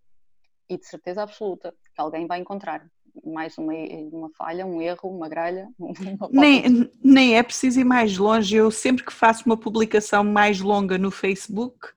e 0.70 0.78
de 0.78 0.86
certeza 0.86 1.24
absoluta 1.24 1.74
que 1.94 2.02
alguém 2.02 2.28
vai 2.28 2.40
encontrar 2.40 2.86
mais 3.24 3.58
uma, 3.58 3.74
uma 4.12 4.30
falha, 4.38 4.66
um 4.66 4.82
erro, 4.82 5.10
uma 5.10 5.30
gralha. 5.30 5.68
Uma 5.80 6.30
nem, 6.32 6.92
nem 7.02 7.38
é 7.38 7.42
preciso 7.44 7.80
ir 7.80 7.86
mais 7.86 8.18
longe. 8.18 8.56
Eu 8.56 8.70
sempre 8.70 9.06
que 9.06 9.14
faço 9.14 9.44
uma 9.46 9.58
publicação 9.58 10.24
mais 10.24 10.60
longa 10.60 10.98
no 10.98 11.10
Facebook, 11.10 11.88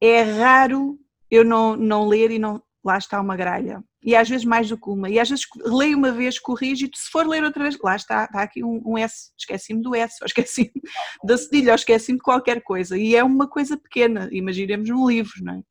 é 0.00 0.22
raro 0.22 0.98
eu 1.30 1.44
não, 1.44 1.76
não 1.76 2.06
ler 2.06 2.30
e 2.30 2.38
não. 2.38 2.62
Lá 2.84 2.96
está 2.96 3.20
uma 3.20 3.36
gralha. 3.36 3.82
E 4.02 4.14
às 4.14 4.28
vezes 4.28 4.46
mais 4.46 4.68
do 4.68 4.78
que 4.78 4.88
uma. 4.88 5.10
E 5.10 5.18
às 5.18 5.28
vezes 5.28 5.44
leio 5.64 5.98
uma 5.98 6.12
vez, 6.12 6.38
corrijo, 6.38 6.86
e 6.86 6.90
se 6.94 7.10
for 7.10 7.26
ler 7.26 7.42
outra 7.42 7.62
vez, 7.64 7.76
lá 7.82 7.96
está, 7.96 8.24
está 8.24 8.42
aqui 8.42 8.64
um, 8.64 8.80
um 8.86 8.96
S. 8.96 9.32
Esqueci-me 9.36 9.82
do 9.82 9.94
S, 9.94 10.16
ou 10.22 10.26
esqueci-me 10.26 10.80
da 11.24 11.36
cedilha, 11.36 11.72
ou 11.72 11.74
esqueci-me 11.74 12.18
de 12.18 12.24
qualquer 12.24 12.62
coisa. 12.62 12.96
E 12.96 13.16
é 13.16 13.22
uma 13.22 13.48
coisa 13.48 13.76
pequena, 13.76 14.28
imaginemos 14.32 14.88
num 14.88 15.08
livro, 15.08 15.32
não 15.42 15.54
é? 15.54 15.62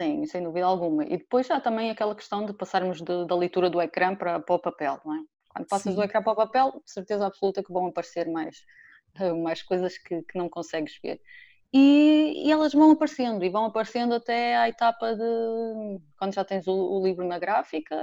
Sim, 0.00 0.26
sem 0.26 0.42
dúvida 0.42 0.66
alguma. 0.66 1.04
E 1.04 1.16
depois 1.16 1.50
há 1.50 1.60
também 1.60 1.90
aquela 1.90 2.14
questão 2.14 2.44
de 2.44 2.52
passarmos 2.52 3.00
de, 3.00 3.26
da 3.26 3.34
leitura 3.34 3.70
do 3.70 3.80
ecrã 3.80 4.14
para, 4.14 4.38
para 4.38 4.54
o 4.54 4.58
papel, 4.58 5.00
não 5.04 5.14
é? 5.14 5.20
Quando 5.48 5.68
passas 5.68 5.92
Sim. 5.92 5.96
do 5.96 6.02
ecrã 6.02 6.22
para 6.22 6.32
o 6.32 6.36
papel, 6.36 6.82
certeza 6.84 7.26
absoluta 7.26 7.62
que 7.62 7.72
vão 7.72 7.86
aparecer 7.86 8.28
mais, 8.28 8.56
mais 9.42 9.62
coisas 9.62 9.96
que, 9.96 10.22
que 10.22 10.36
não 10.36 10.48
consegues 10.48 10.98
ver 11.02 11.20
e, 11.76 12.46
e, 12.46 12.52
elas 12.52 12.72
vão 12.72 12.92
aparecendo 12.92 13.44
e 13.44 13.50
vão 13.50 13.64
aparecendo 13.64 14.14
até 14.14 14.56
à 14.56 14.68
etapa 14.68 15.12
de 15.12 16.00
quando 16.16 16.32
já 16.32 16.44
tens 16.44 16.68
o, 16.68 16.72
o 16.72 17.04
livro 17.04 17.26
na 17.26 17.36
gráfica 17.36 17.96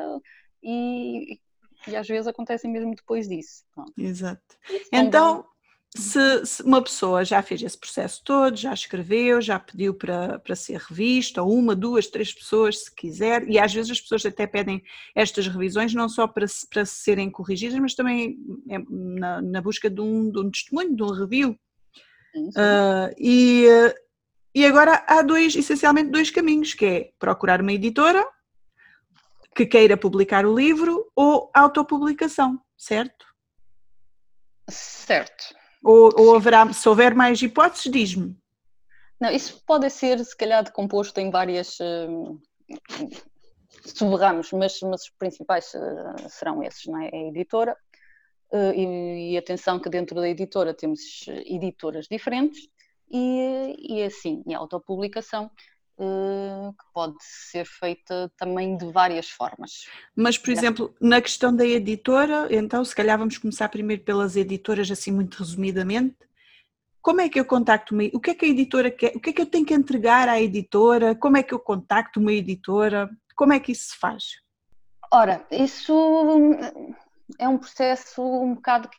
e, 0.62 1.40
e, 1.88 1.96
às 1.96 2.06
vezes 2.06 2.28
acontecem 2.28 2.70
mesmo 2.70 2.94
depois 2.94 3.30
disso. 3.30 3.64
Exato. 3.98 4.58
Então, 4.92 5.46
se, 5.96 6.46
se, 6.46 6.64
uma 6.64 6.82
pessoa 6.82 7.24
já 7.24 7.42
fez 7.42 7.64
esse 7.64 7.78
processo 7.78 8.22
todo, 8.26 8.58
já 8.58 8.74
escreveu, 8.74 9.42
já 9.42 9.58
pediu 9.58 9.94
para, 9.94 10.38
para 10.40 10.54
ser 10.54 10.78
revista, 10.78 11.42
ou 11.42 11.54
uma, 11.54 11.74
duas, 11.74 12.08
três 12.08 12.34
pessoas, 12.34 12.84
se 12.84 12.94
quiser, 12.94 13.48
e 13.48 13.58
às 13.58 13.74
vezes 13.74 13.92
as 13.92 14.02
pessoas 14.02 14.26
até 14.26 14.46
pedem 14.46 14.84
estas 15.16 15.48
revisões 15.48 15.94
não 15.94 16.10
só 16.10 16.28
para, 16.28 16.46
para 16.70 16.86
serem 16.86 17.32
corrigidas, 17.32 17.80
mas 17.80 17.96
também 17.96 18.38
é, 18.70 18.80
na, 18.90 19.42
na 19.42 19.62
busca 19.62 19.90
de 19.90 20.02
um, 20.02 20.30
de 20.30 20.40
um 20.40 20.52
testemunho, 20.52 20.94
de 20.94 21.04
um 21.04 21.12
review 21.14 21.58
Uh, 22.36 23.14
e, 23.18 23.68
e 24.56 24.66
agora 24.66 25.04
há 25.08 25.22
dois, 25.22 25.56
essencialmente 25.56 26.10
dois 26.10 26.30
caminhos, 26.30 26.74
que 26.74 26.86
é 26.86 27.12
procurar 27.20 27.62
uma 27.62 27.74
editora 27.74 28.26
que 29.56 29.66
queira 29.66 29.98
publicar 29.98 30.46
o 30.46 30.56
livro 30.56 31.12
ou 31.16 31.52
autopublicação, 31.54 32.60
certo? 32.78 33.26
Certo. 34.70 35.54
Ou, 35.84 36.12
ou 36.16 36.36
haverá, 36.36 36.72
se 36.72 36.88
houver 36.88 37.14
mais 37.14 37.42
hipóteses, 37.42 37.92
diz-me. 37.92 38.38
Não, 39.20 39.30
isso 39.30 39.62
pode 39.66 39.90
ser, 39.90 40.24
se 40.24 40.36
calhar, 40.36 40.64
decomposto 40.64 41.20
em 41.20 41.30
várias 41.30 41.78
uh, 41.80 42.42
sub-ramos, 43.86 44.52
mas, 44.52 44.80
mas 44.82 45.04
os 45.04 45.10
principais 45.10 45.74
uh, 45.74 46.30
serão 46.30 46.64
esses, 46.64 46.86
não 46.86 47.02
é? 47.02 47.10
A 47.14 47.28
editora, 47.28 47.78
e, 48.76 49.34
e, 49.34 49.38
atenção 49.38 49.80
que 49.80 49.90
dentro 49.90 50.16
da 50.16 50.28
editora 50.28 50.74
temos 50.74 51.26
editoras 51.46 52.08
diferentes 52.10 52.68
e, 53.10 53.76
e 53.78 54.04
assim, 54.04 54.44
e 54.46 54.54
a 54.54 54.58
autopublicação 54.58 55.50
uh, 55.98 56.74
que 56.74 56.86
pode 56.94 57.16
ser 57.20 57.66
feita 57.66 58.32
também 58.38 58.76
de 58.76 58.92
várias 58.92 59.30
formas. 59.30 59.86
Mas, 60.16 60.38
por 60.38 60.52
exemplo, 60.52 60.94
na 61.00 61.22
questão 61.22 61.56
da 61.56 61.66
editora, 61.66 62.48
então 62.50 62.84
se 62.84 62.96
calhar 62.96 63.18
vamos 63.18 63.38
começar 63.38 63.70
primeiro 63.70 64.04
pelas 64.04 64.36
editoras, 64.36 64.90
assim 64.90 65.12
muito 65.12 65.38
resumidamente. 65.38 66.16
Como 67.02 67.20
é 67.22 67.30
que 67.30 67.40
eu 67.40 67.46
contacto 67.46 67.96
uma, 67.96 68.04
o 68.14 68.20
que 68.20 68.32
é 68.32 68.36
que 68.36 68.46
a 68.46 68.50
editora 68.50 68.92
quer, 68.92 69.16
o 69.16 69.20
que 69.20 69.32
é 69.32 69.34
que 69.34 69.42
eu 69.42 69.46
tenho 69.46 69.66
que 69.66 69.74
entregar 69.74 70.30
à 70.30 70.40
editora, 70.40 71.16
como 71.16 71.38
é 71.38 71.44
que 71.44 71.54
eu 71.54 71.60
contacto 71.60 72.20
uma 72.20 72.32
editora, 72.32 73.10
como 73.36 73.54
é 73.54 73.60
que 73.60 73.72
isso 73.72 73.90
se 73.90 73.98
faz? 73.98 74.40
Ora, 75.12 75.46
isso 75.52 75.94
é 77.40 77.48
um 77.48 77.58
processo 77.58 78.22
um 78.22 78.56
bocado 78.56 78.90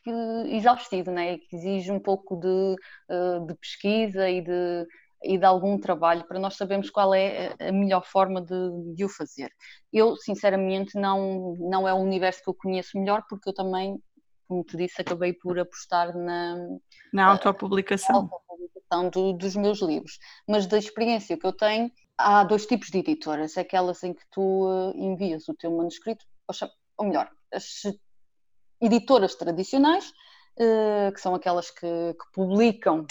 exaustivo, 0.47 1.11
né? 1.11 1.37
que 1.37 1.55
exige 1.55 1.91
um 1.91 1.99
pouco 1.99 2.35
de, 2.37 2.75
eh, 3.09 3.39
de 3.47 3.55
pesquisa 3.55 4.29
e 4.29 4.41
de 4.41 4.87
e 5.23 5.37
de 5.37 5.45
algum 5.45 5.79
trabalho 5.79 6.25
para 6.25 6.39
nós 6.39 6.55
sabermos 6.55 6.89
qual 6.89 7.13
é 7.15 7.55
a 7.59 7.71
melhor 7.71 8.03
forma 8.05 8.41
de, 8.41 8.93
de, 8.93 9.05
o 9.05 9.09
fazer. 9.09 9.51
Eu, 9.91 10.17
sinceramente, 10.17 10.99
não, 10.99 11.55
não 11.59 11.87
é 11.87 11.93
o 11.93 11.97
universo 11.97 12.43
que 12.43 12.49
eu 12.49 12.53
conheço 12.53 12.99
melhor, 12.99 13.23
porque 13.29 13.49
eu 13.49 13.53
também, 13.53 13.97
como 14.47 14.63
te 14.63 14.75
disse, 14.75 15.01
acabei 15.01 15.31
por 15.33 15.57
apostar 15.57 16.15
na, 16.15 16.57
na 17.13 17.25
autopublicação, 17.27 18.29
autopublicação 18.29 19.09
do, 19.09 19.33
dos 19.33 19.55
meus 19.55 19.81
livros. 19.81 20.19
Mas 20.47 20.67
da 20.67 20.77
experiência 20.77 21.37
que 21.37 21.45
eu 21.45 21.53
tenho, 21.53 21.89
há 22.17 22.43
dois 22.43 22.65
tipos 22.65 22.89
de 22.89 22.99
editoras: 22.99 23.57
aquelas 23.57 24.03
em 24.03 24.13
que 24.13 24.23
tu 24.29 24.67
eh, 24.69 24.97
envias 24.97 25.47
o 25.47 25.53
teu 25.53 25.71
manuscrito, 25.71 26.25
ou 26.97 27.07
melhor, 27.07 27.31
as 27.51 27.81
editoras 28.83 29.35
tradicionais 29.35 30.13
eh, 30.55 31.11
que 31.11 31.19
são 31.19 31.33
aquelas 31.33 31.71
que, 31.71 31.79
que, 31.79 32.31
publicam 32.31 33.07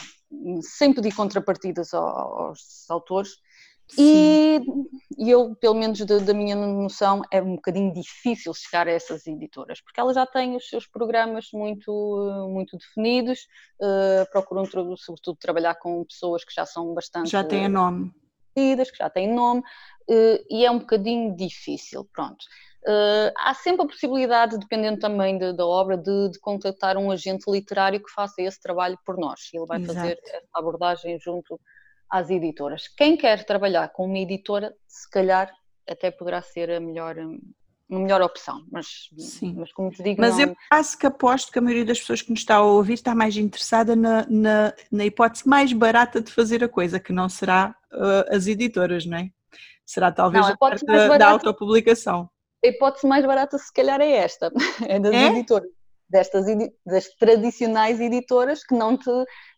sem 0.60 0.94
pedir 0.94 1.12
contrapartidas 1.12 1.92
aos, 1.92 2.88
autores. 2.88 3.30
E, 3.98 4.60
e, 5.18 5.28
eu, 5.28 5.54
pelo 5.56 5.74
menos 5.74 5.98
da, 6.06 6.18
da, 6.18 6.32
minha 6.32 6.54
noção, 6.54 7.20
é 7.32 7.42
um 7.42 7.56
bocadinho 7.56 7.92
difícil 7.92 8.54
chegar 8.54 8.86
a 8.86 8.92
essas 8.92 9.26
editoras, 9.26 9.80
porque 9.82 10.00
elas 10.00 10.14
já 10.14 10.24
têm 10.24 10.56
os 10.56 10.68
seus 10.68 10.86
programas 10.86 11.48
muito, 11.52 12.48
muito 12.48 12.78
definidos, 12.78 13.40
uh, 13.80 14.30
procuram, 14.30 14.64
sobretudo, 14.64 15.36
trabalhar 15.38 15.74
com 15.74 16.04
pessoas 16.04 16.44
que 16.44 16.54
já 16.54 16.64
são 16.64 16.94
bastante. 16.94 17.28
Já 17.28 17.44
têm 17.44 17.68
nome. 17.68 18.14
Que 18.54 18.76
já 18.96 19.10
têm 19.10 19.34
nome, 19.34 19.60
uh, 19.60 20.44
e 20.48 20.64
é 20.64 20.70
um 20.70 20.78
bocadinho 20.78 21.36
difícil, 21.36 22.08
pronto. 22.14 22.42
Uh, 22.84 23.30
há 23.38 23.54
sempre 23.54 23.84
a 23.84 23.88
possibilidade, 23.88 24.58
dependendo 24.58 24.98
também 24.98 25.38
de, 25.38 25.52
da 25.52 25.64
obra, 25.64 25.96
de, 25.96 26.30
de, 26.30 26.40
contratar 26.40 26.96
um 26.96 27.12
agente 27.12 27.48
literário 27.48 28.02
que 28.02 28.10
faça 28.10 28.42
esse 28.42 28.60
trabalho 28.60 28.98
por 29.06 29.16
nós. 29.16 29.40
Ele 29.54 29.66
vai 29.66 29.80
Exato. 29.80 29.98
fazer 30.00 30.18
essa 30.24 30.48
abordagem 30.52 31.16
junto 31.20 31.60
às 32.10 32.28
editoras. 32.28 32.88
Quem 32.88 33.16
quer 33.16 33.44
trabalhar 33.44 33.92
com 33.92 34.04
uma 34.04 34.18
editora, 34.18 34.74
se 34.88 35.08
calhar 35.08 35.52
até 35.88 36.10
poderá 36.10 36.42
ser 36.42 36.72
a 36.72 36.80
melhor, 36.80 37.16
a 37.20 37.94
melhor 37.94 38.20
opção, 38.20 38.64
mas, 38.68 39.08
Sim. 39.16 39.54
mas 39.56 39.72
como 39.72 39.88
te 39.90 40.02
digo. 40.02 40.20
Mas 40.20 40.36
não... 40.36 40.46
eu 40.46 40.56
quase 40.68 40.98
que 40.98 41.06
aposto 41.06 41.52
que 41.52 41.60
a 41.60 41.62
maioria 41.62 41.84
das 41.84 42.00
pessoas 42.00 42.20
que 42.20 42.30
nos 42.30 42.40
está 42.40 42.56
a 42.56 42.64
ouvir 42.64 42.94
está 42.94 43.14
mais 43.14 43.36
interessada 43.36 43.94
na, 43.94 44.26
na, 44.28 44.74
na 44.90 45.04
hipótese 45.04 45.48
mais 45.48 45.72
barata 45.72 46.20
de 46.20 46.32
fazer 46.32 46.64
a 46.64 46.68
coisa, 46.68 46.98
que 46.98 47.12
não 47.12 47.28
será 47.28 47.76
uh, 47.92 48.34
as 48.34 48.48
editoras, 48.48 49.06
não 49.06 49.18
é? 49.18 49.30
Será 49.86 50.10
talvez 50.10 50.44
não, 50.44 50.50
a, 50.50 50.54
a 50.54 50.58
parte 50.58 50.84
da, 50.84 51.16
da 51.16 51.30
autopublicação 51.30 52.28
a 52.64 52.68
hipótese 52.68 53.06
mais 53.06 53.24
barata 53.26 53.58
se 53.58 53.72
calhar 53.72 54.00
é 54.00 54.12
esta, 54.12 54.50
é 54.88 54.98
das 54.98 55.14
é? 55.14 55.26
editoras. 55.26 55.70
Destas 56.08 56.44
das 56.84 57.08
tradicionais 57.14 57.98
editoras 57.98 58.62
que 58.62 58.74
não 58.74 58.98
te 58.98 59.10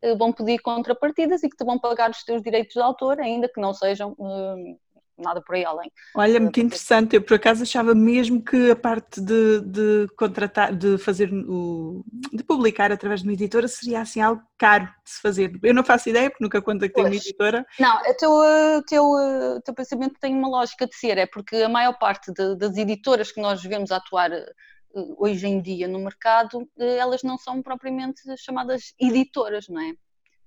eh, 0.03 0.15
vão 0.15 0.33
pedir 0.33 0.61
contrapartidas 0.61 1.43
e 1.43 1.49
que 1.49 1.57
te 1.57 1.65
vão 1.65 1.81
pagar 1.81 2.11
os 2.11 2.23
teus 2.23 2.41
direitos 2.43 2.75
de 2.75 2.81
autor, 2.81 3.19
ainda 3.21 3.49
que 3.49 3.61
não 3.61 3.75
sejam 3.75 4.13
uh, 4.13 4.79
nada 5.17 5.41
por 5.41 5.55
aí 5.55 5.65
além. 5.65 5.91
Olha, 6.15 6.41
muito 6.41 6.61
interessante. 6.61 7.17
Eu 7.17 7.23
por 7.23 7.35
acaso 7.35 7.63
achava 7.63 7.95
mesmo 7.95 8.43
que 8.43 8.71
a 8.71 8.77
parte 8.77 9.21
de, 9.21 9.61
de 9.61 10.09
contratar, 10.17 10.75
de 10.75 10.99
fazer 10.99 11.33
o. 11.33 12.05
de 12.33 12.43
publicar 12.43 12.91
através 12.91 13.21
de 13.21 13.29
uma 13.29 13.33
editora 13.33 13.69
seria 13.69 14.01
assim 14.01 14.21
algo 14.21 14.43
caro 14.59 14.85
de 15.05 15.11
se 15.11 15.21
fazer. 15.21 15.53
Eu 15.63 15.75
não 15.75 15.85
faço 15.85 16.09
ideia, 16.09 16.31
porque 16.31 16.45
nunca 16.45 16.63
contactei 16.63 17.05
uma 17.05 17.15
editora. 17.15 17.67
Não, 17.79 18.01
o 18.01 18.15
teu, 18.15 18.83
teu, 18.87 19.61
teu 19.65 19.75
pensamento 19.75 20.19
tem 20.21 20.35
uma 20.35 20.49
lógica 20.49 20.87
de 20.87 20.95
ser, 20.95 21.19
é 21.19 21.27
porque 21.27 21.57
a 21.57 21.69
maior 21.69 21.99
parte 21.99 22.33
de, 22.33 22.57
das 22.57 22.77
editoras 22.77 23.31
que 23.31 23.41
nós 23.41 23.63
vemos 23.63 23.91
atuar 23.91 24.33
eh, 24.33 24.53
hoje 24.95 25.47
em 25.47 25.61
dia 25.61 25.89
no 25.89 25.99
mercado, 25.99 26.69
eh, 26.79 26.97
elas 26.97 27.23
não 27.23 27.37
são 27.39 27.63
propriamente 27.63 28.23
chamadas 28.39 28.95
editoras, 28.99 29.69
não 29.69 29.81
é? 29.81 29.95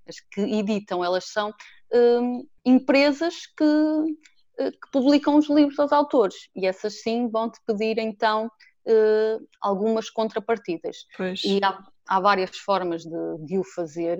As 0.06 0.20
que 0.20 0.40
editam, 0.40 1.04
elas 1.04 1.26
são 1.26 1.52
hum, 1.92 2.46
empresas 2.64 3.46
que 3.46 3.64
eh, 3.64 4.28
que 4.58 4.90
publicam 4.90 5.36
os 5.36 5.48
livros 5.48 5.76
dos 5.76 5.92
autores 5.92 6.50
e 6.54 6.66
essas 6.66 7.00
sim 7.00 7.28
vão 7.28 7.50
te 7.50 7.60
pedir 7.64 7.98
então 7.98 8.46
uh, 8.46 9.48
algumas 9.60 10.10
contrapartidas. 10.10 11.06
Pois. 11.16 11.42
E 11.44 11.60
há, 11.62 11.82
há, 12.08 12.20
várias 12.20 12.56
formas 12.58 13.02
de, 13.02 13.46
de, 13.46 13.58
o 13.58 13.64
fazer, 13.64 14.18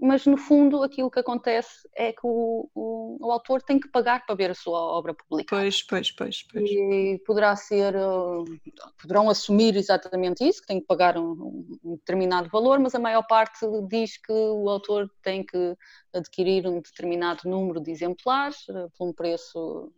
mas 0.00 0.24
no 0.24 0.36
fundo 0.36 0.82
aquilo 0.82 1.10
que 1.10 1.20
acontece 1.20 1.86
é 1.94 2.12
que 2.12 2.20
o, 2.22 2.70
o, 2.74 3.18
o, 3.20 3.30
autor 3.30 3.62
tem 3.62 3.78
que 3.78 3.88
pagar 3.88 4.24
para 4.24 4.34
ver 4.34 4.50
a 4.50 4.54
sua 4.54 4.78
obra 4.78 5.12
publicada. 5.12 5.60
Pois, 5.62 5.82
pois, 5.82 6.10
pois. 6.10 6.42
pois. 6.50 6.70
E 6.70 7.22
poderá 7.26 7.54
ser, 7.54 7.94
uh, 7.94 8.44
poderão 9.00 9.28
assumir 9.28 9.76
exatamente 9.76 10.46
isso, 10.46 10.62
que 10.62 10.68
tem 10.68 10.80
que 10.80 10.86
pagar 10.86 11.18
um, 11.18 11.66
um, 11.84 11.96
determinado 11.96 12.48
valor, 12.48 12.78
mas 12.78 12.94
a 12.94 12.98
maior 12.98 13.26
parte 13.26 13.58
diz 13.88 14.16
que 14.16 14.32
o 14.32 14.70
autor 14.70 15.10
tem 15.22 15.44
que 15.44 15.76
adquirir 16.14 16.66
um 16.66 16.80
determinado 16.80 17.48
número 17.48 17.80
de 17.80 17.90
exemplares 17.90 18.56
uh, 18.68 18.90
por 18.96 19.08
um 19.08 19.12
preço 19.12 19.92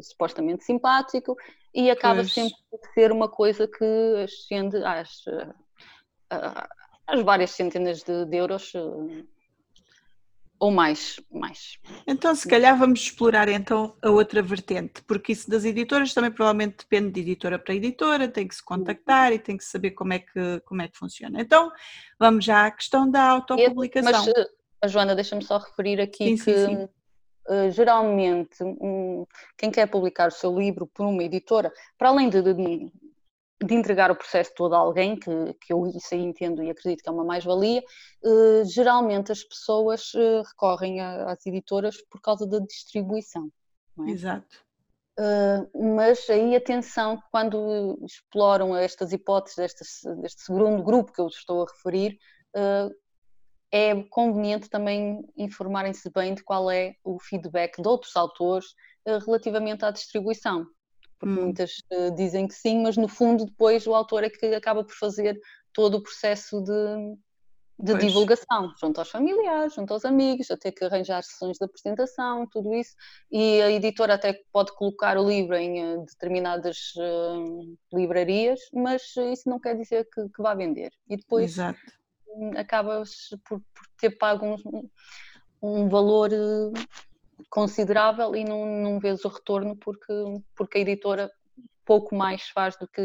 supostamente 0.00 0.64
simpático 0.64 1.36
e 1.74 1.90
acaba 1.90 2.20
pois. 2.20 2.32
sempre 2.32 2.58
por 2.70 2.80
ser 2.94 3.12
uma 3.12 3.28
coisa 3.28 3.66
que 3.66 3.84
ascende 4.24 4.76
às, 4.84 5.24
às 6.30 6.81
várias 7.20 7.50
centenas 7.50 8.02
de, 8.02 8.24
de 8.24 8.36
euros 8.36 8.72
ou 10.62 10.70
mais, 10.70 11.18
mais. 11.28 11.76
Então, 12.06 12.32
se 12.36 12.46
calhar 12.46 12.78
vamos 12.78 13.00
explorar 13.00 13.48
então 13.48 13.96
a 14.00 14.10
outra 14.10 14.40
vertente, 14.40 15.02
porque 15.02 15.32
isso 15.32 15.50
das 15.50 15.64
editoras 15.64 16.14
também 16.14 16.30
provavelmente 16.30 16.76
depende 16.78 17.10
de 17.10 17.20
editora 17.20 17.58
para 17.58 17.74
editora, 17.74 18.28
tem 18.28 18.46
que 18.46 18.54
se 18.54 18.64
contactar 18.64 19.32
e 19.32 19.40
tem 19.40 19.56
que 19.56 19.64
saber 19.64 19.90
como 19.90 20.12
é 20.12 20.20
que, 20.20 20.60
como 20.64 20.80
é 20.80 20.86
que 20.86 20.96
funciona. 20.96 21.40
Então, 21.40 21.68
vamos 22.16 22.44
já 22.44 22.66
à 22.66 22.70
questão 22.70 23.10
da 23.10 23.24
autopublicação. 23.24 24.24
Mas, 24.24 24.28
eh, 24.28 24.88
Joana, 24.88 25.16
deixa-me 25.16 25.42
só 25.42 25.58
referir 25.58 26.00
aqui 26.00 26.26
sim, 26.26 26.36
que 26.36 26.54
sim, 26.54 26.66
sim. 26.66 26.88
Uh, 27.48 27.68
geralmente 27.72 28.56
quem 29.58 29.68
quer 29.68 29.88
publicar 29.88 30.28
o 30.28 30.30
seu 30.30 30.56
livro 30.56 30.86
por 30.86 31.04
uma 31.04 31.24
editora, 31.24 31.72
para 31.98 32.10
além 32.10 32.30
de, 32.30 32.40
de, 32.40 32.54
de 33.64 33.74
entregar 33.74 34.10
o 34.10 34.16
processo 34.16 34.52
todo 34.54 34.74
a 34.74 34.78
alguém, 34.78 35.16
que, 35.16 35.30
que 35.60 35.72
eu 35.72 35.86
isso 35.86 36.14
aí 36.14 36.20
entendo 36.20 36.62
e 36.62 36.70
acredito 36.70 37.02
que 37.02 37.08
é 37.08 37.12
uma 37.12 37.24
mais-valia, 37.24 37.82
uh, 38.24 38.64
geralmente 38.64 39.32
as 39.32 39.42
pessoas 39.42 40.12
uh, 40.14 40.42
recorrem 40.42 41.00
a, 41.00 41.32
às 41.32 41.44
editoras 41.46 41.96
por 42.10 42.20
causa 42.20 42.46
da 42.46 42.58
distribuição. 42.58 43.50
É? 44.00 44.10
Exato. 44.10 44.56
Uh, 45.18 45.94
mas 45.94 46.28
aí 46.30 46.56
atenção, 46.56 47.22
quando 47.30 47.98
exploram 48.04 48.74
estas 48.76 49.12
hipóteses 49.12 49.56
deste, 49.56 50.14
deste 50.20 50.42
segundo 50.42 50.82
grupo 50.82 51.12
que 51.12 51.20
eu 51.20 51.26
estou 51.26 51.62
a 51.62 51.66
referir, 51.70 52.18
é 53.70 54.02
conveniente 54.10 54.68
também 54.68 55.24
informarem-se 55.34 56.10
bem 56.10 56.34
de 56.34 56.44
qual 56.44 56.70
é 56.70 56.94
o 57.02 57.18
feedback 57.18 57.80
de 57.80 57.88
outros 57.88 58.14
autores 58.14 58.66
relativamente 59.26 59.86
à 59.86 59.90
distribuição 59.90 60.66
porque 61.22 61.38
hum. 61.38 61.44
muitas 61.44 61.78
uh, 61.92 62.10
dizem 62.16 62.48
que 62.48 62.54
sim, 62.54 62.82
mas 62.82 62.96
no 62.96 63.06
fundo 63.06 63.46
depois 63.46 63.86
o 63.86 63.94
autor 63.94 64.24
é 64.24 64.30
que 64.30 64.46
acaba 64.46 64.82
por 64.82 64.94
fazer 64.94 65.40
todo 65.72 65.98
o 65.98 66.02
processo 66.02 66.60
de, 66.60 67.16
de 67.78 67.96
divulgação, 67.96 68.74
junto 68.76 68.98
aos 68.98 69.08
familiares, 69.08 69.74
junto 69.74 69.92
aos 69.92 70.04
amigos, 70.04 70.50
a 70.50 70.56
ter 70.56 70.72
que 70.72 70.84
arranjar 70.84 71.22
sessões 71.22 71.58
de 71.58 71.64
apresentação, 71.64 72.44
tudo 72.50 72.74
isso, 72.74 72.96
e 73.30 73.62
a 73.62 73.70
editora 73.70 74.14
até 74.14 74.36
pode 74.52 74.74
colocar 74.74 75.16
o 75.16 75.28
livro 75.28 75.54
em 75.54 75.94
uh, 75.94 76.04
determinadas 76.04 76.92
uh, 76.96 77.76
livrarias, 77.96 78.58
mas 78.74 79.14
isso 79.16 79.48
não 79.48 79.60
quer 79.60 79.76
dizer 79.76 80.08
que, 80.12 80.28
que 80.28 80.42
vá 80.42 80.56
vender. 80.56 80.90
E 81.08 81.16
depois 81.16 81.52
Exato. 81.52 81.78
acabas 82.56 83.28
por, 83.48 83.60
por, 83.60 83.86
ter 83.96 84.10
pago 84.18 84.44
um, 84.44 84.90
um 85.62 85.88
valor 85.88 86.30
considerável 87.52 88.34
e 88.34 88.44
não, 88.44 88.64
não 88.64 88.98
vês 88.98 89.26
o 89.26 89.28
retorno 89.28 89.76
porque, 89.76 90.10
porque 90.56 90.78
a 90.78 90.80
editora 90.80 91.30
pouco 91.84 92.16
mais 92.16 92.48
faz 92.48 92.78
do 92.78 92.88
que 92.88 93.02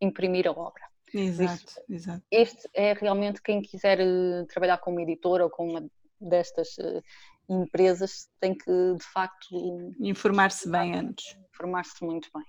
imprimir 0.00 0.48
a 0.48 0.52
obra. 0.52 0.82
Exato, 1.12 1.74
exato. 1.86 2.22
Este 2.30 2.66
é 2.72 2.94
realmente 2.94 3.42
quem 3.42 3.60
quiser 3.60 4.00
eh, 4.00 4.46
trabalhar 4.48 4.78
com 4.78 4.90
uma 4.90 5.02
editora 5.02 5.44
ou 5.44 5.50
com 5.50 5.68
uma 5.68 5.86
destas 6.18 6.78
eh, 6.78 7.02
empresas 7.46 8.26
tem 8.40 8.54
que 8.54 8.94
de 8.94 9.04
facto 9.12 9.92
informar-se 10.00 10.66
bem 10.66 10.94
antes. 10.94 11.36
Informar-se 11.50 12.02
muito 12.02 12.30
bem. 12.34 12.44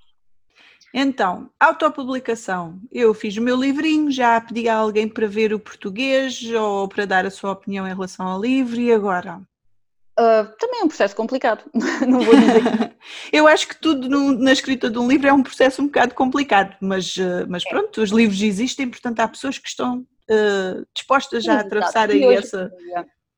Então, 0.93 1.51
autopublicação. 1.59 2.79
Eu 2.89 3.13
fiz 3.13 3.35
o 3.35 3.41
meu 3.41 3.57
livrinho, 3.57 4.09
já 4.09 4.39
pedi 4.39 4.69
a 4.69 4.77
alguém 4.77 5.09
para 5.09 5.27
ver 5.27 5.53
o 5.53 5.59
português 5.59 6.41
ou 6.53 6.87
para 6.87 7.05
dar 7.05 7.25
a 7.25 7.29
sua 7.29 7.51
opinião 7.51 7.85
em 7.85 7.93
relação 7.93 8.25
ao 8.25 8.41
livro 8.41 8.79
e 8.79 8.93
agora? 8.93 9.45
Uh, 10.17 10.47
também 10.57 10.79
é 10.79 10.83
um 10.85 10.87
processo 10.87 11.13
complicado, 11.13 11.65
não 12.07 12.21
vou 12.21 12.33
dizer. 12.33 12.95
eu 13.33 13.47
acho 13.49 13.67
que 13.67 13.75
tudo 13.75 14.07
no, 14.07 14.31
na 14.31 14.53
escrita 14.53 14.89
de 14.89 14.97
um 14.97 15.09
livro 15.09 15.27
é 15.27 15.33
um 15.33 15.43
processo 15.43 15.81
um 15.81 15.87
bocado 15.87 16.15
complicado, 16.15 16.73
mas, 16.79 17.17
uh, 17.17 17.45
mas 17.49 17.65
é. 17.65 17.69
pronto, 17.69 18.01
os 18.01 18.11
livros 18.11 18.41
existem, 18.41 18.89
portanto 18.89 19.19
há 19.19 19.27
pessoas 19.27 19.57
que 19.57 19.67
estão 19.67 19.97
uh, 19.99 20.87
dispostas 20.93 21.43
já 21.43 21.57
a 21.57 21.59
atravessar 21.59 22.09
aí 22.09 22.25
hoje, 22.25 22.37
essa. 22.37 22.71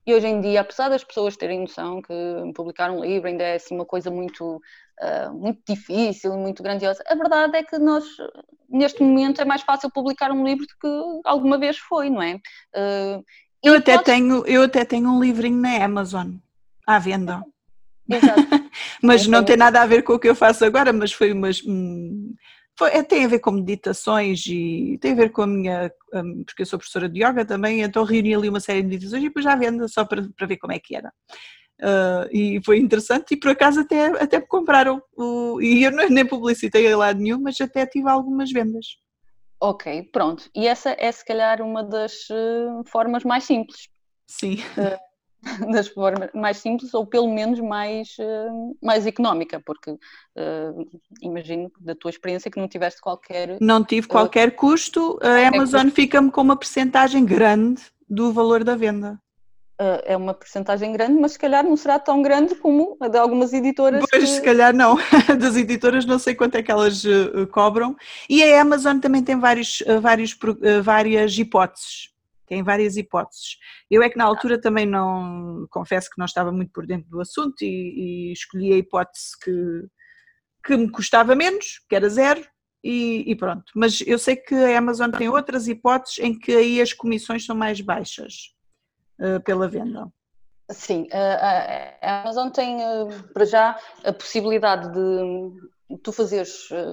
E 0.06 0.14
hoje 0.14 0.28
em 0.28 0.40
dia, 0.40 0.62
apesar 0.62 0.90
das 0.90 1.04
pessoas 1.04 1.36
terem 1.36 1.62
noção 1.62 2.00
que 2.00 2.14
publicar 2.54 2.92
um 2.92 3.04
livro 3.04 3.28
ainda 3.28 3.44
é 3.44 3.56
assim, 3.56 3.74
uma 3.74 3.84
coisa 3.84 4.10
muito, 4.10 4.62
muito 5.34 5.60
difícil, 5.68 6.32
muito 6.38 6.64
grandiosa, 6.64 7.04
a 7.06 7.14
verdade 7.14 7.58
é 7.58 7.64
que 7.64 7.78
nós, 7.78 8.06
neste 8.70 9.04
momento, 9.04 9.42
é 9.42 9.46
mais 9.46 9.64
fácil 9.64 9.92
publicar 9.92 10.32
um 10.32 10.46
livro 10.46 10.66
do 10.66 10.78
que 10.80 11.28
alguma 11.28 11.58
vez 11.58 11.78
foi, 11.78 12.10
não 12.10 12.22
é? 12.22 12.40
eu 13.62 13.74
até, 13.74 13.98
tenho, 13.98 14.48
eu 14.48 14.62
até 14.62 14.86
tenho 14.86 15.10
um 15.10 15.20
livrinho 15.22 15.58
na 15.58 15.84
Amazon 15.84 16.36
à 16.88 16.98
venda. 17.00 17.44
Exato. 18.10 18.48
mas 19.04 19.22
Então, 19.28 19.40
não 19.40 19.46
tem 19.46 19.58
nada 19.58 19.82
a 19.82 19.86
ver 19.86 20.02
com 20.04 20.14
o 20.14 20.20
que 20.20 20.30
eu 20.30 20.36
faço 20.36 20.64
agora, 20.66 20.94
mas 20.94 21.12
foi 21.12 21.34
umas. 21.34 21.62
hum, 21.66 22.34
foi- 22.80 22.92
é, 22.92 23.04
tem 23.04 23.26
a 23.26 23.28
ver 23.28 23.40
com 23.40 23.52
meditações 23.52 24.46
e 24.48 24.98
tem 25.02 25.12
a 25.12 25.16
ver 25.16 25.32
com 25.32 25.42
a 25.44 25.48
minha. 25.48 25.92
hum, 26.14 26.44
porque 26.46 26.62
eu 26.62 26.66
sou 26.66 26.80
professora 26.80 27.10
de 27.10 27.24
yoga 27.24 27.46
também, 27.46 27.82
então 27.82 28.04
reuni 28.04 28.34
ali 28.34 28.50
uma 28.50 28.60
série 28.62 28.82
de 28.82 28.88
meditações 28.88 29.24
e 29.24 29.28
depois 29.28 29.44
já 29.44 29.56
venda 29.56 29.88
só 29.88 30.06
para, 30.06 30.28
para 30.36 30.48
ver 30.48 30.58
como 30.58 30.74
é 30.74 30.80
que 30.80 30.96
era. 30.96 31.12
Ah, 31.82 32.28
e 32.32 32.60
foi 32.66 32.80
interessante 32.80 33.34
e 33.34 33.38
por 33.38 33.52
acaso 33.52 33.82
até, 33.82 34.08
até 34.22 34.40
me 34.40 34.48
compraram 34.48 35.02
o, 35.16 35.62
e 35.62 35.84
eu 35.84 35.92
nem 36.10 36.26
publicitei 36.26 36.92
a 36.92 36.98
lado 36.98 37.20
nenhum, 37.20 37.40
mas 37.40 37.60
até 37.62 37.86
tive 37.86 38.10
algumas 38.10 38.52
vendas. 38.52 38.86
Ok, 39.60 40.10
pronto. 40.12 40.50
E 40.56 40.68
essa 40.68 40.96
é 41.00 41.12
se 41.12 41.26
calhar 41.26 41.62
uma 41.62 41.84
das 41.84 42.14
eh, 42.32 42.68
formas 42.92 43.24
mais 43.24 43.44
simples. 43.44 43.88
Sim, 44.28 44.58
das 45.72 45.88
formas 45.88 46.30
mais 46.34 46.58
simples 46.58 46.94
ou 46.94 47.06
pelo 47.06 47.34
menos 47.34 47.60
mais, 47.60 48.16
eh, 48.20 48.48
mais 48.82 49.06
económica, 49.06 49.62
porque 49.66 49.96
eh, 50.36 50.72
imagino 51.22 51.72
da 51.80 51.96
tua 51.96 52.10
experiência 52.12 52.52
que 52.52 52.60
não 52.60 52.68
tiveste 52.68 53.02
qualquer. 53.02 53.58
não 53.62 53.84
tive 53.84 54.08
qualquer 54.08 54.52
custo, 54.56 55.18
a 55.22 55.48
Amazon 55.48 55.90
fica-me 55.90 56.32
com 56.32 56.42
uma 56.42 56.56
percentagem 56.58 57.26
grande 57.26 57.82
do 58.10 58.32
valor 58.32 58.64
da 58.64 58.76
venda. 58.76 59.20
eh, 59.80 60.14
é 60.14 60.18
uma 60.18 60.34
percentagem 60.34 60.92
grande, 60.92 61.20
mas 61.20 61.34
se 61.34 61.40
calhar 61.40 61.64
não 61.64 61.78
será 61.78 62.00
tão 62.00 62.22
grande 62.24 62.56
como 62.56 62.98
a 63.00 63.08
de 63.08 63.18
algumas 63.18 63.54
editoras. 63.54 64.04
Pois, 64.10 64.24
que- 64.24 64.30
se 64.30 64.42
calhar 64.42 64.74
não. 64.74 64.96
Das 65.40 65.56
editoras 65.56 66.04
não 66.06 66.18
sei 66.18 66.34
quanto 66.34 66.56
é 66.56 66.64
que 66.64 66.72
elas 66.72 67.04
eh, 67.06 67.46
cobram. 67.52 67.96
E 68.28 68.44
a 68.44 68.62
Amazon 68.62 69.00
também 69.00 69.24
tem 69.24 69.40
vários, 69.40 69.84
eh, 69.86 70.00
vários, 70.00 70.36
eh, 70.64 70.82
várias 70.82 71.38
hipóteses. 71.38 72.10
Tem 72.48 72.64
várias 72.64 72.96
hipóteses. 72.98 73.58
Eu 73.92 74.02
é 74.02 74.10
que 74.10 74.18
na 74.18 74.24
altura 74.24 74.60
também 74.60 74.86
não, 74.86 75.68
confesso 75.70 76.10
que 76.10 76.18
não 76.18 76.26
estava 76.26 76.52
muito 76.52 76.72
por 76.72 76.86
dentro 76.88 77.10
do 77.10 77.20
assunto 77.22 77.62
e, 77.62 78.30
e 78.30 78.32
escolhi 78.34 78.74
a 78.74 78.78
hipótese 78.78 79.38
que, 79.44 79.88
que 80.66 80.78
me 80.78 80.90
custava 80.90 81.36
menos, 81.36 81.84
que 81.90 81.96
era 81.96 82.10
zero, 82.10 82.44
e, 82.84 83.24
e 83.30 83.36
pronto. 83.36 83.66
Mas 83.76 84.02
eu 84.06 84.18
sei 84.18 84.36
que 84.36 84.56
a 84.56 84.78
Amazon 84.78 85.12
tem 85.12 85.28
outras 85.30 85.68
hipóteses 85.68 86.20
em 86.20 86.38
que 86.38 86.56
aí 86.56 86.82
as 86.82 86.94
comissões 86.94 87.46
são 87.46 87.56
mais 87.56 87.82
baixas 87.82 88.54
eh, 89.20 89.40
pela 89.40 89.68
venda. 89.68 90.08
Sim, 90.72 91.08
a, 91.12 91.18
a- 91.18 91.98
a 92.02 92.22
Amazon 92.22 92.50
tem 92.50 92.82
eh, 92.82 93.08
para 93.34 93.46
já 93.46 93.80
a 94.06 94.14
possibilidade 94.14 94.92
de 94.94 95.98
tu 96.04 96.12
fazeres 96.12 96.70
eh, 96.72 96.86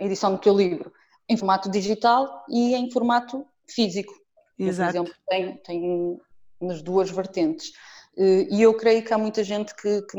a 0.00 0.04
edição 0.04 0.32
do 0.32 0.38
teu 0.40 0.54
livro 0.56 0.92
em 1.28 1.36
formato 1.36 1.70
digital 1.70 2.44
e 2.48 2.74
em 2.74 2.90
formato 2.90 3.46
físico. 3.70 4.12
Eu, 4.58 4.66
por 4.66 4.70
Exato. 4.70 4.90
exemplo, 4.90 5.14
tenho, 5.28 5.58
tenho 5.64 6.20
nas 6.60 6.82
duas 6.82 7.10
vertentes. 7.10 7.72
Eh, 8.16 8.46
E 8.50 8.62
eu 8.62 8.74
creio 8.76 9.04
que 9.04 9.12
há 9.12 9.18
muita 9.18 9.42
gente 9.42 9.74
que, 9.74 10.02
que 10.02 10.16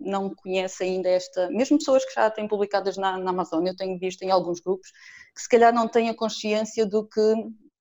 não- 0.00 0.34
conhece 0.34 0.82
ainda 0.84 1.08
esta, 1.08 1.50
mesmo 1.50 1.78
pessoas 1.78 2.04
que 2.04 2.14
já 2.14 2.30
têm 2.30 2.48
publicadas 2.48 2.96
na, 2.96 3.18
na 3.18 3.30
Amazon, 3.30 3.66
eu 3.66 3.76
tenho 3.76 3.98
visto 3.98 4.22
em 4.22 4.30
alguns 4.30 4.60
grupos, 4.60 4.90
que 5.34 5.42
se 5.42 5.48
calhar 5.48 5.72
não 5.72 5.88
têm 5.88 6.08
a 6.08 6.14
consciência 6.14 6.86
do 6.86 7.06
que 7.06 7.20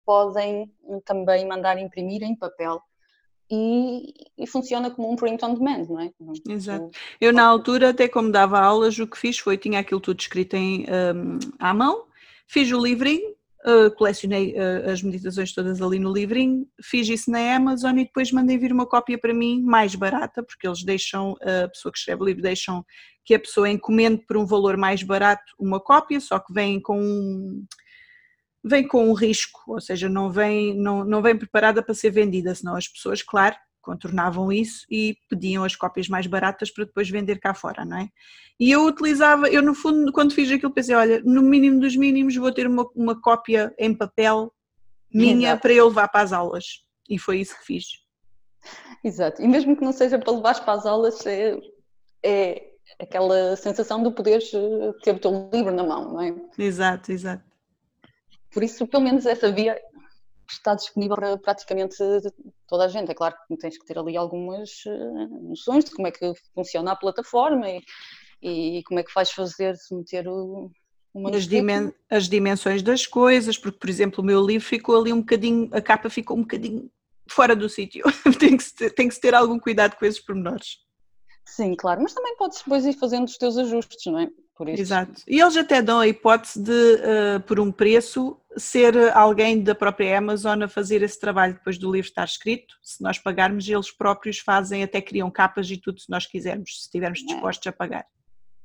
podem 0.06 0.70
também 1.06 1.48
mandar 1.48 1.78
imprimir 1.80 2.24
em 2.24 2.36
papel. 2.36 2.82
E, 3.52 4.14
e 4.38 4.48
funciona 4.48 4.90
como 4.90 5.12
um 5.12 5.16
print 5.16 5.44
on 5.46 5.54
demand, 5.54 5.86
não 5.88 6.00
é? 6.00 6.10
Exato. 6.50 6.90
Eu, 7.22 7.32
na 7.32 7.46
altura, 7.46 7.90
até 7.90 8.08
como 8.08 8.32
dava 8.32 8.60
aulas, 8.60 8.98
o 8.98 9.06
que 9.06 9.18
fiz 9.18 9.38
foi, 9.38 9.58
tinha 9.58 9.80
aquilo 9.80 10.00
tudo 10.00 10.20
escrito 10.20 10.56
em, 10.56 10.86
hum, 10.90 11.38
à 11.60 11.74
mão, 11.74 12.06
fiz 12.48 12.72
o 12.72 12.82
livrinho, 12.82 13.33
uh, 13.66 13.94
colecionei 13.96 14.54
uh, 14.54 14.90
as 14.92 15.02
meditações 15.02 15.54
todas 15.54 15.82
ali 15.82 16.00
no 16.00 16.12
livrinho, 16.12 16.68
fiz 16.82 17.08
isso 17.08 17.32
na 17.32 17.56
Amazon 17.56 17.98
e 17.98 18.06
depois 18.06 18.32
mandei 18.32 18.58
vir 18.58 18.72
uma 18.72 18.86
cópia 18.86 19.18
para 19.18 19.34
mim, 19.34 19.62
mais 19.62 19.96
barata, 19.96 20.44
porque 20.44 20.68
eles 20.68 20.84
deixam, 20.84 21.36
a 21.42 21.68
pessoa 21.68 21.92
que 21.92 21.98
escreve 21.98 22.22
o 22.22 22.26
livro, 22.26 22.42
deixam 22.42 22.86
que 23.26 23.34
a 23.34 23.40
pessoa 23.40 23.70
encomende 23.70 24.24
por 24.28 24.38
um 24.38 24.46
valor 24.46 24.78
mais 24.78 25.02
barato 25.02 25.54
uma 25.58 25.80
cópia, 25.80 26.20
só 26.20 26.40
que 26.40 26.54
vem 26.54 26.82
com 26.82 27.00
um 27.00 27.66
vem 28.66 28.88
com 28.88 29.10
um 29.10 29.14
risco, 29.14 29.60
ou 29.68 29.82
seja, 29.82 30.08
não 30.08 30.32
vem, 30.32 30.74
não, 30.74 31.04
não 31.04 31.22
vem 31.22 31.38
preparada 31.38 31.84
para 31.84 31.94
ser 31.94 32.12
vendida, 32.12 32.56
senão 32.56 32.76
as 32.76 32.88
pessoas, 32.88 33.22
claro, 33.22 33.58
contornavam 33.84 34.52
isso 34.52 34.86
e 34.90 35.16
pediam 35.30 35.64
as 35.64 35.76
cópias 35.76 36.08
mais 36.08 36.26
baratas 36.26 36.72
para 36.72 36.86
depois 36.86 37.10
vender 37.10 37.40
cá 37.40 37.54
fora, 37.54 37.86
não 37.86 37.98
é? 37.98 38.10
E 38.60 38.72
eu 38.72 38.86
utilizava, 38.86 39.48
eu 39.50 39.62
no 39.62 39.76
fundo, 39.76 40.12
quando 40.12 40.34
fiz 40.34 40.50
aquilo, 40.50 40.74
pensei, 40.74 40.96
olha, 40.96 41.22
no 41.24 41.42
mínimo 41.42 41.80
dos 41.80 41.96
mínimos 41.96 42.36
vou 42.36 42.52
ter 42.52 42.66
uma, 42.66 42.90
uma 42.96 43.20
cópia 43.20 43.74
em 43.78 43.94
papel 43.94 44.52
minha 45.14 45.50
Exato. 45.50 45.62
para 45.62 45.74
eu 45.74 45.88
levar 45.88 46.08
para 46.08 46.22
as 46.22 46.34
aulas. 46.34 46.66
E 47.10 47.20
foi 47.20 47.40
isso 47.40 47.56
que 47.58 47.66
fiz. 47.66 47.86
Exato. 49.04 49.42
E 49.42 49.48
mesmo 49.48 49.76
que 49.76 49.84
não 49.84 49.92
seja 49.92 50.18
para 50.18 50.32
levares 50.32 50.60
para 50.60 50.74
as 50.74 50.86
aulas, 50.86 51.26
é, 51.26 51.60
é 52.24 52.74
aquela 53.00 53.56
sensação 53.56 54.02
de 54.02 54.12
poderes 54.12 54.52
eh, 54.54 54.94
ter 55.04 55.16
o 55.16 55.20
teu 55.20 55.50
livro 55.54 55.74
na 55.74 55.84
mão, 55.84 56.14
não 56.14 56.22
é? 56.22 56.34
Exato, 56.58 57.12
exato. 57.12 57.44
Por 58.52 58.64
isso, 58.64 58.88
pelo 58.88 59.04
menos 59.04 59.26
essa 59.26 59.52
via 59.52 59.80
está 60.54 60.76
disponível 60.76 61.16
para 61.16 61.38
praticamente 61.38 61.96
toda 62.68 62.86
a 62.86 62.88
gente. 62.88 63.12
É 63.12 63.16
claro 63.16 63.36
que 63.48 63.58
tens 63.58 63.78
que 63.78 63.86
ter 63.86 63.98
ali 63.98 64.18
algumas 64.18 64.84
eh, 64.88 65.28
noções 65.42 65.86
de 65.86 65.92
como 65.92 66.08
é 66.08 66.12
que 66.12 66.34
funciona 66.54 66.92
a 66.92 66.96
plataforma 66.96 67.68
e, 67.70 68.80
e 68.80 68.84
como 68.84 69.00
é 69.00 69.04
que 69.04 69.14
vais 69.14 69.32
fazer 69.32 69.76
se 69.76 69.96
meter 69.96 70.28
o, 70.28 70.72
dimen 71.48 71.94
as 72.10 72.28
dimensões 72.28 72.82
das 72.82 73.06
coisas, 73.06 73.58
porque, 73.58 73.78
por 73.78 73.90
exemplo, 73.90 74.24
o 74.24 74.26
meu 74.26 74.44
livro 74.46 74.68
ficou 74.68 75.00
ali 75.00 75.14
um 75.14 75.20
bocadinho, 75.20 75.70
a 75.72 75.82
capa 75.82 76.10
ficou 76.10 76.36
um 76.38 76.42
bocadinho 76.42 76.90
fora 77.30 77.56
do 77.56 77.70
sítio. 77.70 78.04
tem, 78.40 78.58
que 78.58 78.74
ter, 78.74 78.90
tem 78.92 79.08
que 79.08 79.14
se 79.14 79.22
ter 79.22 79.36
algum 79.36 79.60
cuidado 79.60 79.96
com 79.96 80.06
esses 80.06 80.20
pormenores. 80.20 80.78
Sim, 81.46 81.76
claro, 81.76 82.02
mas 82.02 82.14
também 82.14 82.36
podes 82.38 82.60
depois 82.60 82.86
ir 82.86 82.94
fazendo 82.94 83.26
os 83.26 83.38
teus 83.38 83.58
ajustes, 83.58 84.12
não 84.12 84.20
é? 84.20 84.30
Por 84.56 84.70
isso. 84.70 84.82
Exato. 84.82 85.22
E 85.28 85.42
eles 85.42 85.58
até 85.58 85.82
dão 85.82 86.00
a 86.00 86.08
hipótese 86.08 86.62
de, 86.62 86.72
uh, 86.72 87.40
por 87.48 87.60
um 87.60 87.72
preço, 87.72 88.38
ser 88.56 88.96
alguém 89.16 89.64
da 89.64 89.74
própria 89.74 90.18
Amazon 90.18 90.62
a 90.62 90.68
fazer 90.68 91.02
esse 91.02 91.20
trabalho 91.20 91.56
depois 91.56 91.78
do 91.78 91.92
livro 91.92 92.08
estar 92.08 92.24
escrito. 92.24 92.76
Se 92.82 93.02
nós 93.02 93.18
pagarmos, 93.18 93.68
eles 93.68 93.92
próprios 93.92 94.38
fazem, 94.40 94.84
até 94.84 95.02
criam 95.02 95.32
capas 95.32 95.70
e 95.72 95.78
tudo 95.78 96.00
se 96.00 96.10
nós 96.10 96.28
quisermos, 96.28 96.76
se 96.76 96.82
estivermos 96.84 97.20
dispostos 97.20 97.66
a 97.66 97.72
pagar. 97.72 98.06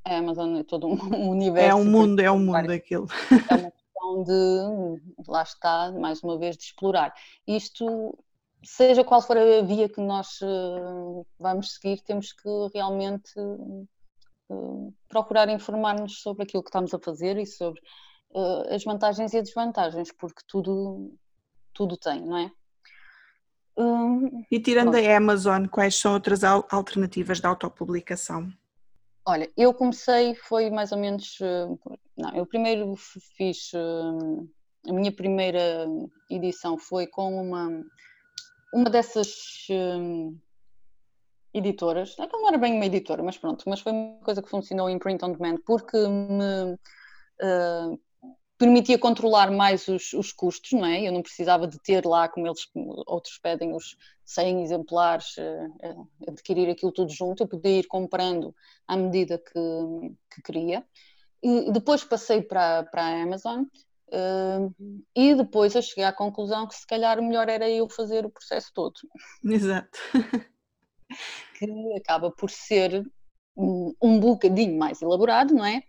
A 0.04 0.18
Amazon 0.18 0.56
é 0.56 0.62
todo 0.62 0.86
um 0.86 0.94
universo. 1.30 1.70
É 1.70 1.74
um 1.74 1.84
mundo, 1.84 2.20
é 2.20 2.30
um 2.30 2.38
mundo 2.38 2.70
aquilo. 2.70 3.08
É 3.30 3.54
uma 3.54 3.70
questão 3.70 4.24
de, 4.24 5.26
lá 5.26 5.42
está, 5.42 5.90
mais 5.92 6.22
uma 6.22 6.38
vez, 6.38 6.56
de 6.56 6.64
explorar. 6.64 7.14
Isto, 7.46 8.18
seja 8.62 9.02
qual 9.04 9.22
for 9.22 9.38
a 9.38 9.62
via 9.62 9.88
que 9.88 10.02
nós 10.02 10.38
uh, 10.42 11.26
vamos 11.38 11.74
seguir, 11.74 12.02
temos 12.02 12.32
que 12.32 12.48
realmente 12.74 13.32
uh, 14.48 14.94
procurar 15.08 15.48
informar-nos 15.48 16.20
sobre 16.20 16.44
aquilo 16.44 16.62
que 16.62 16.68
estamos 16.68 16.92
a 16.94 16.98
fazer 16.98 17.36
e 17.38 17.46
sobre 17.46 17.80
uh, 18.30 18.74
as 18.74 18.84
vantagens 18.84 19.32
e 19.32 19.38
as 19.38 19.44
desvantagens, 19.44 20.12
porque 20.12 20.42
tudo, 20.46 21.14
tudo 21.72 21.96
tem, 21.96 22.20
não 22.24 22.36
é? 22.36 22.50
Um, 23.76 24.44
e 24.50 24.58
tirando 24.58 24.90
pronto. 24.90 25.06
a 25.06 25.16
Amazon, 25.16 25.66
quais 25.66 25.94
são 25.94 26.14
outras 26.14 26.42
alternativas 26.42 27.40
de 27.40 27.46
autopublicação? 27.46 28.52
Olha, 29.24 29.48
eu 29.56 29.72
comecei, 29.72 30.34
foi 30.34 30.68
mais 30.68 30.90
ou 30.90 30.98
menos. 30.98 31.38
Não, 32.16 32.34
eu 32.34 32.44
primeiro 32.44 32.94
fiz. 33.36 33.70
A 34.88 34.92
minha 34.92 35.12
primeira 35.12 35.86
edição 36.30 36.76
foi 36.76 37.06
com 37.06 37.40
uma, 37.40 37.84
uma 38.72 38.90
dessas 38.90 39.66
editoras. 41.52 42.16
Não 42.18 42.48
era 42.48 42.58
bem 42.58 42.74
uma 42.74 42.86
editora, 42.86 43.22
mas 43.22 43.38
pronto, 43.38 43.64
mas 43.66 43.80
foi 43.80 43.92
uma 43.92 44.20
coisa 44.20 44.42
que 44.42 44.50
funcionou 44.50 44.88
em 44.88 44.98
print 44.98 45.24
on 45.24 45.32
demand 45.32 45.58
porque 45.64 45.96
me 45.96 46.74
uh, 47.42 48.00
permitia 48.58 48.98
controlar 48.98 49.50
mais 49.50 49.86
os, 49.88 50.12
os, 50.12 50.32
custos, 50.32 50.72
não 50.72 50.84
é? 50.84 51.06
Eu 51.06 51.12
não 51.12 51.22
precisava 51.22 51.66
de 51.66 51.78
ter 51.80 52.04
lá, 52.04 52.28
como 52.28 52.46
eles 52.46 52.68
outros 53.06 53.38
pedem, 53.38 53.74
os 53.74 53.96
100 54.24 54.62
exemplares, 54.62 55.36
uh, 55.38 56.08
adquirir 56.28 56.68
aquilo 56.68 56.92
tudo 56.92 57.12
junto, 57.12 57.44
eu 57.44 57.48
podia 57.48 57.78
ir 57.78 57.86
comprando 57.86 58.54
à 58.86 58.96
medida 58.96 59.38
que, 59.38 59.60
que 60.34 60.42
queria. 60.42 60.84
E 61.42 61.70
depois 61.70 62.02
passei 62.02 62.42
para, 62.42 62.82
para 62.82 63.02
a 63.02 63.22
Amazon 63.22 63.62
uh, 63.62 64.74
e 65.14 65.36
depois 65.36 65.74
eu 65.76 65.82
cheguei 65.82 66.04
à 66.04 66.12
conclusão 66.12 66.66
que 66.66 66.74
se 66.74 66.86
calhar 66.86 67.20
o 67.20 67.22
melhor 67.22 67.48
era 67.48 67.70
eu 67.70 67.88
fazer 67.88 68.26
o 68.26 68.30
processo 68.30 68.72
todo. 68.74 68.94
Exato. 69.44 69.98
que 71.58 71.94
acaba 71.96 72.30
por 72.30 72.50
ser 72.50 73.04
um, 73.56 73.94
um 74.00 74.20
bocadinho 74.20 74.78
mais 74.78 75.02
elaborado, 75.02 75.54
não 75.54 75.64
é? 75.64 75.82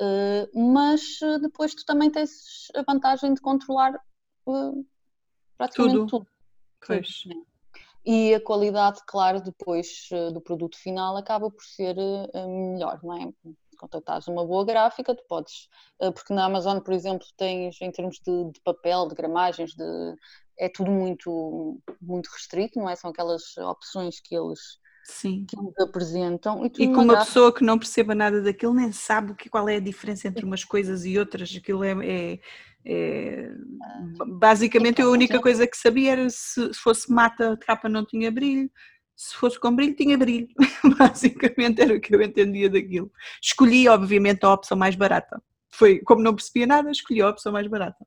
Uh, 0.00 0.72
mas 0.72 1.18
depois 1.40 1.74
tu 1.74 1.84
também 1.84 2.10
tens 2.10 2.68
a 2.74 2.82
vantagem 2.82 3.32
de 3.32 3.40
controlar 3.40 3.94
uh, 4.46 4.86
praticamente 5.56 5.94
tudo. 5.94 6.06
tudo. 6.06 6.26
Pois. 6.86 7.22
Tudo, 7.22 7.34
né? 7.34 7.42
E 8.04 8.34
a 8.34 8.40
qualidade, 8.40 9.00
claro, 9.04 9.42
depois 9.42 10.08
do 10.32 10.40
produto 10.40 10.78
final 10.78 11.16
acaba 11.16 11.50
por 11.50 11.64
ser 11.64 11.96
melhor, 12.32 13.00
não 13.02 13.16
é? 13.16 13.32
Contratares 13.76 14.28
uma 14.28 14.44
boa 14.44 14.64
gráfica, 14.64 15.14
tu 15.14 15.22
podes, 15.28 15.68
porque 16.14 16.32
na 16.34 16.44
Amazon, 16.44 16.78
por 16.80 16.92
exemplo, 16.94 17.26
tens 17.36 17.80
em 17.80 17.90
termos 17.90 18.18
de, 18.18 18.52
de 18.52 18.60
papel, 18.62 19.06
de 19.08 19.14
gramagens, 19.14 19.74
de, 19.74 20.16
é 20.58 20.68
tudo 20.68 20.90
muito, 20.90 21.80
muito 22.00 22.28
restrito, 22.28 22.78
não 22.78 22.88
é? 22.88 22.96
São 22.96 23.10
aquelas 23.10 23.56
opções 23.58 24.20
que 24.20 24.34
eles 24.34 24.78
Sim. 25.04 25.44
que 25.48 25.56
nos 25.56 25.78
apresentam. 25.78 26.64
E, 26.64 26.66
e 26.66 26.86
com 26.88 27.02
uma 27.02 27.14
gráfica... 27.14 27.26
pessoa 27.26 27.54
que 27.54 27.64
não 27.64 27.78
perceba 27.78 28.14
nada 28.14 28.42
daquilo 28.42 28.74
nem 28.74 28.90
sabe 28.92 29.34
que, 29.34 29.48
qual 29.48 29.68
é 29.68 29.76
a 29.76 29.80
diferença 29.80 30.28
entre 30.28 30.44
umas 30.44 30.64
coisas 30.64 31.04
e 31.04 31.18
outras. 31.18 31.54
Aquilo 31.56 31.84
é, 31.84 31.92
é, 32.04 32.40
é... 32.84 33.50
basicamente 34.38 35.00
a 35.00 35.08
única 35.08 35.40
coisa 35.40 35.66
que 35.66 35.76
sabia 35.76 36.12
era 36.12 36.28
se 36.28 36.72
fosse 36.74 37.12
mata, 37.12 37.52
a 37.52 37.56
capa 37.56 37.88
não 37.88 38.04
tinha 38.04 38.30
brilho, 38.30 38.70
se 39.16 39.34
fosse 39.34 39.58
com 39.58 39.74
brilho, 39.74 39.96
tinha 39.96 40.18
brilho. 40.18 40.48
Basicamente 40.98 41.80
era 41.80 41.94
o 41.94 42.00
que 42.00 42.14
eu 42.14 42.20
entendia 42.20 42.68
daquilo. 42.68 43.10
Escolhi, 43.42 43.88
obviamente, 43.88 44.44
a 44.44 44.52
opção 44.52 44.76
mais 44.76 44.94
barata. 44.94 45.42
Foi, 45.70 46.00
como 46.00 46.22
não 46.22 46.34
percebia 46.34 46.66
nada, 46.66 46.90
escolhi 46.90 47.22
a 47.22 47.30
opção 47.30 47.50
mais 47.50 47.66
barata. 47.66 48.06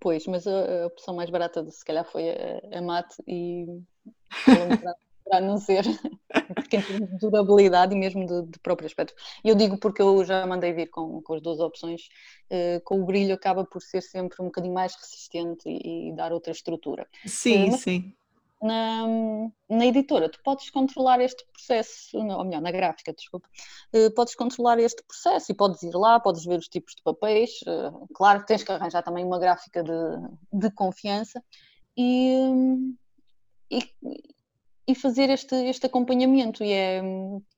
Pois, 0.00 0.26
mas 0.26 0.46
a, 0.46 0.84
a 0.84 0.86
opção 0.86 1.14
mais 1.14 1.28
barata 1.28 1.68
se 1.70 1.84
calhar 1.84 2.04
foi 2.04 2.30
a, 2.30 2.78
a 2.78 2.80
mate 2.80 3.16
e 3.26 3.66
para 5.28 5.40
não 5.42 5.58
ser, 5.58 5.84
porque 6.54 6.78
em 6.78 6.82
termos 6.82 7.10
de 7.10 7.18
durabilidade 7.18 7.94
e 7.94 7.98
mesmo 7.98 8.24
de, 8.24 8.50
de, 8.50 8.58
próprio 8.60 8.86
aspecto. 8.86 9.14
Eu 9.44 9.54
digo 9.54 9.78
porque 9.78 10.00
eu 10.00 10.24
já 10.24 10.46
mandei 10.46 10.72
vir 10.72 10.88
com, 10.88 11.20
com 11.20 11.34
as 11.34 11.42
duas 11.42 11.60
opções, 11.60 12.02
uh, 12.50 12.80
com 12.82 13.02
o 13.02 13.04
brilho 13.04 13.34
acaba 13.34 13.64
por 13.64 13.82
ser 13.82 14.00
sempre 14.00 14.40
um 14.40 14.46
bocadinho 14.46 14.72
mais 14.72 14.94
resistente 14.94 15.68
e, 15.68 16.08
e 16.08 16.16
dar 16.16 16.32
outra 16.32 16.52
estrutura. 16.52 17.06
Sim, 17.26 17.70
uh, 17.70 17.76
sim 17.76 18.14
na, 18.62 19.06
na 19.68 19.86
editora, 19.86 20.28
tu 20.28 20.40
podes 20.42 20.70
controlar 20.70 21.20
este 21.20 21.44
processo, 21.52 22.16
ou 22.16 22.44
melhor, 22.44 22.60
na 22.60 22.70
gráfica, 22.70 23.12
desculpa, 23.12 23.48
uh, 23.94 24.10
podes 24.14 24.34
controlar 24.34 24.78
este 24.78 25.02
processo 25.04 25.52
e 25.52 25.54
podes 25.54 25.82
ir 25.82 25.94
lá, 25.94 26.18
podes 26.18 26.44
ver 26.44 26.58
os 26.58 26.68
tipos 26.68 26.94
de 26.94 27.02
papéis, 27.02 27.50
uh, 27.62 28.08
claro 28.14 28.40
que 28.40 28.46
tens 28.46 28.62
que 28.62 28.72
arranjar 28.72 29.02
também 29.02 29.24
uma 29.24 29.38
gráfica 29.38 29.82
de, 29.82 29.92
de 30.52 30.70
confiança 30.72 31.42
e, 31.96 32.94
e, 33.70 33.82
e 34.88 34.94
fazer 34.94 35.30
este, 35.30 35.54
este 35.54 35.86
acompanhamento. 35.86 36.64
E, 36.64 36.72
é, 36.72 37.02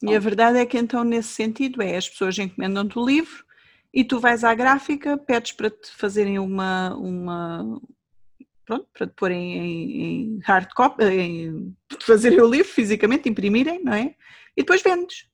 e 0.02 0.14
a 0.14 0.20
verdade 0.20 0.58
é 0.58 0.66
que 0.66 0.78
então 0.78 1.02
nesse 1.02 1.28
sentido 1.28 1.80
é, 1.80 1.96
as 1.96 2.08
pessoas 2.08 2.38
encomendam-te 2.38 2.98
o 2.98 3.04
livro 3.04 3.44
e 3.92 4.04
tu 4.04 4.20
vais 4.20 4.44
à 4.44 4.54
gráfica, 4.54 5.16
pedes 5.16 5.52
para 5.52 5.70
te 5.70 5.90
fazerem 5.96 6.38
uma, 6.38 6.94
uma, 6.94 7.80
pronto, 8.70 8.88
para 8.96 9.06
te 9.08 9.14
pôr 9.14 9.32
em, 9.32 10.02
em 10.02 10.38
hard 10.44 10.68
copy, 10.74 11.04
em, 11.04 11.76
fazerem 12.00 12.40
o 12.40 12.48
livro 12.48 12.68
fisicamente, 12.68 13.28
imprimirem, 13.28 13.82
não 13.82 13.92
é? 13.92 14.14
E 14.56 14.62
depois 14.62 14.80
vendes. 14.80 15.28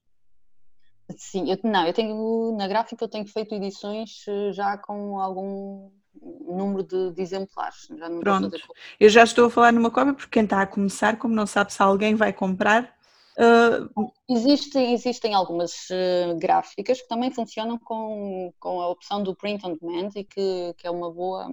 Sim, 1.17 1.51
eu, 1.51 1.59
não, 1.63 1.87
eu 1.87 1.93
tenho, 1.93 2.57
na 2.57 2.67
gráfica 2.67 3.05
eu 3.05 3.09
tenho 3.09 3.27
feito 3.27 3.55
edições 3.55 4.25
eh, 4.27 4.53
já 4.53 4.77
com 4.77 5.21
algum 5.21 5.91
número 6.21 6.83
de, 6.83 7.13
de 7.13 7.23
exemplares. 7.23 7.89
Já 7.97 8.11
Pronto, 8.11 8.51
eu 8.99 9.09
já 9.09 9.23
estou 9.23 9.47
a 9.47 9.51
falar 9.51 9.73
numa 9.73 9.91
cópia 9.91 10.15
porque 10.15 10.31
quem 10.31 10.45
está 10.45 10.63
a 10.63 10.67
começar, 10.67 11.19
como 11.19 11.35
não 11.35 11.47
sabe 11.47 11.73
se 11.73 11.81
alguém 11.81 12.15
vai 12.15 12.33
comprar, 12.33 12.96
Uh... 13.39 14.13
Existem, 14.29 14.93
existem 14.93 15.35
algumas 15.35 15.89
uh, 15.91 16.37
gráficas 16.37 17.01
que 17.01 17.07
também 17.07 17.31
funcionam 17.31 17.79
com, 17.79 18.53
com 18.59 18.81
a 18.81 18.89
opção 18.89 19.23
do 19.23 19.37
print 19.37 19.65
on 19.65 19.77
demand 19.77 20.11
e 20.17 20.25
que, 20.25 20.75
que 20.77 20.87
é 20.87 20.91
uma 20.91 21.13
boa, 21.13 21.47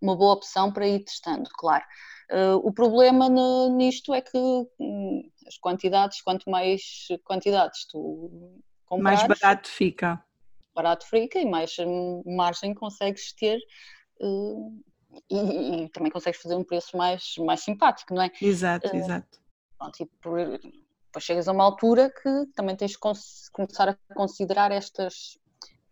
uma 0.00 0.14
boa 0.14 0.34
opção 0.34 0.70
para 0.70 0.86
ir 0.86 1.00
testando, 1.00 1.48
claro. 1.54 1.84
Uh, 2.30 2.56
o 2.62 2.70
problema 2.72 3.30
no, 3.30 3.74
nisto 3.74 4.12
é 4.12 4.20
que 4.20 4.36
um, 4.36 5.30
as 5.46 5.56
quantidades, 5.56 6.20
quanto 6.20 6.50
mais 6.50 7.08
quantidades 7.24 7.86
tu 7.86 8.60
comprares, 8.84 9.26
mais 9.26 9.40
barato 9.40 9.68
fica. 9.68 10.22
Barato 10.74 11.06
fica 11.06 11.38
e 11.38 11.46
mais 11.46 11.76
margem 12.26 12.74
consegues 12.74 13.32
ter 13.32 13.58
e, 15.30 15.84
e, 15.84 15.88
também 15.90 16.10
consegues 16.10 16.40
fazer 16.40 16.54
um 16.54 16.64
preço 16.64 16.96
mais, 16.96 17.34
mais 17.38 17.60
simpático, 17.60 18.14
não 18.14 18.22
é? 18.22 18.30
Exato, 18.40 18.94
exato. 18.94 19.40
Pronto, 19.78 20.02
e 20.02 20.06
por, 20.20 20.60
depois 21.12 21.24
chegas 21.24 21.46
a 21.46 21.52
uma 21.52 21.64
altura 21.64 22.10
que 22.10 22.46
também 22.54 22.74
tens 22.74 22.92
de 22.92 22.98
começar 22.98 23.90
a 23.90 24.14
considerar 24.14 24.72
estas, 24.72 25.38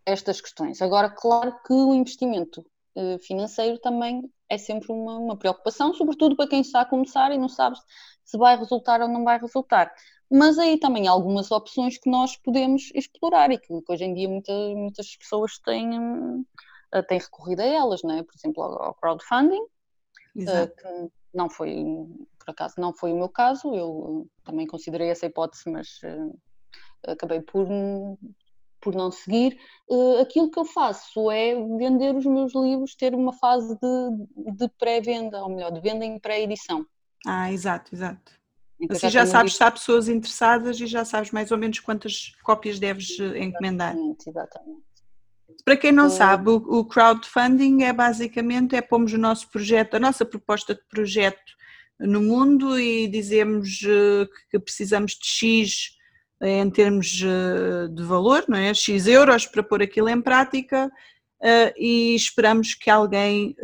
estas 0.07 0.41
questões. 0.41 0.81
Agora, 0.81 1.11
claro 1.11 1.55
que 1.67 1.75
o 1.75 1.95
investimento 1.95 2.65
eh, 2.97 3.19
financeiro 3.19 3.79
também 3.79 4.23
é 4.49 4.57
sempre 4.57 4.91
uma, 4.91 5.19
uma, 5.19 5.37
preocupação, 5.37 5.93
sobretudo 5.93 6.35
para 6.35 6.49
quem 6.49 6.63
está 6.63 6.81
a 6.81 6.87
começar 6.87 7.31
e 7.33 7.39
não 7.39 7.51
sabe 7.51 7.77
se 8.25 8.39
vai 8.39 8.57
resultar 8.57 9.03
ou 9.03 9.09
não 9.09 9.23
vai 9.23 9.39
resultar. 9.39 9.93
Mas 10.31 10.59
aí 10.59 10.79
também 10.79 11.07
há 11.07 11.11
algumas 11.11 11.51
opções 11.51 11.99
que 11.99 12.09
nós 12.09 12.37
podemos 12.39 12.91
explorar 12.95 13.51
e 13.51 13.59
que, 13.59 13.69
hoje 13.87 14.05
em 14.05 14.15
dia 14.15 14.29
muita, 14.29 14.53
muitas 14.75 15.17
pessoas 15.17 15.59
têm, 15.59 16.47
eh, 16.93 17.03
têm 17.03 17.19
recorrido 17.19 17.61
a 17.61 17.67
elas, 17.67 18.03
não 18.03 18.17
é? 18.17 18.23
por 18.23 18.35
exemplo, 18.35 18.63
ao 18.63 18.95
crowdfunding, 18.95 19.67
eh, 20.39 20.67
que 20.67 21.11
não 21.35 21.51
foi, 21.51 21.85
por 22.51 22.53
acaso, 22.53 22.75
não 22.79 22.93
foi 22.93 23.13
o 23.13 23.17
meu 23.17 23.29
caso, 23.29 23.75
eu 23.75 24.29
também 24.45 24.67
considerei 24.67 25.09
essa 25.09 25.27
hipótese, 25.27 25.71
mas 25.71 26.01
uh, 26.03 26.39
acabei 27.07 27.41
por, 27.41 27.67
por 28.81 28.95
não 28.95 29.11
seguir. 29.11 29.59
Uh, 29.89 30.21
aquilo 30.21 30.51
que 30.51 30.59
eu 30.59 30.65
faço 30.65 31.31
é 31.31 31.55
vender 31.55 32.15
os 32.15 32.27
meus 32.27 32.55
livros, 32.55 32.95
ter 32.95 33.15
uma 33.15 33.33
fase 33.33 33.79
de, 33.79 34.53
de 34.53 34.69
pré-venda, 34.79 35.43
ou 35.43 35.51
melhor, 35.51 35.71
de 35.71 35.81
venda 35.81 36.05
em 36.05 36.19
pré-edição. 36.19 36.85
Ah, 37.27 37.53
exato, 37.53 37.95
exato. 37.95 38.33
Assim 38.91 39.11
já, 39.11 39.27
sabes 39.27 39.57
se 39.57 39.63
há 39.63 39.71
pessoas 39.71 40.09
interessadas 40.09 40.81
e 40.81 40.87
já 40.87 41.05
sabes 41.05 41.31
mais 41.31 41.53
ou 41.53 41.59
menos 41.59 41.79
quantas 41.81 42.33
cópias 42.43 42.79
deves 42.79 43.11
encomendar. 43.37 43.93
Exatamente, 43.93 44.31
exatamente. 44.31 44.91
Para 45.65 45.77
quem 45.77 45.93
não 45.93 46.09
sabe, 46.09 46.49
o, 46.49 46.85
crowdfunding 46.87 47.83
é 47.83 47.93
basicamente 47.93 48.75
é 48.75 48.81
pomos 48.81 49.13
o 49.13 49.19
nosso 49.19 49.49
projeto, 49.51 49.95
a 49.95 50.01
nossa 50.01 50.25
proposta 50.25 50.75
de 50.75 50.81
projeto 50.89 51.60
no 52.01 52.21
mundo 52.23 52.79
e 52.79 53.07
dizemos 53.07 53.81
eh, 53.85 54.29
que 54.51 54.59
precisamos 54.59 55.13
de 55.13 55.27
X 55.27 55.97
eh, 56.41 56.59
em 56.59 56.71
termos 56.71 57.23
eh, 57.23 57.89
de 57.89 58.03
valor, 58.03 58.45
não 58.49 58.59
é? 58.59 58.73
X 58.75 59.07
euros 59.07 59.47
para 59.47 59.63
pôr 59.63 59.83
aquilo 59.83 60.09
em 60.09 60.21
prática 60.21 60.91
e 61.75 62.15
esperamos 62.15 62.75
que 62.75 62.91
alguém 62.91 63.57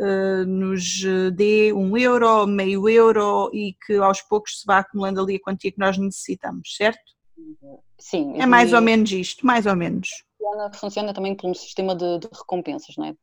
nos 0.47 1.03
dê 1.35 1.71
um 1.71 1.95
euro, 1.95 2.47
meio 2.47 2.89
euro 2.89 3.51
e 3.53 3.75
que 3.85 3.97
aos 3.97 4.19
poucos 4.19 4.61
se 4.61 4.65
vá 4.65 4.79
acumulando 4.79 5.21
ali 5.21 5.35
a 5.35 5.39
quantia 5.39 5.71
que 5.71 5.77
nós 5.77 5.95
necessitamos, 5.95 6.75
certo? 6.75 6.99
Sim. 7.99 8.33
É 8.41 8.47
mais 8.47 8.73
ou 8.73 8.81
menos 8.81 9.11
isto, 9.11 9.45
mais 9.45 9.67
ou 9.67 9.75
menos 9.75 10.09
funciona, 10.47 10.73
funciona 10.73 11.13
também 11.13 11.35
por 11.35 11.49
um 11.49 11.53
sistema 11.53 11.95
de, 11.95 12.19
de 12.19 12.27
recompensas, 12.31 12.95
não 12.97 13.05
é? 13.05 13.15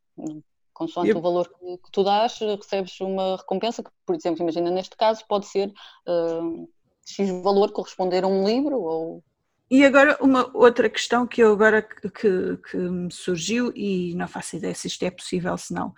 Consoante 0.74 1.12
o 1.12 1.20
valor 1.20 1.48
que, 1.48 1.78
que, 1.78 1.90
tu 1.92 2.02
dás, 2.02 2.38
recebes 2.38 3.00
uma 3.00 3.36
recompensa 3.36 3.82
que, 3.82 3.90
por 4.04 4.14
exemplo, 4.16 4.42
imagina 4.42 4.70
neste 4.70 4.96
caso, 4.96 5.24
pode 5.26 5.46
ser 5.46 5.72
uh, 6.06 6.68
X 7.06 7.30
valor 7.42 7.70
corresponder 7.72 8.24
a 8.24 8.26
um 8.26 8.44
livro 8.44 8.80
ou 8.80 9.24
e 9.70 9.84
agora 9.84 10.18
uma 10.20 10.50
outra 10.54 10.90
questão 10.90 11.26
que 11.26 11.42
eu 11.42 11.52
agora 11.52 11.80
que, 11.82 12.58
que, 12.58 12.76
me 12.76 13.10
surgiu 13.10 13.72
e 13.74 14.14
não 14.14 14.28
faço 14.28 14.56
ideia 14.56 14.74
se 14.74 14.86
isto 14.86 15.02
é 15.04 15.10
possível 15.10 15.56
se 15.56 15.72
não. 15.72 15.94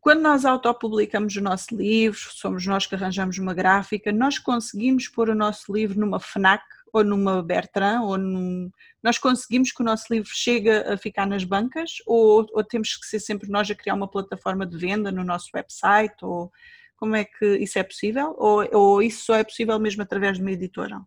Quando 0.00 0.20
nós 0.20 0.44
autopublicamos 0.44 1.34
o 1.34 1.40
nosso 1.40 1.74
livro, 1.74 2.18
somos 2.18 2.64
nós 2.66 2.86
que 2.86 2.94
arranjamos 2.94 3.38
uma 3.38 3.54
gráfica, 3.54 4.12
nós 4.12 4.38
conseguimos 4.38 5.08
pôr 5.08 5.30
o 5.30 5.34
nosso 5.34 5.72
livro 5.72 5.98
numa 5.98 6.20
FNAC 6.20 6.62
ou 6.96 7.04
numa 7.04 7.42
Bertrand, 7.42 8.02
ou 8.02 8.16
num... 8.16 8.70
nós 9.02 9.18
conseguimos 9.18 9.70
que 9.70 9.82
o 9.82 9.84
nosso 9.84 10.06
livro 10.10 10.30
chegue 10.32 10.70
a 10.70 10.96
ficar 10.96 11.26
nas 11.26 11.44
bancas, 11.44 11.96
ou, 12.06 12.46
ou, 12.52 12.64
temos 12.64 12.96
que 12.96 13.06
ser 13.06 13.20
sempre 13.20 13.48
nós 13.48 13.70
a 13.70 13.74
criar 13.74 13.94
uma 13.94 14.10
plataforma 14.10 14.66
de 14.66 14.76
venda 14.76 15.12
no 15.12 15.24
nosso 15.24 15.50
website, 15.54 16.16
ou 16.22 16.50
como 16.96 17.14
é 17.14 17.24
que 17.24 17.56
isso 17.58 17.78
é 17.78 17.82
possível? 17.82 18.34
Ou, 18.38 18.66
ou 18.72 19.02
isso 19.02 19.26
só 19.26 19.34
é 19.36 19.44
possível 19.44 19.78
mesmo 19.78 20.02
através 20.02 20.36
de 20.38 20.42
uma 20.42 20.52
editora? 20.52 21.00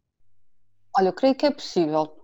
Olha, 0.96 1.08
eu 1.08 1.14
creio 1.14 1.36
que 1.36 1.46
é 1.46 1.52
possível. 1.52 2.16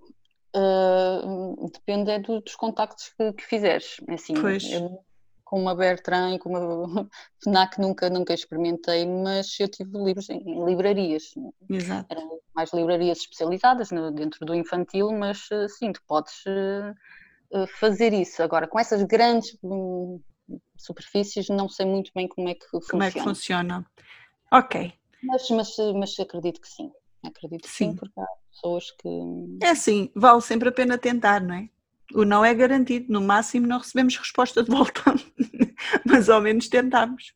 Uh, 0.55 1.69
depende 1.71 2.11
é 2.11 2.19
dos 2.19 2.55
contactos 2.55 3.11
que, 3.17 3.33
que 3.33 3.43
fizeres. 3.43 3.97
É 4.07 4.13
assim, 4.13 4.33
pois. 4.35 4.63
Eu 4.71 5.03
com 5.45 5.61
uma 5.61 5.75
Bertrand 5.75 6.35
e 6.35 6.39
com 6.39 6.49
uma 6.49 7.09
FNAC 7.41 7.79
nunca, 7.79 8.09
nunca 8.09 8.33
experimentei, 8.33 9.05
mas 9.05 9.57
eu 9.59 9.69
tive 9.69 9.97
livros 9.97 10.29
em, 10.29 10.39
em 10.39 10.65
livrarias. 10.65 11.33
Exato. 11.69 12.07
Eram 12.09 12.39
mais 12.53 12.73
livrarias 12.73 13.19
especializadas 13.19 13.91
no, 13.91 14.11
dentro 14.11 14.43
do 14.45 14.55
infantil, 14.55 15.11
mas 15.11 15.47
eh, 15.51 15.67
sim, 15.69 15.93
tu 15.93 16.01
podes 16.07 16.43
uh, 16.45 17.67
fazer 17.79 18.11
isso. 18.11 18.41
Agora, 18.41 18.67
com 18.67 18.79
essas 18.79 19.03
grandes 19.03 19.55
um, 19.63 20.19
superfícies, 20.75 21.47
não 21.47 21.69
sei 21.69 21.85
muito 21.85 22.11
bem 22.15 22.27
como 22.27 22.49
é 22.49 22.55
que 22.55 22.65
funciona. 22.67 22.89
Como 22.91 23.03
é 23.03 23.11
que 23.11 23.21
funciona? 23.21 23.85
Ok. 24.51 24.93
Mas, 25.23 25.49
mas, 25.49 25.75
mas 25.95 26.19
acredito 26.19 26.59
que 26.59 26.67
sim. 26.67 26.91
Acredito 27.23 27.63
que 27.63 27.69
sim, 27.69 27.91
sim 27.91 27.95
porque 27.95 28.19
há 28.19 28.27
pessoas 28.51 28.91
que. 28.91 29.09
É 29.61 29.69
assim, 29.69 30.11
vale 30.15 30.41
sempre 30.41 30.69
a 30.69 30.71
pena 30.71 30.97
tentar, 30.97 31.41
não 31.41 31.55
é? 31.55 31.69
O 32.13 32.23
não 32.23 32.45
é 32.45 32.53
garantido, 32.53 33.11
no 33.11 33.21
máximo 33.21 33.67
não 33.67 33.79
recebemos 33.79 34.17
resposta 34.17 34.63
de 34.63 34.69
volta, 34.69 35.01
mas 36.05 36.29
ao 36.29 36.41
menos 36.41 36.69
tentamos. 36.69 37.33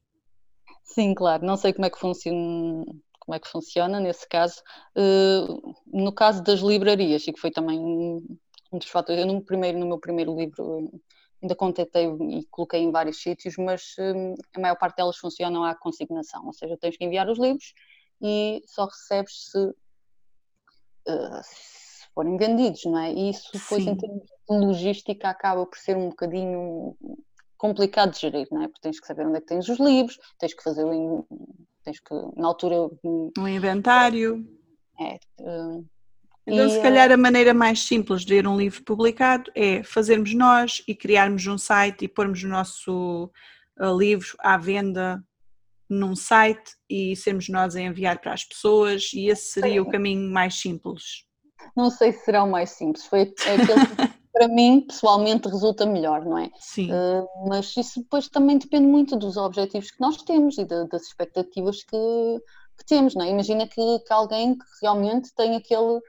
Sim, 0.84 1.14
claro, 1.14 1.46
não 1.46 1.58
sei 1.58 1.74
como 1.74 1.86
é 1.86 1.90
que 1.90 2.00
funciona, 2.00 2.86
como 3.20 3.36
é 3.36 3.40
que 3.40 3.48
funciona 3.48 4.00
nesse 4.00 4.28
caso. 4.28 4.62
Uh, 4.96 5.74
no 5.86 6.12
caso 6.12 6.44
das 6.44 6.60
livrarias, 6.60 7.28
e 7.28 7.34
que 7.34 7.40
foi 7.40 7.52
também 7.52 7.80
um 7.80 8.38
dos 8.78 8.90
fatores, 8.90 9.22
eu 9.22 9.28
no, 9.28 9.42
primeiro, 9.42 9.78
no 9.80 9.88
meu 9.88 10.00
primeiro 10.00 10.36
livro 10.36 10.92
ainda 11.42 11.56
contatei 11.56 12.06
e 12.06 12.46
coloquei 12.52 12.82
em 12.82 12.92
vários 12.92 13.22
sítios, 13.22 13.56
mas 13.58 13.96
uh, 13.98 14.36
a 14.56 14.60
maior 14.60 14.76
parte 14.76 14.98
delas 14.98 15.18
funcionam 15.18 15.64
à 15.64 15.74
consignação, 15.76 16.46
ou 16.46 16.54
seja, 16.54 16.78
tens 16.78 16.98
que 16.98 17.06
enviar 17.06 17.30
os 17.30 17.40
livros 17.40 17.74
e 18.22 18.62
só 18.66 18.86
recebes 18.86 19.52
se 19.52 19.74
forem 22.20 22.36
vendidos, 22.36 22.84
não 22.84 23.00
é? 23.00 23.14
E 23.14 23.30
isso 23.30 23.50
depois 23.54 23.82
Sim. 23.82 23.92
em 23.92 23.96
termos 23.96 24.24
de 24.24 24.58
logística 24.58 25.30
acaba 25.30 25.66
por 25.66 25.78
ser 25.78 25.96
um 25.96 26.10
bocadinho 26.10 26.94
complicado 27.58 28.12
de 28.12 28.20
gerir, 28.20 28.46
não 28.52 28.62
é? 28.62 28.68
Porque 28.68 28.82
tens 28.82 29.00
que 29.00 29.08
saber 29.08 29.26
onde 29.26 29.38
é 29.38 29.40
que 29.40 29.48
tens 29.48 29.70
os 29.70 29.80
livros, 29.80 30.20
tens 30.38 30.54
que 30.54 30.62
fazer 30.62 30.84
o 30.84 31.26
tens 31.82 32.02
que, 32.02 32.14
na 32.36 32.46
altura... 32.46 32.90
Um 33.38 33.48
inventário. 33.48 34.46
É, 35.00 35.18
uh, 35.40 35.86
então, 36.46 36.68
e, 36.68 36.70
se 36.72 36.82
calhar, 36.82 37.10
a 37.10 37.16
maneira 37.16 37.54
mais 37.54 37.80
simples 37.80 38.26
de 38.26 38.36
ver 38.36 38.46
um 38.46 38.58
livro 38.58 38.84
publicado 38.84 39.50
é 39.56 39.82
fazermos 39.82 40.34
nós 40.34 40.84
e 40.86 40.94
criarmos 40.94 41.48
um 41.48 41.58
site 41.58 42.04
e 42.04 42.08
pormos 42.10 42.44
o 42.44 42.50
nosso 42.50 43.32
uh, 43.80 43.98
livro 43.98 44.36
à 44.40 44.58
venda 44.58 45.24
num 45.90 46.18
site 46.18 46.74
e 46.90 47.16
sermos 47.16 47.48
nós 47.48 47.78
a 47.78 47.82
enviar 47.82 48.20
para 48.20 48.34
as 48.34 48.44
pessoas, 48.44 49.12
e 49.14 49.30
esse 49.30 49.54
seria 49.54 49.82
o 49.82 49.90
caminho 49.90 50.30
mais 50.30 50.60
simples. 50.60 51.29
Não 51.76 51.90
sei 51.90 52.12
se 52.12 52.26
será 52.26 52.44
o 52.44 52.50
mais 52.50 52.72
simples, 52.72 53.06
foi 53.06 53.22
aquele 53.22 53.64
que 53.64 54.20
para 54.34 54.48
mim 54.48 54.82
pessoalmente 54.82 55.50
resulta 55.50 55.86
melhor, 55.86 56.24
não 56.24 56.38
é? 56.38 56.50
Sim. 56.60 56.92
Uh, 56.92 57.48
mas 57.48 57.76
isso 57.76 58.02
depois 58.02 58.28
também 58.30 58.58
depende 58.58 58.88
muito 58.88 59.18
dos 59.18 59.38
objetivos 59.38 59.92
que 59.92 60.00
nós 60.00 60.18
temos 60.24 60.58
e 60.58 60.66
de, 60.66 60.88
das 60.88 61.04
expectativas 61.04 61.84
que, 61.84 61.98
que, 62.78 62.86
temos, 62.86 63.16
não 63.16 63.26
é? 63.26 63.30
Imagina 63.30 63.68
que, 63.68 64.00
que 64.00 64.14
alguém 64.14 64.58
que 64.58 64.66
realmente 64.82 65.34
tem 65.36 65.56
aquele 65.56 66.00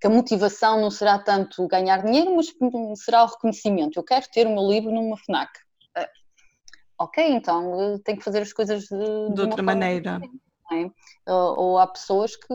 que 0.00 0.06
a 0.06 0.10
motivação 0.10 0.80
não 0.80 0.90
será 0.90 1.18
tanto 1.18 1.66
ganhar 1.66 2.02
dinheiro, 2.02 2.34
mas 2.36 2.46
será 3.00 3.24
o 3.24 3.26
reconhecimento. 3.26 3.98
Eu 3.98 4.04
quero 4.04 4.26
ter 4.32 4.46
o 4.46 4.50
meu 4.50 4.68
livro 4.68 4.92
numa 4.92 5.16
FNAC. 5.16 5.50
Uh, 5.96 6.06
ok, 6.98 7.32
então 7.32 7.94
uh, 7.94 7.98
tenho 8.00 8.18
que 8.18 8.24
fazer 8.24 8.42
as 8.42 8.52
coisas 8.52 8.84
de, 8.84 9.28
de, 9.28 9.34
de 9.34 9.40
outra 9.40 9.62
maneira. 9.62 10.20
É? 10.72 10.84
Uh, 11.30 11.54
ou 11.56 11.78
há 11.78 11.86
pessoas 11.86 12.36
que 12.36 12.52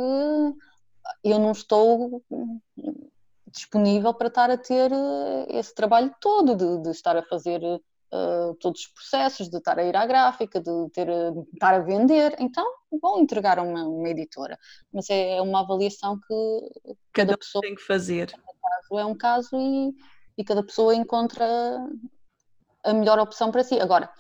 eu 1.24 1.40
não 1.40 1.52
estou 1.52 2.24
disponível 3.48 4.14
para 4.14 4.28
estar 4.28 4.50
a 4.50 4.58
ter 4.58 4.92
esse 5.50 5.74
trabalho 5.74 6.14
todo, 6.20 6.56
de, 6.56 6.84
de 6.84 6.90
estar 6.90 7.16
a 7.16 7.24
fazer 7.24 7.62
uh, 8.14 8.54
todos 8.60 8.82
os 8.82 8.88
processos, 8.88 9.50
de 9.50 9.58
estar 9.58 9.78
a 9.80 9.84
ir 9.84 9.96
à 9.96 10.06
gráfica, 10.06 10.60
de, 10.60 10.90
ter, 10.92 11.08
de 11.08 11.42
estar 11.54 11.74
a 11.74 11.80
vender, 11.80 12.36
então 12.40 12.66
vão 13.02 13.20
entregar 13.20 13.60
a 13.60 13.64
uma, 13.64 13.84
uma 13.84 14.10
editora. 14.10 14.58
Mas 14.92 15.10
é, 15.10 15.38
é 15.38 15.42
uma 15.42 15.62
avaliação 15.62 16.20
que 16.20 16.72
cada, 17.12 17.30
cada 17.30 17.38
pessoa 17.38 17.62
tem 17.62 17.76
que 17.76 17.84
fazer. 17.84 18.34
É 18.92 19.06
um 19.06 19.16
caso 19.16 19.56
e, 19.56 19.94
e 20.38 20.44
cada 20.44 20.64
pessoa 20.64 20.94
encontra 20.96 21.46
a 22.84 22.94
melhor 22.94 23.18
opção 23.20 23.52
para 23.52 23.64
si. 23.64 23.80
Agora, 23.80 24.12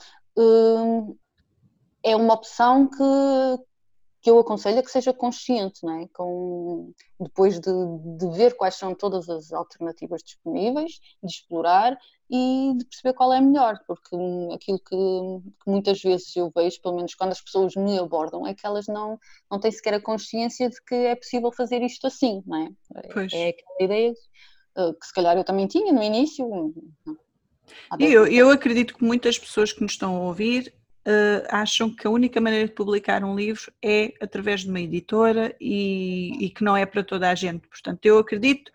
é 2.03 2.15
uma 2.15 2.33
opção 2.33 2.87
que, 2.87 3.63
que 4.24 4.30
eu 4.30 4.39
aconselho 4.39 4.80
a 4.80 4.84
que 4.84 4.89
seja 4.89 5.13
consciente, 5.13 5.84
não 5.84 5.99
é? 5.99 6.07
Com, 6.13 6.93
depois 7.19 7.59
de, 7.59 7.71
de, 8.17 8.38
ver 8.38 8.55
quais 8.55 8.76
são 8.76 8.95
todas 8.95 9.28
as 9.30 9.51
alternativas 9.51 10.24
disponíveis, 10.24 10.93
de 11.21 11.30
explorar 11.30 11.97
e 12.32 12.71
de 12.78 12.86
perceber 12.86 13.13
qual 13.13 13.34
é 13.34 13.39
a 13.39 13.41
melhor, 13.41 13.78
porque 13.86 14.15
aquilo 14.53 14.80
que, 14.80 14.95
que, 15.61 15.69
muitas 15.69 16.01
vezes 16.01 16.34
eu 16.38 16.49
vejo, 16.55 16.82
pelo 16.82 16.95
menos 16.95 17.13
quando 17.15 17.34
as 17.34 17.41
pessoas 17.41 17.76
me 17.76 17.99
abordam, 17.99 18.47
é 18.47 18.53
que 18.53 18.65
elas 18.65 18.88
não, 18.88 19.19
não 19.51 19.59
têm 19.59 19.71
sequer 19.74 19.95
a 19.95 20.01
consciência 20.01 20.69
de 20.69 20.82
que 20.84 20.95
é 20.95 21.15
possível 21.15 21.51
fazer 21.51 21.82
isto 21.82 22.07
assim, 22.07 22.41
não 22.47 22.65
é? 22.65 22.69
Pois. 23.11 23.34
É 23.34 23.49
aquela 23.49 23.78
ideia 23.82 24.13
eh, 24.78 24.93
que 24.93 25.05
se 25.05 25.13
calhar 25.13 25.36
eu 25.36 25.43
também 25.43 25.67
tinha 25.67 25.91
no 25.91 26.01
início. 26.01 26.74
Eu, 27.99 28.26
eu 28.26 28.49
acredito 28.51 28.95
que 28.95 29.03
muitas 29.03 29.38
pessoas 29.38 29.74
que 29.74 29.82
nos 29.82 29.91
estão 29.91 30.15
a 30.15 30.19
ouvir 30.21 30.74
uh, 31.07 31.47
acham 31.49 31.93
que 31.93 32.07
a 32.07 32.09
única 32.09 32.39
maneira 32.41 32.67
de 32.67 32.73
publicar 32.73 33.23
um 33.23 33.35
livro 33.35 33.71
é 33.81 34.13
através 34.21 34.61
de 34.61 34.69
uma 34.69 34.79
editora 34.79 35.55
e, 35.59 36.45
e, 36.45 36.49
que 36.49 36.63
não 36.63 36.75
é 36.75 36.85
para 36.85 37.03
toda 37.03 37.29
a 37.29 37.35
gente. 37.35 37.67
Portanto, 37.67 38.05
eu 38.05 38.17
acredito 38.17 38.71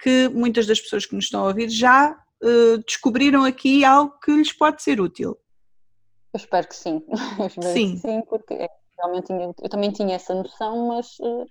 que 0.00 0.28
muitas 0.28 0.66
das 0.66 0.80
pessoas 0.80 1.06
que 1.06 1.14
nos 1.14 1.24
estão 1.24 1.42
a 1.42 1.48
ouvir 1.48 1.68
já 1.68 2.12
uh, 2.42 2.78
descobriram 2.86 3.44
aqui 3.44 3.84
algo 3.84 4.18
que 4.20 4.32
lhes 4.32 4.52
pode 4.52 4.82
ser 4.82 5.00
útil. 5.00 5.38
Eu 6.32 6.38
espero 6.38 6.68
que 6.68 6.76
sim. 6.76 7.02
Espero 7.46 7.72
sim. 7.72 7.92
Que 7.94 7.98
sim, 7.98 8.22
porque 8.28 8.54
é, 8.54 8.68
realmente 8.98 9.26
tinha, 9.26 9.54
eu 9.62 9.68
também 9.68 9.90
tinha 9.90 10.16
essa 10.16 10.34
noção, 10.34 10.88
mas 10.88 11.18
uh, 11.20 11.46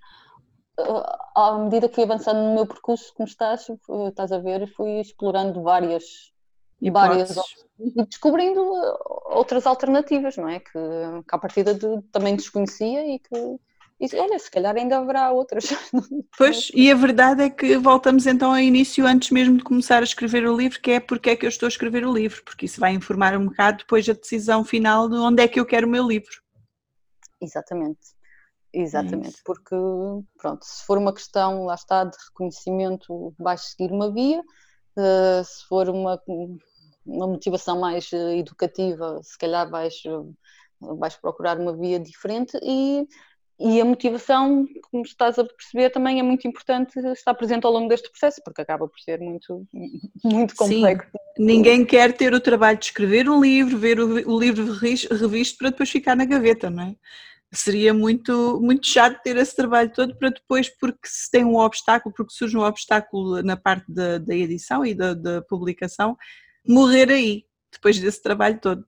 à 1.34 1.58
medida 1.58 1.88
que 1.88 1.94
fui 1.96 2.04
avançando 2.04 2.38
no 2.38 2.54
meu 2.54 2.66
percurso, 2.66 3.12
como 3.14 3.28
estás, 3.28 3.66
estás 4.08 4.32
a 4.32 4.38
ver, 4.38 4.72
fui 4.74 5.00
explorando 5.00 5.62
várias 5.62 6.32
e 6.80 6.90
várias 6.90 7.36
e 7.78 8.04
descobrindo 8.06 8.60
uh, 8.60 8.98
outras 9.36 9.66
alternativas, 9.66 10.36
não 10.36 10.48
é? 10.48 10.58
Que, 10.60 10.72
que 10.72 11.34
à 11.34 11.38
partida 11.38 11.74
de, 11.74 12.02
também 12.12 12.34
desconhecia 12.34 13.06
e 13.06 13.18
que 13.18 13.58
e, 14.00 14.08
olha, 14.16 14.38
se 14.38 14.48
calhar 14.48 14.76
ainda 14.76 14.98
haverá 14.98 15.32
outras. 15.32 15.64
Pois, 16.36 16.70
e 16.72 16.90
a 16.90 16.94
verdade 16.94 17.42
é 17.42 17.50
que 17.50 17.76
voltamos 17.78 18.26
então 18.26 18.52
ao 18.52 18.58
início, 18.58 19.04
antes 19.04 19.30
mesmo 19.30 19.56
de 19.56 19.64
começar 19.64 20.00
a 20.00 20.04
escrever 20.04 20.46
o 20.46 20.56
livro, 20.56 20.80
que 20.80 20.92
é 20.92 21.00
porque 21.00 21.30
é 21.30 21.36
que 21.36 21.44
eu 21.44 21.48
estou 21.48 21.66
a 21.66 21.68
escrever 21.68 22.06
o 22.06 22.12
livro, 22.12 22.42
porque 22.44 22.66
isso 22.66 22.78
vai 22.78 22.92
informar 22.92 23.36
um 23.36 23.46
bocado 23.46 23.78
depois 23.78 24.08
a 24.08 24.12
decisão 24.12 24.62
final 24.62 25.08
de 25.08 25.16
onde 25.16 25.42
é 25.42 25.48
que 25.48 25.58
eu 25.58 25.66
quero 25.66 25.88
o 25.88 25.90
meu 25.90 26.06
livro. 26.06 26.40
Exatamente, 27.40 28.14
exatamente, 28.72 29.40
é 29.40 29.42
porque 29.44 29.74
pronto, 30.36 30.64
se 30.64 30.84
for 30.84 30.96
uma 30.96 31.12
questão, 31.12 31.64
lá 31.64 31.74
está, 31.74 32.04
de 32.04 32.16
reconhecimento, 32.28 33.34
vais 33.36 33.62
seguir 33.62 33.92
uma 33.92 34.12
via, 34.12 34.44
uh, 34.98 35.44
se 35.44 35.64
for 35.66 35.88
uma 35.88 36.20
uma 37.08 37.26
motivação 37.26 37.80
mais 37.80 38.12
eh, 38.12 38.38
educativa, 38.38 39.20
se 39.22 39.36
calhar 39.38 39.68
vais, 39.68 39.94
eh, 40.06 40.90
vais 40.98 41.16
procurar 41.16 41.58
uma 41.58 41.76
via 41.76 41.98
diferente 41.98 42.58
e, 42.62 43.06
e 43.58 43.80
a 43.80 43.84
motivação, 43.84 44.66
como 44.90 45.02
estás 45.02 45.38
a 45.38 45.44
perceber, 45.44 45.90
também 45.90 46.20
é 46.20 46.22
muito 46.22 46.46
importante 46.46 46.98
estar 47.10 47.34
presente 47.34 47.64
ao 47.64 47.72
longo 47.72 47.88
deste 47.88 48.10
processo, 48.10 48.40
porque 48.44 48.60
acaba 48.60 48.86
por 48.86 49.00
ser 49.00 49.18
muito, 49.20 49.66
muito 50.22 50.54
complexo. 50.54 51.10
Sim. 51.10 51.44
Ninguém 51.44 51.84
quer 51.84 52.12
ter 52.12 52.34
o 52.34 52.40
trabalho 52.40 52.78
de 52.78 52.86
escrever 52.86 53.28
um 53.28 53.40
livro, 53.40 53.78
ver 53.78 53.98
o 54.00 54.38
livro 54.38 54.72
revisto 54.72 55.58
para 55.58 55.70
depois 55.70 55.90
ficar 55.90 56.14
na 56.14 56.24
gaveta, 56.24 56.68
não 56.68 56.82
é? 56.84 56.94
Seria 57.52 57.94
muito, 57.94 58.60
muito 58.60 58.86
chato 58.86 59.22
ter 59.22 59.36
esse 59.36 59.56
trabalho 59.56 59.90
todo 59.92 60.14
para 60.16 60.28
depois, 60.28 60.68
porque 60.68 61.06
se 61.06 61.30
tem 61.30 61.44
um 61.44 61.56
obstáculo, 61.56 62.14
porque 62.14 62.32
surge 62.32 62.56
um 62.56 62.62
obstáculo 62.62 63.42
na 63.42 63.56
parte 63.56 63.90
da, 63.90 64.18
da 64.18 64.34
edição 64.34 64.84
e 64.84 64.94
da, 64.94 65.14
da 65.14 65.40
publicação, 65.42 66.16
morrer 66.66 67.10
aí, 67.10 67.46
depois 67.72 67.98
desse 67.98 68.22
trabalho 68.22 68.60
todo. 68.60 68.84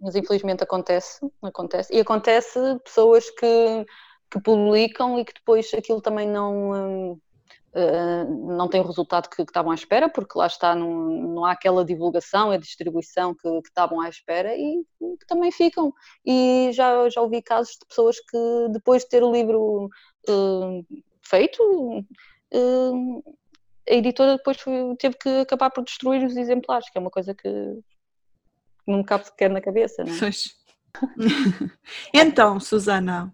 Mas 0.00 0.16
infelizmente 0.16 0.62
acontece, 0.62 1.20
acontece. 1.42 1.94
E 1.94 2.00
acontece 2.00 2.58
pessoas 2.82 3.28
que, 3.30 3.86
que 4.30 4.40
publicam 4.40 5.18
e 5.18 5.24
que 5.24 5.34
depois 5.34 5.70
aquilo 5.74 6.00
também 6.00 6.26
não, 6.26 7.20
uh, 7.74 8.56
não 8.56 8.68
tem 8.68 8.80
o 8.80 8.86
resultado 8.86 9.28
que, 9.28 9.36
que, 9.36 9.42
estavam 9.42 9.70
à 9.70 9.74
espera, 9.74 10.08
porque 10.08 10.38
lá 10.38 10.46
está, 10.46 10.74
não, 10.74 10.90
não 10.90 11.44
há 11.44 11.52
aquela 11.52 11.84
divulgação 11.84 12.52
e 12.52 12.58
distribuição 12.58 13.34
que, 13.34 13.48
que 13.62 13.68
estavam 13.68 14.00
à 14.00 14.08
espera 14.08 14.54
e 14.56 14.82
que 15.18 15.26
também 15.26 15.50
ficam. 15.50 15.92
E 16.24 16.70
já, 16.72 17.08
já 17.08 17.20
ouvi 17.20 17.42
casos 17.42 17.72
de 17.72 17.86
pessoas 17.86 18.16
que 18.20 18.68
depois 18.70 19.02
de 19.02 19.08
ter 19.08 19.22
o 19.22 19.32
livro 19.32 19.88
uh, 20.28 20.86
feito, 21.22 21.62
uh, 21.62 23.36
a 23.88 23.94
editora 23.94 24.36
depois 24.36 24.60
foi, 24.60 24.96
teve 24.98 25.16
que 25.16 25.28
acabar 25.40 25.70
por 25.70 25.84
destruir 25.84 26.24
os 26.24 26.36
exemplares, 26.36 26.88
que 26.90 26.98
é 26.98 27.00
uma 27.00 27.10
coisa 27.10 27.34
que 27.34 27.78
não 28.86 29.02
cabe 29.02 29.26
sequer 29.26 29.50
na 29.50 29.60
cabeça, 29.60 30.04
não 30.04 30.14
é? 30.14 30.18
Pois. 30.18 30.60
então, 32.12 32.58
Susana, 32.58 33.32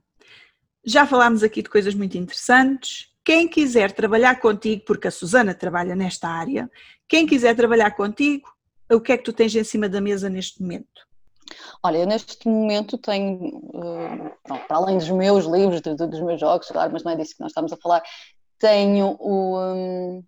já 0.85 1.07
falámos 1.07 1.43
aqui 1.43 1.63
de 1.63 1.71
coisas 1.71 1.95
muito 1.95 2.17
interessantes. 2.17 3.09
Quem 3.27 3.49
quiser 3.49 3.91
trabalhar 3.91 4.39
contigo, 4.41 4.85
porque 4.87 5.09
a 5.09 5.11
Susana 5.11 5.53
trabalha 5.53 5.97
nesta 5.97 6.29
área, 6.29 6.71
quem 7.09 7.27
quiser 7.27 7.57
trabalhar 7.57 7.91
contigo, 7.97 8.49
o 8.89 9.01
que 9.01 9.11
é 9.11 9.19
que 9.19 9.25
tu 9.25 9.33
tens 9.33 9.53
em 9.57 9.65
cima 9.65 9.89
da 9.89 10.01
mesa 10.01 10.31
neste 10.31 10.63
momento? 10.63 11.05
Olha, 11.83 11.99
eu 11.99 12.07
neste 12.07 12.47
momento 12.47 12.97
tenho, 12.97 13.61
pronto, 14.45 14.67
para 14.69 14.77
além 14.77 14.99
dos 14.99 15.11
meus 15.11 15.45
livros, 15.45 15.81
dos 15.81 16.21
meus 16.21 16.39
jogos, 16.39 16.69
claro, 16.69 16.93
mas 16.93 17.03
não 17.03 17.11
é 17.11 17.17
disso 17.17 17.35
que 17.35 17.41
nós 17.41 17.51
estamos 17.51 17.73
a 17.73 17.77
falar, 17.77 18.01
tenho 18.61 19.17
o, 19.19 19.59
um, 19.59 20.25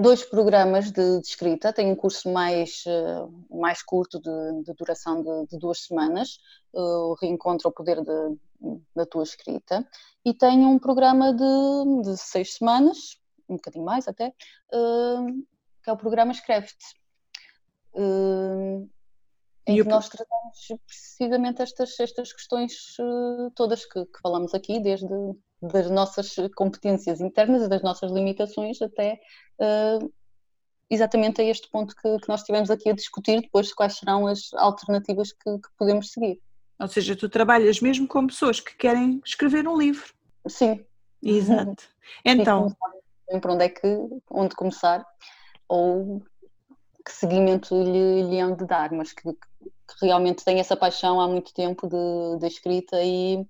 dois 0.00 0.24
programas 0.24 0.90
de, 0.90 1.20
de, 1.20 1.28
escrita. 1.28 1.72
Tenho 1.72 1.92
um 1.92 1.96
curso 1.96 2.28
mais, 2.28 2.82
uh, 2.86 3.56
mais 3.56 3.84
curto 3.84 4.20
de, 4.20 4.64
de 4.64 4.74
duração 4.74 5.22
de, 5.22 5.46
de, 5.50 5.58
duas 5.58 5.84
semanas, 5.84 6.40
uh, 6.72 7.12
o 7.12 7.14
Reencontro 7.14 7.68
ao 7.68 7.72
Poder 7.72 8.02
da 8.94 9.06
Tua 9.06 9.22
Escrita, 9.22 9.86
e 10.24 10.34
tenho 10.34 10.68
um 10.68 10.78
programa 10.78 11.32
de, 11.32 12.16
seis 12.16 12.54
semanas, 12.54 13.18
um 13.48 13.56
bocadinho 13.56 13.84
mais 13.84 14.08
até, 14.08 14.28
uh, 14.72 15.26
que 15.82 15.90
é 15.90 15.92
o 15.92 15.96
programa 15.96 16.32
Escreve-te. 16.32 16.86
em 19.66 19.76
que 19.76 19.84
nós 19.84 20.08
tratamos 20.08 20.68
precisamente 20.86 21.62
estas, 21.62 21.98
estas 22.00 22.32
questões 22.32 22.96
todas 23.54 23.84
que, 23.84 24.04
que 24.06 24.20
falamos 24.22 24.54
aqui, 24.54 24.80
desde 24.80 25.08
das 25.60 25.90
nossas 25.90 26.34
competências 26.54 27.20
internas 27.20 27.62
e 27.62 27.68
das 27.68 27.82
nossas 27.82 28.12
limitações 28.12 28.80
até 28.80 29.20
uh, 29.60 30.12
exatamente 30.88 31.40
a 31.40 31.44
este 31.44 31.68
ponto 31.70 31.94
que, 31.94 32.18
que, 32.18 32.28
nós 32.28 32.42
tivemos 32.42 32.70
aqui 32.70 32.88
a 32.90 32.94
discutir 32.94 33.40
depois 33.42 33.72
quais 33.72 33.96
serão 33.96 34.26
as 34.26 34.52
alternativas 34.54 35.32
que, 35.32 35.58
que, 35.58 35.68
podemos 35.76 36.12
seguir. 36.12 36.40
Ou 36.78 36.88
seja, 36.88 37.16
tu 37.16 37.28
trabalhas 37.28 37.80
mesmo 37.80 38.06
com 38.06 38.26
pessoas 38.26 38.60
que 38.60 38.76
querem 38.76 39.20
escrever 39.24 39.66
um 39.66 39.76
livro. 39.76 40.12
Sim. 40.46 40.84
Exato. 41.22 41.84
Então. 42.24 42.74
Por 43.42 43.50
onde 43.50 43.64
é 43.64 43.68
que, 43.68 43.86
onde 44.30 44.54
começar, 44.54 45.04
ou 45.68 46.22
que 47.04 47.12
seguimento 47.12 47.74
lhe, 47.74 48.22
lhe 48.22 48.40
hão 48.40 48.56
de 48.56 48.64
dar, 48.64 48.90
mas 48.92 49.12
que, 49.12 49.22
que 49.22 50.06
realmente 50.06 50.44
tem 50.44 50.60
essa 50.60 50.76
paixão 50.76 51.20
há 51.20 51.28
muito 51.28 51.52
tempo 51.52 51.86
de, 51.86 52.38
de 52.38 52.46
escrita 52.46 53.02
e, 53.02 53.46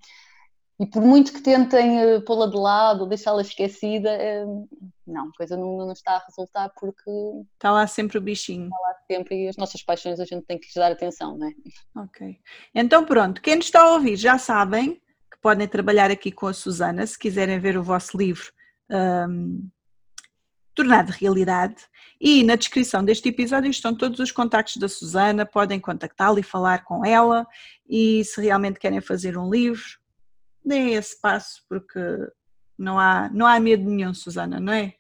e 0.81 0.87
por 0.87 1.03
muito 1.03 1.33
que 1.33 1.41
tentem 1.41 2.17
uh, 2.17 2.23
pô-la 2.23 2.47
de 2.47 2.57
lado, 2.57 3.07
deixá-la 3.07 3.43
esquecida, 3.43 4.11
uh, 4.47 4.69
não, 5.07 5.29
a 5.29 5.33
coisa 5.37 5.57
não, 5.57 5.79
não 5.79 5.93
está 5.93 6.13
a 6.17 6.25
resultar 6.25 6.71
porque. 6.79 7.11
Está 7.55 7.73
lá 7.73 7.87
sempre 7.87 8.19
o 8.19 8.21
bichinho. 8.21 8.67
Está 8.67 8.79
lá 8.79 8.95
sempre 9.07 9.45
e 9.45 9.49
as 9.49 9.57
nossas 9.57 9.83
paixões 9.83 10.21
a 10.21 10.25
gente 10.25 10.45
tem 10.45 10.59
que 10.59 10.67
lhes 10.67 10.75
dar 10.75 10.93
atenção, 10.93 11.37
não 11.37 11.49
é? 11.49 11.53
Ok. 11.97 12.39
Então 12.75 13.05
pronto, 13.05 13.41
quem 13.43 13.57
nos 13.57 13.67
está 13.67 13.83
a 13.83 13.95
ouvir 13.95 14.17
já 14.17 14.39
sabem 14.39 14.95
que 15.31 15.39
podem 15.43 15.67
trabalhar 15.67 16.11
aqui 16.11 16.31
com 16.31 16.47
a 16.47 16.53
Susana 16.53 17.07
se 17.07 17.19
quiserem 17.19 17.59
ver 17.59 17.77
o 17.77 17.83
vosso 17.83 18.17
livro 18.17 18.53
um, 18.91 19.69
tornado 20.75 21.11
realidade. 21.11 21.77
E 22.21 22.45
na 22.45 22.55
descrição 22.55 23.05
deste 23.05 23.29
episódio 23.29 23.71
estão 23.71 23.95
todos 23.95 24.21
os 24.21 24.31
contactos 24.31 24.77
da 24.77 24.89
Susana, 24.89 25.45
podem 25.45 25.81
contactá-la 25.81 26.39
e 26.39 26.45
falar 26.45 26.85
com 26.85 27.05
ela. 27.05 27.47
E 27.89 28.25
se 28.25 28.41
realmente 28.41 28.79
querem 28.79 29.01
fazer 29.01 29.37
um 29.37 29.51
livro, 29.51 29.99
deem 30.65 30.95
esse 30.95 31.21
passo, 31.21 31.63
porque 31.69 32.01
não 32.79 32.99
há, 32.99 33.31
não 33.33 33.47
há 33.47 33.59
medo 33.59 33.89
nenhum, 33.89 34.15
Susana, 34.15 34.61
não 34.61 34.73
é? 34.73 34.95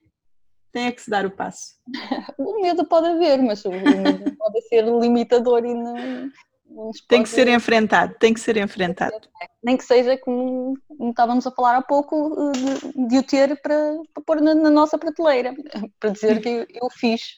Tem 0.73 0.87
é 0.87 0.93
que 0.93 1.03
se 1.03 1.11
dar 1.11 1.25
o 1.27 1.31
passo. 1.31 1.75
o 2.39 2.61
medo 2.61 2.85
pode 2.87 3.09
haver, 3.09 3.43
mas 3.43 3.65
o 3.65 3.71
medo 3.71 4.37
pode 4.37 4.61
ser 4.63 4.85
limitador 4.85 5.65
e 5.65 5.75
não, 5.75 6.31
tem 7.09 7.23
que 7.23 7.29
ser 7.29 7.49
enfrentado, 7.49 8.15
tem 8.19 8.35
que 8.35 8.41
ser 8.41 8.57
enfrentado. 8.57 9.17
Nem 9.63 9.77
que 9.77 9.85
seja 9.85 10.19
como, 10.19 10.75
como 10.87 11.11
estávamos 11.11 11.47
a 11.47 11.51
falar 11.51 11.77
há 11.77 11.83
pouco, 11.83 12.53
de, 12.53 13.09
de 13.09 13.19
o 13.19 13.23
ter 13.23 13.61
para, 13.63 13.97
para 14.13 14.23
pôr 14.25 14.41
na, 14.41 14.55
na, 14.55 14.71
nossa 14.71 14.99
prateleira, 14.99 15.55
para 15.99 16.11
dizer 16.11 16.41
que 16.41 16.49
eu, 16.49 16.67
eu 16.71 16.91
fiz. 16.91 17.37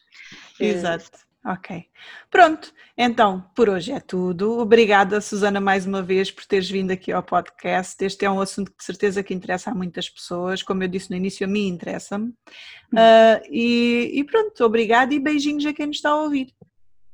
Exato. 0.58 1.10
Ok. 1.44 1.86
Pronto, 2.30 2.70
então 2.96 3.40
por 3.54 3.70
hoje 3.70 3.92
é 3.92 4.00
tudo. 4.00 4.58
Obrigada, 4.58 5.22
Susana, 5.22 5.58
mais 5.58 5.86
uma 5.86 6.02
vez 6.02 6.30
por 6.30 6.44
teres 6.44 6.68
vindo 6.68 6.90
aqui 6.90 7.10
ao 7.10 7.22
podcast. 7.22 8.04
Este 8.04 8.26
é 8.26 8.30
um 8.30 8.40
assunto 8.40 8.70
que 8.70 8.76
de 8.76 8.84
certeza 8.84 9.22
que 9.22 9.32
interessa 9.32 9.70
a 9.70 9.74
muitas 9.74 10.08
pessoas. 10.08 10.62
Como 10.62 10.82
eu 10.82 10.88
disse 10.88 11.10
no 11.10 11.16
início, 11.16 11.46
a 11.46 11.50
mim 11.50 11.68
interessa-me. 11.68 12.28
Uh, 12.28 13.40
e, 13.48 14.10
e, 14.14 14.24
pronto, 14.24 14.62
obrigada 14.64 15.14
e 15.14 15.18
beijinhos 15.18 15.64
a 15.64 15.72
quem 15.72 15.86
nos 15.86 15.96
está 15.96 16.10
a 16.10 16.22
ouvir. 16.22 16.54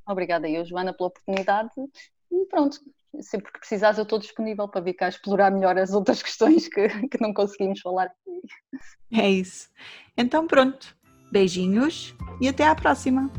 Obrigada 0.09 0.49
eu, 0.49 0.65
Joana, 0.65 0.93
pela 0.93 1.09
oportunidade 1.09 1.71
e 2.31 2.47
pronto, 2.47 2.79
sempre 3.21 3.53
que 3.53 3.61
precisares 3.61 3.99
eu 3.99 4.03
estou 4.03 4.19
disponível 4.19 4.69
para 4.69 4.81
vir 4.81 4.95
cá 4.95 5.09
explorar 5.09 5.53
melhor 5.53 5.79
as 5.79 5.93
outras 5.93 6.21
questões 6.23 6.67
que, 6.69 6.89
que 7.09 7.21
não 7.21 7.33
conseguimos 7.33 7.81
falar. 7.81 8.11
É 9.13 9.31
isso. 9.31 9.69
Então 10.17 10.49
pronto, 10.49 10.97
beijinhos 11.31 12.15
e 12.41 12.49
até 12.49 12.67
à 12.67 12.75
próxima. 12.75 13.31